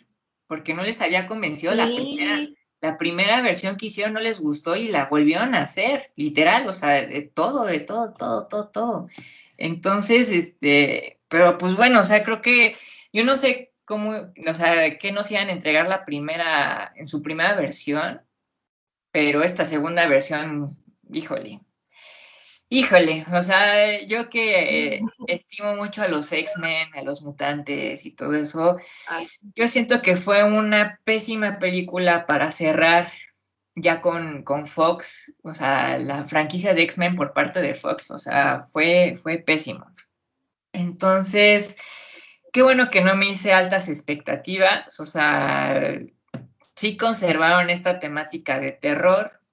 porque 0.46 0.74
no 0.74 0.82
les 0.82 1.00
había 1.00 1.26
convencido 1.26 1.74
la 1.74 1.86
primera 1.86 2.46
la 2.84 2.98
primera 2.98 3.40
versión 3.40 3.76
que 3.76 3.86
hicieron 3.86 4.12
no 4.12 4.20
les 4.20 4.40
gustó 4.40 4.76
y 4.76 4.88
la 4.88 5.06
volvieron 5.06 5.54
a 5.54 5.62
hacer, 5.62 6.12
literal, 6.16 6.68
o 6.68 6.74
sea, 6.74 6.90
de 6.90 7.22
todo, 7.22 7.64
de 7.64 7.80
todo, 7.80 8.12
todo, 8.12 8.46
todo, 8.46 8.68
todo. 8.68 9.08
Entonces, 9.56 10.30
este, 10.30 11.18
pero 11.28 11.56
pues 11.56 11.76
bueno, 11.76 12.00
o 12.00 12.04
sea, 12.04 12.22
creo 12.24 12.42
que 12.42 12.76
yo 13.10 13.24
no 13.24 13.36
sé 13.36 13.72
cómo, 13.86 14.10
o 14.10 14.54
sea, 14.54 14.98
qué 14.98 15.12
nos 15.12 15.30
iban 15.30 15.48
a 15.48 15.52
entregar 15.52 15.88
la 15.88 16.04
primera, 16.04 16.92
en 16.94 17.06
su 17.06 17.22
primera 17.22 17.54
versión, 17.54 18.20
pero 19.10 19.42
esta 19.42 19.64
segunda 19.64 20.06
versión, 20.06 20.68
híjole, 21.10 21.60
Híjole, 22.74 23.24
o 23.32 23.40
sea, 23.40 24.02
yo 24.04 24.28
que 24.28 25.00
estimo 25.28 25.76
mucho 25.76 26.02
a 26.02 26.08
los 26.08 26.32
X-Men, 26.32 26.88
a 26.96 27.02
los 27.02 27.22
mutantes 27.22 28.04
y 28.04 28.10
todo 28.10 28.34
eso, 28.34 28.78
yo 29.54 29.68
siento 29.68 30.02
que 30.02 30.16
fue 30.16 30.42
una 30.42 30.98
pésima 31.04 31.60
película 31.60 32.26
para 32.26 32.50
cerrar 32.50 33.12
ya 33.76 34.00
con, 34.00 34.42
con 34.42 34.66
Fox, 34.66 35.32
o 35.44 35.54
sea, 35.54 35.98
la 35.98 36.24
franquicia 36.24 36.74
de 36.74 36.82
X-Men 36.82 37.14
por 37.14 37.32
parte 37.32 37.62
de 37.62 37.76
Fox, 37.76 38.10
o 38.10 38.18
sea, 38.18 38.62
fue, 38.62 39.14
fue 39.22 39.38
pésimo. 39.38 39.86
Entonces, 40.72 41.76
qué 42.52 42.62
bueno 42.62 42.90
que 42.90 43.02
no 43.02 43.14
me 43.14 43.28
hice 43.28 43.52
altas 43.52 43.88
expectativas, 43.88 44.98
o 44.98 45.06
sea, 45.06 45.96
sí 46.74 46.96
conservaron 46.96 47.70
esta 47.70 48.00
temática 48.00 48.58
de 48.58 48.72
terror, 48.72 49.43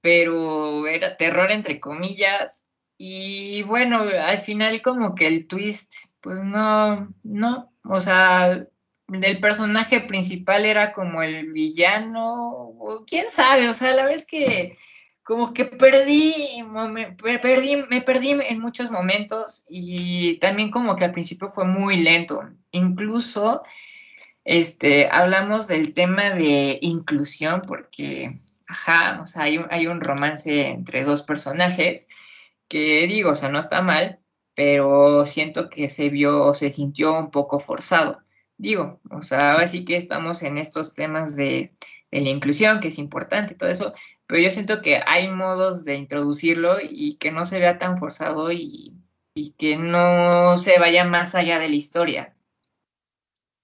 pero 0.00 0.86
era 0.86 1.16
terror 1.16 1.50
entre 1.50 1.80
comillas. 1.80 2.68
Y 2.98 3.62
bueno, 3.62 4.00
al 4.02 4.38
final 4.38 4.82
como 4.82 5.14
que 5.14 5.26
el 5.26 5.46
twist, 5.46 5.94
pues 6.20 6.42
no, 6.42 7.14
no, 7.22 7.72
o 7.84 8.00
sea, 8.00 8.66
el 9.12 9.40
personaje 9.40 10.00
principal 10.02 10.64
era 10.66 10.92
como 10.92 11.22
el 11.22 11.52
villano, 11.52 12.44
o 12.78 13.04
quién 13.06 13.28
sabe, 13.30 13.68
o 13.68 13.74
sea, 13.74 13.90
la 13.92 14.02
verdad 14.02 14.14
es 14.14 14.26
que 14.26 14.76
como 15.22 15.54
que 15.54 15.64
perdí, 15.64 16.34
me 16.64 17.38
perdí, 17.38 17.76
me 17.88 18.00
perdí 18.00 18.30
en 18.30 18.58
muchos 18.58 18.90
momentos 18.90 19.64
y 19.68 20.38
también 20.38 20.70
como 20.70 20.96
que 20.96 21.04
al 21.04 21.12
principio 21.12 21.48
fue 21.48 21.64
muy 21.64 21.98
lento. 21.98 22.42
Incluso, 22.72 23.62
este, 24.44 25.08
hablamos 25.10 25.68
del 25.68 25.94
tema 25.94 26.30
de 26.30 26.78
inclusión 26.82 27.62
porque 27.66 28.32
ajá, 28.70 29.20
o 29.20 29.26
sea, 29.26 29.42
hay 29.44 29.58
un, 29.58 29.66
hay 29.70 29.86
un 29.88 30.00
romance 30.00 30.68
entre 30.68 31.02
dos 31.04 31.22
personajes 31.22 32.08
que 32.68 33.06
digo, 33.08 33.32
o 33.32 33.34
sea, 33.34 33.48
no 33.50 33.58
está 33.58 33.82
mal, 33.82 34.20
pero 34.54 35.26
siento 35.26 35.68
que 35.68 35.88
se 35.88 36.08
vio 36.08 36.44
o 36.44 36.54
se 36.54 36.70
sintió 36.70 37.18
un 37.18 37.30
poco 37.30 37.58
forzado. 37.58 38.22
Digo, 38.56 39.00
o 39.10 39.22
sea, 39.22 39.52
ahora 39.52 39.66
sí 39.66 39.84
que 39.84 39.96
estamos 39.96 40.42
en 40.42 40.56
estos 40.58 40.94
temas 40.94 41.34
de, 41.36 41.74
de 42.12 42.20
la 42.20 42.30
inclusión, 42.30 42.80
que 42.80 42.88
es 42.88 42.98
importante 42.98 43.54
y 43.54 43.56
todo 43.56 43.70
eso, 43.70 43.92
pero 44.26 44.40
yo 44.40 44.50
siento 44.50 44.80
que 44.82 44.98
hay 45.06 45.28
modos 45.28 45.84
de 45.84 45.96
introducirlo 45.96 46.78
y 46.80 47.16
que 47.16 47.32
no 47.32 47.46
se 47.46 47.58
vea 47.58 47.78
tan 47.78 47.98
forzado 47.98 48.52
y, 48.52 48.94
y 49.34 49.52
que 49.52 49.76
no 49.76 50.58
se 50.58 50.78
vaya 50.78 51.04
más 51.04 51.34
allá 51.34 51.58
de 51.58 51.68
la 51.68 51.74
historia. 51.74 52.36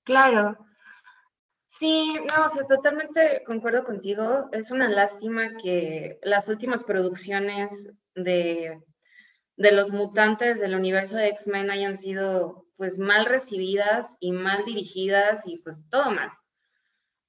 Claro, 0.04 0.65
Sí, 1.78 2.14
no, 2.24 2.46
o 2.46 2.50
sea, 2.50 2.66
totalmente 2.66 3.42
concuerdo 3.44 3.84
contigo. 3.84 4.48
Es 4.52 4.70
una 4.70 4.88
lástima 4.88 5.56
que 5.62 6.18
las 6.22 6.48
últimas 6.48 6.82
producciones 6.82 7.92
de, 8.14 8.80
de 9.56 9.72
los 9.72 9.90
mutantes 9.90 10.58
del 10.60 10.74
universo 10.74 11.16
de 11.16 11.28
X-Men 11.28 11.70
hayan 11.70 11.98
sido 11.98 12.66
pues 12.76 12.98
mal 12.98 13.26
recibidas 13.26 14.16
y 14.20 14.32
mal 14.32 14.64
dirigidas 14.64 15.46
y 15.46 15.58
pues 15.58 15.88
todo 15.90 16.10
mal. 16.10 16.30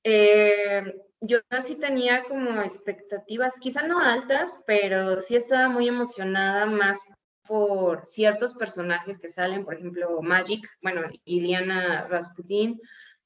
Eh, 0.03 0.95
yo 1.19 1.39
sí 1.59 1.75
tenía 1.75 2.23
como 2.23 2.61
expectativas, 2.61 3.59
quizá 3.59 3.85
no 3.87 3.99
altas, 3.99 4.63
pero 4.65 5.19
sí 5.19 5.35
estaba 5.35 5.67
muy 5.67 5.87
emocionada 5.87 6.65
más 6.65 6.99
por 7.47 8.05
ciertos 8.05 8.53
personajes 8.53 9.19
que 9.19 9.29
salen, 9.29 9.63
por 9.65 9.75
ejemplo, 9.75 10.21
Magic, 10.21 10.69
bueno, 10.81 11.01
Iliana 11.25 12.07
Rasputin, 12.07 12.79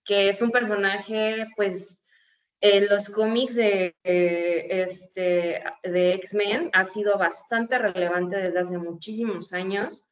que 0.06 0.30
es 0.30 0.42
un 0.42 0.52
personaje, 0.52 1.48
pues, 1.56 2.02
en 2.62 2.88
los 2.90 3.10
cómics 3.10 3.56
de, 3.56 3.96
este, 4.04 5.64
de 5.84 6.14
X-Men 6.14 6.70
ha 6.74 6.84
sido 6.84 7.18
bastante 7.18 7.78
relevante 7.80 8.38
desde 8.38 8.60
hace 8.60 8.78
muchísimos 8.78 9.52
años 9.52 10.06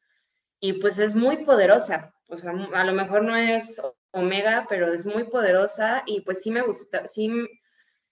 y 0.58 0.74
pues 0.74 0.98
es 0.98 1.14
muy 1.14 1.44
poderosa. 1.44 2.12
O 2.26 2.36
sea, 2.36 2.50
a 2.50 2.84
lo 2.84 2.92
mejor 2.92 3.22
no 3.22 3.36
es 3.36 3.80
Omega, 4.10 4.66
pero 4.68 4.92
es 4.92 5.06
muy 5.06 5.24
poderosa 5.24 6.02
y 6.06 6.22
pues 6.22 6.42
sí 6.42 6.50
me 6.50 6.62
gusta, 6.62 7.06
sí 7.06 7.30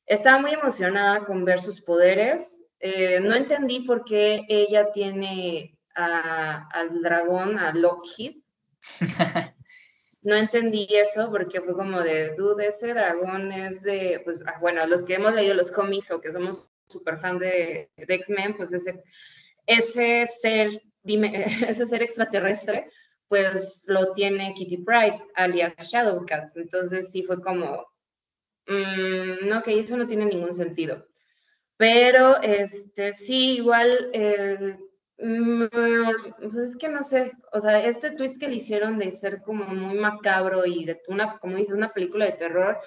estaba 0.06 0.40
muy 0.40 0.52
emocionada 0.52 1.24
con 1.24 1.44
ver 1.44 1.60
sus 1.60 1.80
poderes. 1.80 2.62
Eh, 2.80 3.20
no 3.20 3.34
entendí 3.34 3.80
por 3.80 4.04
qué 4.04 4.44
ella 4.48 4.90
tiene 4.92 5.76
al 5.94 7.02
dragón, 7.02 7.58
a 7.58 7.72
Lockheed. 7.72 8.36
no 10.22 10.34
entendí 10.34 10.86
eso 10.90 11.30
porque 11.30 11.60
fue 11.60 11.74
como 11.74 12.00
de, 12.00 12.34
dude, 12.34 12.66
ese 12.66 12.88
dragón 12.88 13.52
es 13.52 13.82
de, 13.82 14.20
pues, 14.24 14.42
ah, 14.46 14.58
bueno, 14.60 14.84
los 14.86 15.02
que 15.02 15.14
hemos 15.14 15.34
leído 15.34 15.54
los 15.54 15.70
cómics 15.70 16.10
o 16.10 16.20
que 16.20 16.32
somos 16.32 16.70
super 16.86 17.18
fans 17.18 17.40
de, 17.40 17.90
de 17.96 18.14
X-Men, 18.14 18.56
pues 18.56 18.72
ese, 18.72 19.02
ese 19.66 20.26
ser, 20.26 20.82
dime, 21.02 21.44
ese 21.68 21.86
ser 21.86 22.02
extraterrestre, 22.02 22.90
pues 23.28 23.84
lo 23.86 24.12
tiene 24.14 24.54
Kitty 24.54 24.78
Pride, 24.78 25.22
alias 25.34 25.74
Shadowcat. 25.78 26.56
Entonces 26.56 27.10
sí 27.10 27.22
fue 27.22 27.40
como, 27.40 27.86
mmm, 28.66 29.46
no, 29.48 29.62
que 29.62 29.78
eso 29.78 29.96
no 29.96 30.06
tiene 30.06 30.24
ningún 30.24 30.54
sentido. 30.54 31.06
Pero, 31.76 32.42
este, 32.42 33.12
sí, 33.12 33.56
igual, 33.56 34.10
mm, 34.12 34.87
pues 35.18 36.54
es 36.54 36.76
que 36.76 36.88
no 36.88 37.02
sé, 37.02 37.32
o 37.52 37.60
sea, 37.60 37.84
este 37.84 38.12
twist 38.12 38.38
que 38.38 38.48
le 38.48 38.56
hicieron 38.56 38.98
de 38.98 39.10
ser 39.10 39.42
como 39.42 39.64
muy 39.64 39.98
macabro 39.98 40.64
y 40.64 40.84
de 40.84 41.00
una, 41.08 41.38
como 41.38 41.56
dices, 41.56 41.74
una 41.74 41.92
película 41.92 42.26
de 42.26 42.32
terror, 42.32 42.78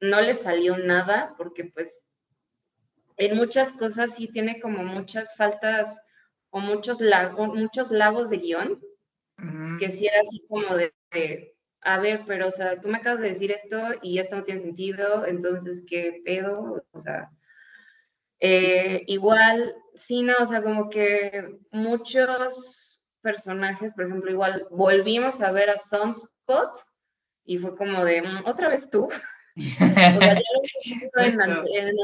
no 0.00 0.20
le 0.20 0.34
salió 0.34 0.76
nada, 0.76 1.34
porque 1.36 1.64
pues 1.64 2.04
en 3.16 3.36
muchas 3.36 3.72
cosas 3.72 4.14
sí 4.14 4.28
tiene 4.28 4.60
como 4.60 4.82
muchas 4.82 5.36
faltas 5.36 6.02
o 6.50 6.58
muchos, 6.58 7.00
lagos, 7.00 7.54
muchos 7.54 7.90
lagos 7.90 8.30
de 8.30 8.38
guion, 8.38 8.80
que 9.78 9.90
sí 9.90 10.06
era 10.06 10.20
así 10.20 10.44
como 10.48 10.74
de, 10.76 10.92
a 11.82 11.98
ver, 12.00 12.24
pero, 12.26 12.48
o 12.48 12.50
sea, 12.50 12.80
tú 12.80 12.88
me 12.88 12.98
acabas 12.98 13.20
de 13.20 13.28
decir 13.28 13.52
esto 13.52 13.80
y 14.02 14.18
esto 14.18 14.36
no 14.36 14.44
tiene 14.44 14.60
sentido, 14.60 15.24
entonces, 15.24 15.84
¿qué 15.88 16.20
pedo? 16.24 16.84
O 16.90 17.00
sea, 17.00 17.30
eh, 18.40 19.02
igual, 19.06 19.74
sí, 19.94 20.22
no, 20.22 20.34
o 20.40 20.46
sea, 20.46 20.62
como 20.62 20.88
que 20.88 21.58
muchos 21.70 23.04
personajes, 23.20 23.92
por 23.92 24.06
ejemplo, 24.06 24.30
igual 24.30 24.66
volvimos 24.70 25.40
a 25.40 25.52
ver 25.52 25.70
a 25.70 25.78
Sunspot 25.78 26.70
y 27.44 27.58
fue 27.58 27.76
como 27.76 28.04
de, 28.04 28.22
mm, 28.22 28.46
otra 28.46 28.70
vez 28.70 28.88
tú. 28.88 29.08
o 29.56 29.60
sea, 29.60 30.20
ya 30.20 31.24
en, 31.24 31.88
en, 31.88 31.96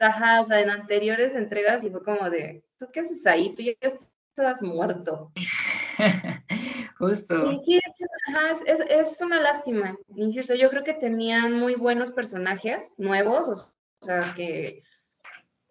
o 0.00 0.44
sea, 0.44 0.60
en 0.60 0.70
anteriores 0.70 1.34
entregas 1.34 1.84
y 1.84 1.90
fue 1.90 2.02
como 2.02 2.28
de, 2.28 2.62
¿tú 2.78 2.86
qué 2.92 3.00
haces 3.00 3.26
ahí? 3.26 3.54
Tú 3.54 3.62
ya 3.62 3.72
estás 3.80 4.62
muerto. 4.62 5.32
Justo. 6.98 7.62
Sí, 7.64 7.80
es, 8.66 9.20
una 9.20 9.40
lástima. 9.40 9.96
Insisto, 10.16 10.54
yo 10.54 10.68
creo 10.68 10.84
que 10.84 10.94
tenían 10.94 11.54
muy 11.54 11.74
buenos 11.74 12.10
personajes 12.10 12.94
nuevos, 12.98 13.72
o 14.00 14.04
sea, 14.04 14.20
que, 14.36 14.82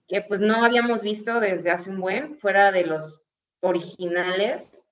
que 0.09 0.21
pues 0.23 0.41
no 0.41 0.65
habíamos 0.65 1.03
visto 1.03 1.39
desde 1.39 1.69
hace 1.69 1.91
un 1.91 2.01
buen, 2.01 2.35
fuera 2.39 2.71
de 2.71 2.83
los 2.83 3.21
originales. 3.61 4.85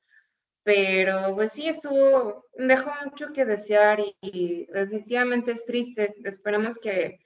Pero 0.64 1.34
pues 1.34 1.54
sí, 1.54 1.68
estuvo, 1.68 2.46
dejó 2.54 2.92
mucho 3.04 3.34
que 3.34 3.46
desear 3.46 4.00
y, 4.22 4.68
efectivamente 4.74 5.52
es 5.52 5.66
triste. 5.66 6.14
Esperemos 6.24 6.78
que, 6.78 7.20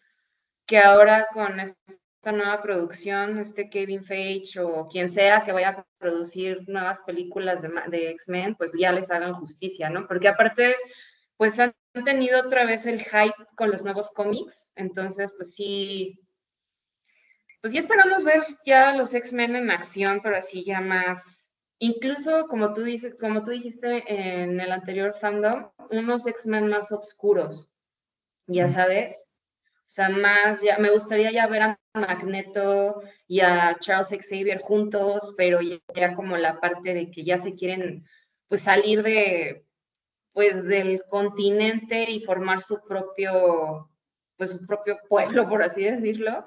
que 0.65 0.77
ahora 0.77 1.27
con 1.33 1.59
esta 1.59 2.31
nueva 2.31 2.61
producción, 2.61 3.39
este 3.39 3.69
Kevin 3.69 4.05
Feige 4.05 4.59
o 4.61 4.87
quien 4.87 5.09
sea 5.09 5.43
que 5.43 5.51
vaya 5.51 5.69
a 5.69 5.85
producir 5.97 6.63
nuevas 6.67 7.01
películas 7.01 7.61
de, 7.61 7.71
de 7.89 8.11
X-Men, 8.11 8.55
pues 8.55 8.71
ya 8.77 8.93
les 8.93 9.11
hagan 9.11 9.33
justicia, 9.33 9.89
¿no? 9.89 10.07
Porque 10.07 10.29
aparte, 10.29 10.75
pues 11.35 11.59
han 11.59 11.73
tenido 12.05 12.39
otra 12.39 12.63
vez 12.65 12.85
el 12.85 13.03
hype 13.03 13.45
con 13.57 13.71
los 13.71 13.83
nuevos 13.83 14.11
cómics, 14.11 14.71
entonces 14.75 15.33
pues 15.35 15.55
sí, 15.55 16.19
pues 17.61 17.73
ya 17.73 17.79
esperamos 17.79 18.23
ver 18.23 18.43
ya 18.65 18.93
los 18.95 19.13
X-Men 19.13 19.55
en 19.55 19.71
acción, 19.71 20.19
pero 20.23 20.37
así 20.37 20.63
ya 20.63 20.81
más, 20.81 21.55
incluso 21.79 22.47
como 22.47 22.73
tú 22.73 22.81
dices, 22.83 23.15
como 23.19 23.43
tú 23.43 23.51
dijiste 23.51 24.03
en 24.07 24.59
el 24.59 24.71
anterior 24.71 25.15
fandom, 25.21 25.69
unos 25.91 26.25
X-Men 26.25 26.67
más 26.67 26.91
oscuros, 26.91 27.71
ya 28.47 28.67
sabes, 28.67 29.27
o 29.91 29.93
sea, 29.93 30.09
más, 30.09 30.61
ya, 30.61 30.77
me 30.79 30.89
gustaría 30.89 31.31
ya 31.31 31.47
ver 31.47 31.61
a 31.61 31.79
Magneto 31.93 33.01
y 33.27 33.41
a 33.41 33.77
Charles 33.79 34.09
Xavier 34.09 34.61
juntos, 34.61 35.33
pero 35.35 35.59
ya, 35.61 36.15
como 36.15 36.37
la 36.37 36.59
parte 36.59 36.93
de 36.93 37.11
que 37.11 37.23
ya 37.23 37.37
se 37.37 37.55
quieren 37.55 38.05
pues 38.47 38.61
salir 38.61 39.03
de 39.03 39.65
pues 40.33 40.65
del 40.65 41.03
continente 41.09 42.09
y 42.09 42.21
formar 42.21 42.61
su 42.61 42.81
propio 42.87 43.90
pues 44.41 44.49
su 44.49 44.65
propio 44.65 44.97
pueblo, 45.07 45.47
por 45.47 45.61
así 45.61 45.83
decirlo. 45.83 46.43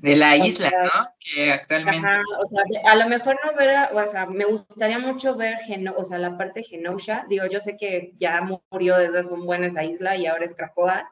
De 0.00 0.14
la 0.14 0.36
isla, 0.36 0.70
¿no? 0.70 1.08
Que 1.18 1.50
actualmente. 1.50 2.06
o 2.38 2.46
sea, 2.46 2.62
a 2.84 2.94
lo 2.94 3.08
mejor 3.08 3.36
no 3.44 3.52
ver, 3.56 3.92
o 3.92 4.06
sea, 4.06 4.26
me 4.26 4.44
gustaría 4.44 5.00
mucho 5.00 5.34
ver, 5.34 5.56
o 5.96 6.04
sea, 6.04 6.18
la 6.18 6.38
parte 6.38 6.60
de 6.60 6.66
Genosha. 6.66 7.26
Digo, 7.28 7.46
yo 7.46 7.58
sé 7.58 7.76
que 7.76 8.12
ya 8.20 8.40
murió 8.70 8.96
desde 8.96 9.18
hace 9.18 9.34
un 9.34 9.44
buen 9.44 9.64
esa 9.64 9.82
isla 9.82 10.16
y 10.16 10.26
ahora 10.26 10.44
es 10.44 10.54
Krakoa, 10.54 11.10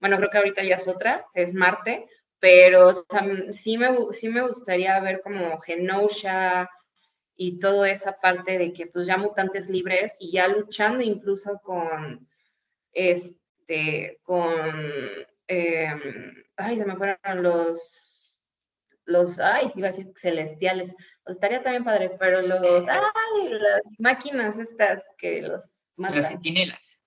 bueno, 0.00 0.16
creo 0.16 0.30
que 0.30 0.38
ahorita 0.38 0.64
ya 0.64 0.74
es 0.74 0.88
otra, 0.88 1.24
es 1.34 1.54
Marte, 1.54 2.08
pero 2.40 2.90
sí, 3.52 3.78
me, 3.78 4.12
sí 4.12 4.28
me 4.28 4.42
gustaría 4.42 4.98
ver 4.98 5.20
como 5.22 5.60
Genosha 5.60 6.68
y 7.36 7.60
toda 7.60 7.92
esa 7.92 8.18
parte 8.18 8.58
de 8.58 8.72
que 8.72 8.88
pues 8.88 9.06
ya 9.06 9.18
mutantes 9.18 9.70
libres 9.70 10.16
y 10.18 10.32
ya 10.32 10.48
luchando 10.48 11.04
incluso 11.04 11.60
con, 11.62 12.26
este, 12.92 14.18
con, 14.24 15.24
em, 15.48 16.00
ay, 16.56 16.76
se 16.76 16.84
me 16.84 16.96
fueron 16.96 17.42
los, 17.42 18.40
los, 19.04 19.38
ay, 19.38 19.72
iba 19.74 19.88
a 19.88 19.90
decir 19.90 20.12
celestiales, 20.16 20.94
pues 21.24 21.36
estaría 21.36 21.62
también 21.62 21.84
padre, 21.84 22.16
pero 22.18 22.40
los, 22.40 22.88
ay, 22.88 23.48
las 23.50 23.84
máquinas 23.98 24.58
estas 24.58 25.02
que 25.18 25.42
los 25.42 25.88
matan. 25.96 26.16
Los 26.16 26.26
sentinelas. 26.26 27.04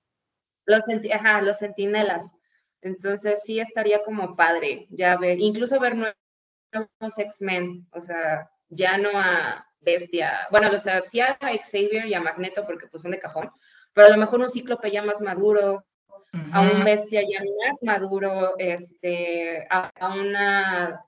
Los, 0.66 0.84
ajá, 1.14 1.42
los 1.42 1.58
sentinelas. 1.58 2.34
Entonces 2.82 3.42
sí 3.44 3.60
estaría 3.60 4.04
como 4.04 4.36
padre 4.36 4.88
ya 4.90 5.18
ver, 5.18 5.40
incluso 5.40 5.80
ver 5.80 5.96
nuevos 5.96 7.18
X-Men, 7.18 7.88
o 7.92 8.02
sea, 8.02 8.50
ya 8.70 8.98
no 8.98 9.10
a 9.14 9.66
Bestia, 9.80 10.48
bueno, 10.52 10.70
o 10.76 10.80
sea, 10.80 11.02
sí 11.06 11.20
a 11.20 11.38
Xavier 11.40 12.06
y 12.06 12.14
a 12.14 12.22
Magneto 12.22 12.66
porque 12.66 12.88
pues 12.88 13.02
son 13.02 13.12
de 13.12 13.20
cajón, 13.20 13.52
pero 13.94 14.08
a 14.08 14.10
lo 14.12 14.18
mejor 14.18 14.40
un 14.42 14.50
Cíclope 14.50 14.92
ya 14.92 15.02
más 15.02 15.22
maduro, 15.22 15.86
a 16.54 16.62
un 16.62 16.84
Bestia 16.84 17.22
ya 17.22 17.40
más 17.40 17.84
maduro, 17.84 18.58
este, 18.58 19.68
a, 19.70 19.92
una 20.16 21.04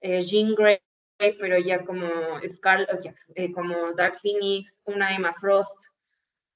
eh, 0.00 0.22
Jean 0.22 0.54
Grey, 0.54 0.80
pero 1.18 1.58
ya 1.58 1.84
como 1.84 2.06
Scarlet, 2.46 3.14
eh, 3.34 3.52
como 3.52 3.92
Dark 3.92 4.18
Phoenix, 4.20 4.80
una 4.84 5.14
Emma 5.14 5.34
Frost, 5.40 5.86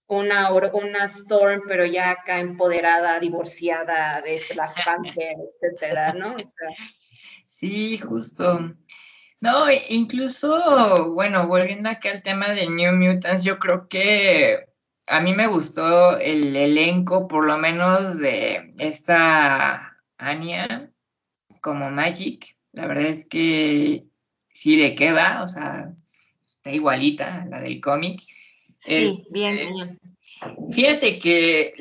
una, 0.09 0.52
una 0.52 1.05
Storm, 1.05 1.62
pero 1.66 1.85
ya 1.85 2.10
acá 2.10 2.40
empoderada, 2.40 3.20
divorciada 3.20 4.20
de 4.22 4.40
las 4.56 4.74
Panther, 4.85 5.36
etcétera, 5.62 6.12
¿no? 6.14 6.36
Sí, 7.47 7.98
justo. 7.98 8.74
No, 9.40 9.66
incluso, 9.89 11.12
bueno, 11.14 11.47
volviendo 11.47 11.89
acá 11.89 12.10
al 12.10 12.22
tema 12.22 12.48
de 12.48 12.68
New 12.68 12.93
Mutants, 12.93 13.44
yo 13.44 13.59
creo 13.59 13.89
que 13.89 14.67
a 15.09 15.20
mí 15.20 15.35
me 15.35 15.47
gustó 15.47 16.18
el 16.18 16.55
elenco, 16.56 17.28
por 17.28 17.47
lo 17.47 17.59
menos 17.59 18.18
de 18.18 18.70
esta 18.78 19.97
Anya 20.18 20.90
como 21.60 21.90
Magic. 21.90 22.56
La 22.72 22.86
verdad 22.86 23.06
es 23.06 23.26
que 23.26 24.05
sí 24.51 24.76
le 24.76 24.94
queda, 24.94 25.43
o 25.43 25.48
sea, 25.48 25.93
está 26.47 26.70
igualita 26.72 27.47
la 27.48 27.60
del 27.60 27.80
cómic. 27.80 28.20
Sí, 28.80 29.24
bien, 29.30 29.59
este, 29.59 29.72
bien. 29.72 29.98
Fíjate 30.70 31.18
que 31.18 31.72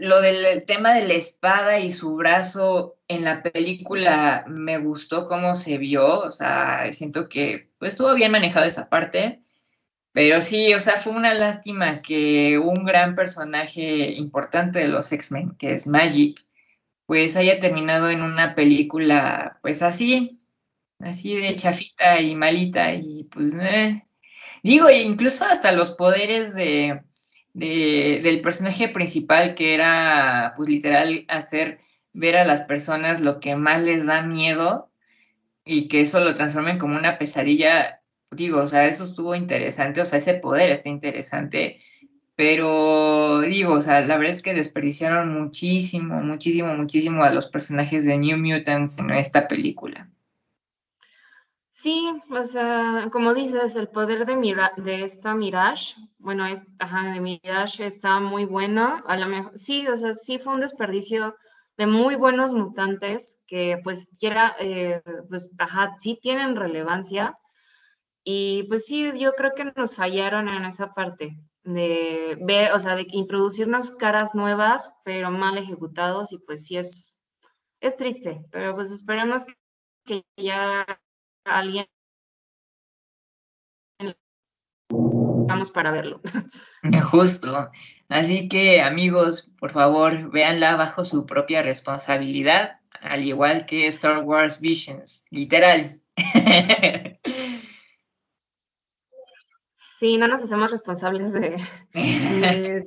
lo 0.00 0.20
del 0.20 0.64
tema 0.66 0.94
de 0.94 1.06
la 1.06 1.14
espada 1.14 1.78
y 1.78 1.90
su 1.90 2.16
brazo 2.16 2.96
en 3.08 3.24
la 3.24 3.42
película 3.42 4.44
me 4.48 4.78
gustó 4.78 5.26
cómo 5.26 5.54
se 5.54 5.78
vio, 5.78 6.20
o 6.20 6.30
sea, 6.30 6.92
siento 6.92 7.28
que 7.28 7.70
pues 7.78 7.92
estuvo 7.94 8.14
bien 8.14 8.32
manejado 8.32 8.66
esa 8.66 8.88
parte, 8.88 9.40
pero 10.14 10.40
sí, 10.40 10.72
o 10.74 10.80
sea, 10.80 10.96
fue 10.96 11.12
una 11.12 11.34
lástima 11.34 12.00
que 12.00 12.58
un 12.58 12.84
gran 12.84 13.16
personaje 13.16 14.12
importante 14.12 14.78
de 14.78 14.88
los 14.88 15.10
X-Men, 15.12 15.56
que 15.58 15.74
es 15.74 15.88
Magic, 15.88 16.40
pues 17.06 17.36
haya 17.36 17.58
terminado 17.58 18.08
en 18.10 18.22
una 18.22 18.54
película, 18.54 19.58
pues 19.62 19.82
así, 19.82 20.40
así 21.00 21.36
de 21.36 21.56
chafita 21.56 22.20
y 22.20 22.36
malita 22.36 22.94
y 22.94 23.24
pues, 23.24 23.54
eh. 23.60 24.06
digo, 24.62 24.88
incluso 24.90 25.46
hasta 25.46 25.72
los 25.72 25.90
poderes 25.92 26.54
de, 26.54 27.02
del 27.52 28.40
personaje 28.40 28.88
principal 28.88 29.56
que 29.56 29.74
era, 29.74 30.54
pues 30.56 30.68
literal, 30.68 31.24
hacer 31.28 31.78
ver 32.12 32.36
a 32.36 32.44
las 32.44 32.62
personas 32.62 33.20
lo 33.20 33.40
que 33.40 33.56
más 33.56 33.82
les 33.82 34.06
da 34.06 34.22
miedo 34.22 34.92
y 35.64 35.88
que 35.88 36.02
eso 36.02 36.20
lo 36.20 36.34
transformen 36.34 36.78
como 36.78 36.96
una 36.96 37.18
pesadilla, 37.18 38.03
digo, 38.34 38.60
o 38.60 38.66
sea, 38.66 38.86
eso 38.86 39.04
estuvo 39.04 39.34
interesante, 39.34 40.00
o 40.00 40.04
sea, 40.04 40.18
ese 40.18 40.34
poder 40.34 40.70
está 40.70 40.88
interesante 40.88 41.76
pero 42.36 43.40
digo, 43.42 43.74
o 43.74 43.80
sea, 43.80 44.00
la 44.00 44.16
verdad 44.16 44.34
es 44.34 44.42
que 44.42 44.54
desperdiciaron 44.54 45.32
muchísimo, 45.40 46.20
muchísimo, 46.20 46.74
muchísimo 46.74 47.22
a 47.22 47.30
los 47.30 47.48
personajes 47.48 48.06
de 48.06 48.18
New 48.18 48.38
Mutants 48.38 48.98
en 48.98 49.10
esta 49.10 49.46
película. 49.46 50.08
Sí, 51.70 52.10
o 52.30 52.44
sea, 52.44 53.08
como 53.12 53.34
dices, 53.34 53.76
el 53.76 53.88
poder 53.88 54.26
de, 54.26 54.36
Mira 54.36 54.72
de 54.78 55.04
esta 55.04 55.34
Mirage, 55.34 55.94
bueno, 56.18 56.46
es, 56.46 56.64
ajá, 56.78 57.12
de 57.12 57.20
Mirage 57.20 57.86
está 57.86 58.18
muy 58.20 58.46
bueno. 58.46 59.02
A 59.06 59.16
lo 59.16 59.26
mejor, 59.26 59.56
sí, 59.58 59.86
o 59.86 59.96
sea, 59.96 60.14
sí 60.14 60.38
fue 60.38 60.54
un 60.54 60.60
desperdicio 60.60 61.36
de 61.76 61.86
muy 61.86 62.16
buenos 62.16 62.52
mutantes 62.52 63.42
que, 63.46 63.80
pues, 63.84 64.08
quiera, 64.18 64.56
eh, 64.58 65.02
pues, 65.28 65.50
ajá, 65.58 65.94
sí 65.98 66.18
tienen 66.20 66.56
relevancia. 66.56 67.38
Y 68.24 68.62
pues 68.64 68.86
sí, 68.86 69.10
yo 69.18 69.34
creo 69.34 69.54
que 69.54 69.64
nos 69.76 69.94
fallaron 69.94 70.48
en 70.48 70.64
esa 70.64 70.94
parte 70.94 71.36
de 71.62 72.38
ver, 72.40 72.72
o 72.72 72.80
sea, 72.80 72.96
de 72.96 73.06
introducirnos 73.10 73.90
caras 73.92 74.34
nuevas, 74.34 74.90
pero 75.04 75.30
mal 75.30 75.58
ejecutados, 75.58 76.32
y 76.32 76.38
pues 76.38 76.64
sí 76.64 76.78
es, 76.78 77.20
es 77.80 77.96
triste, 77.96 78.42
pero 78.50 78.74
pues 78.74 78.90
esperemos 78.90 79.44
que, 80.06 80.24
ya 80.38 80.86
alguien 81.44 81.86
vamos 85.46 85.70
para 85.70 85.90
verlo. 85.90 86.20
Justo. 87.10 87.70
Así 88.08 88.48
que 88.48 88.80
amigos, 88.80 89.52
por 89.58 89.70
favor, 89.70 90.30
véanla 90.30 90.76
bajo 90.76 91.04
su 91.04 91.26
propia 91.26 91.62
responsabilidad, 91.62 92.80
al 93.00 93.24
igual 93.24 93.66
que 93.66 93.86
Star 93.86 94.24
Wars 94.24 94.60
Visions, 94.60 95.26
literal. 95.30 95.90
Sí, 100.04 100.18
no 100.18 100.28
nos 100.28 100.42
hacemos 100.42 100.70
responsables 100.70 101.32
de, 101.94 102.86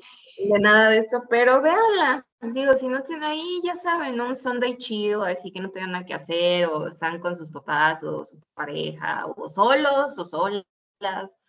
nada 0.59 0.89
de 0.89 0.99
esto, 0.99 1.23
pero 1.27 1.63
véanla. 1.63 2.23
Digo, 2.41 2.73
si 2.75 2.87
no 2.87 3.01
tienen 3.01 3.23
ahí, 3.23 3.59
ya 3.63 3.75
saben, 3.75 4.21
un 4.21 4.35
Sunday 4.35 4.77
chido, 4.77 5.23
así 5.23 5.51
que 5.51 5.59
no 5.59 5.71
tengan 5.71 5.93
nada 5.93 6.05
que 6.05 6.13
hacer, 6.13 6.67
o 6.67 6.87
están 6.87 7.19
con 7.19 7.35
sus 7.35 7.49
papás, 7.49 8.03
o 8.03 8.23
su 8.23 8.39
pareja, 8.53 9.25
o 9.25 9.49
solos, 9.49 10.15
o 10.19 10.25
solas. 10.25 11.39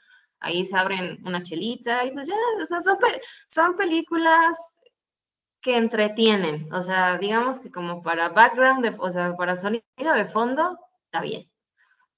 Ahí 0.40 0.64
se 0.64 0.74
abren 0.74 1.18
una 1.26 1.42
chelita, 1.42 2.02
y 2.06 2.12
pues 2.12 2.28
ya, 2.28 2.34
o 2.58 2.64
sea, 2.64 2.80
son, 2.80 2.96
son 3.48 3.76
películas 3.76 4.56
que 5.60 5.76
entretienen. 5.76 6.72
O 6.72 6.82
sea, 6.82 7.18
digamos 7.18 7.60
que 7.60 7.70
como 7.70 8.02
para 8.02 8.30
background, 8.30 8.96
o 8.98 9.10
sea, 9.10 9.36
para 9.36 9.54
sonido 9.54 9.82
de 10.14 10.24
fondo, 10.30 10.78
está 11.04 11.20
bien. 11.20 11.46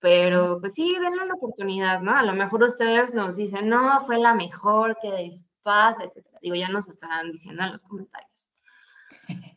Pero 0.00 0.58
pues 0.60 0.74
sí, 0.74 0.92
denle 0.94 1.22
una 1.22 1.34
oportunidad, 1.34 2.00
¿no? 2.00 2.16
A 2.16 2.22
lo 2.22 2.32
mejor 2.32 2.62
ustedes 2.62 3.12
nos 3.14 3.36
dicen, 3.36 3.68
no, 3.68 4.04
fue 4.06 4.18
la 4.18 4.34
mejor, 4.34 4.96
que 5.00 5.10
despacio, 5.10 6.06
etcétera. 6.06 6.38
Digo, 6.40 6.54
ya 6.54 6.68
nos 6.68 6.88
estarán 6.88 7.30
diciendo 7.30 7.62
en 7.62 7.72
los 7.72 7.82
comentarios. 7.82 8.48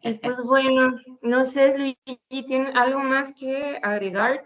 Y 0.02 0.14
pues 0.15 0.41
bueno, 0.44 0.99
no 1.22 1.45
sé, 1.45 1.78
Luigi, 1.78 2.20
¿tiene 2.45 2.72
algo 2.76 2.99
más 2.99 3.34
que 3.40 3.80
agregar? 3.82 4.44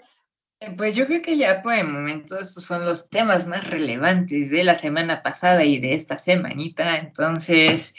Eh, 0.59 0.73
pues 0.75 0.95
yo 0.95 1.05
creo 1.07 1.21
que 1.21 1.37
ya 1.37 1.61
por 1.61 1.73
el 1.73 1.87
momento 1.87 2.39
estos 2.39 2.63
son 2.63 2.85
los 2.85 3.09
temas 3.09 3.47
más 3.47 3.69
relevantes 3.69 4.49
de 4.51 4.63
la 4.63 4.75
semana 4.75 5.21
pasada 5.21 5.63
y 5.63 5.79
de 5.79 5.93
esta 5.93 6.17
semanita. 6.17 6.97
Entonces, 6.97 7.95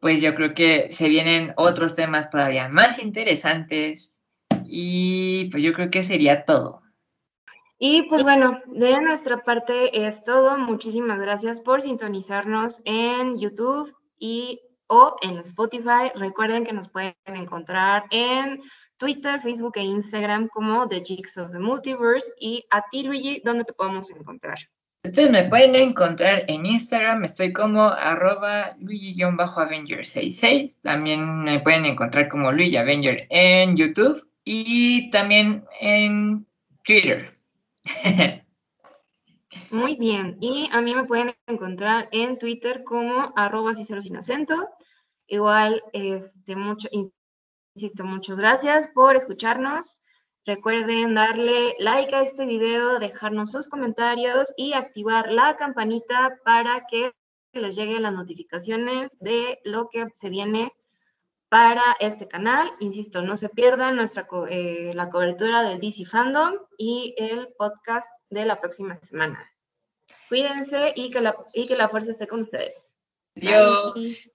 pues 0.00 0.22
yo 0.22 0.34
creo 0.34 0.54
que 0.54 0.88
se 0.90 1.08
vienen 1.08 1.52
otros 1.56 1.96
temas 1.96 2.30
todavía 2.30 2.68
más 2.68 3.02
interesantes 3.02 4.22
y 4.64 5.48
pues 5.50 5.62
yo 5.62 5.72
creo 5.72 5.90
que 5.90 6.02
sería 6.02 6.44
todo. 6.44 6.85
Y 7.78 8.08
pues 8.08 8.22
bueno, 8.22 8.60
de 8.66 9.00
nuestra 9.00 9.44
parte 9.44 10.06
es 10.06 10.24
todo. 10.24 10.56
Muchísimas 10.56 11.20
gracias 11.20 11.60
por 11.60 11.82
sintonizarnos 11.82 12.80
en 12.84 13.38
YouTube 13.38 13.94
y 14.18 14.60
o 14.86 15.16
en 15.20 15.38
Spotify. 15.38 16.10
Recuerden 16.14 16.64
que 16.64 16.72
nos 16.72 16.88
pueden 16.88 17.14
encontrar 17.26 18.04
en 18.10 18.62
Twitter, 18.96 19.42
Facebook 19.42 19.74
e 19.76 19.82
Instagram 19.82 20.48
como 20.48 20.88
The 20.88 21.02
Jigs 21.04 21.36
of 21.36 21.52
the 21.52 21.58
Multiverse 21.58 22.32
y 22.40 22.64
a 22.70 22.82
ti, 22.90 23.02
Luigi, 23.02 23.42
¿dónde 23.44 23.64
te 23.64 23.74
podemos 23.74 24.08
encontrar? 24.10 24.58
Ustedes 25.04 25.30
me 25.30 25.44
pueden 25.44 25.76
encontrar 25.76 26.44
en 26.48 26.66
Instagram, 26.66 27.24
estoy 27.24 27.52
como 27.52 27.82
arroba 27.82 28.74
Luigi-Avenger66. 28.78 30.80
También 30.82 31.44
me 31.44 31.60
pueden 31.60 31.84
encontrar 31.84 32.28
como 32.28 32.50
Luigi 32.50 32.76
Avenger 32.76 33.26
en 33.30 33.76
YouTube 33.76 34.26
y 34.44 35.10
también 35.10 35.64
en 35.80 36.44
Twitter. 36.82 37.35
Muy 39.70 39.96
bien, 39.96 40.36
y 40.40 40.68
a 40.72 40.80
mí 40.80 40.94
me 40.94 41.04
pueden 41.04 41.34
encontrar 41.46 42.08
en 42.12 42.38
Twitter 42.38 42.84
como 42.84 43.32
arroba 43.36 43.74
sin 43.74 44.16
acento. 44.16 44.68
Igual, 45.26 45.82
este, 45.92 46.56
mucho, 46.56 46.88
insisto, 47.74 48.04
muchas 48.04 48.36
gracias 48.36 48.88
por 48.88 49.16
escucharnos. 49.16 50.02
Recuerden 50.44 51.14
darle 51.14 51.74
like 51.80 52.14
a 52.14 52.22
este 52.22 52.46
video, 52.46 53.00
dejarnos 53.00 53.50
sus 53.50 53.66
comentarios 53.66 54.52
y 54.56 54.74
activar 54.74 55.32
la 55.32 55.56
campanita 55.56 56.38
para 56.44 56.86
que 56.88 57.12
les 57.52 57.74
lleguen 57.74 58.02
las 58.02 58.12
notificaciones 58.12 59.18
de 59.18 59.58
lo 59.64 59.88
que 59.88 60.06
se 60.14 60.30
viene 60.30 60.72
para 61.48 61.82
este 62.00 62.28
canal. 62.28 62.70
Insisto, 62.80 63.22
no 63.22 63.36
se 63.36 63.48
pierdan 63.48 63.96
nuestra, 63.96 64.26
eh, 64.50 64.92
la 64.94 65.10
cobertura 65.10 65.62
del 65.62 65.80
DC 65.80 66.04
Fandom 66.06 66.54
y 66.78 67.14
el 67.18 67.48
podcast 67.58 68.08
de 68.30 68.44
la 68.44 68.60
próxima 68.60 68.96
semana. 68.96 69.50
Cuídense 70.28 70.92
y 70.96 71.10
que 71.10 71.20
la, 71.20 71.36
y 71.54 71.66
que 71.66 71.76
la 71.76 71.88
fuerza 71.88 72.10
esté 72.12 72.26
con 72.26 72.42
ustedes. 72.42 72.92
Adiós. 73.36 74.30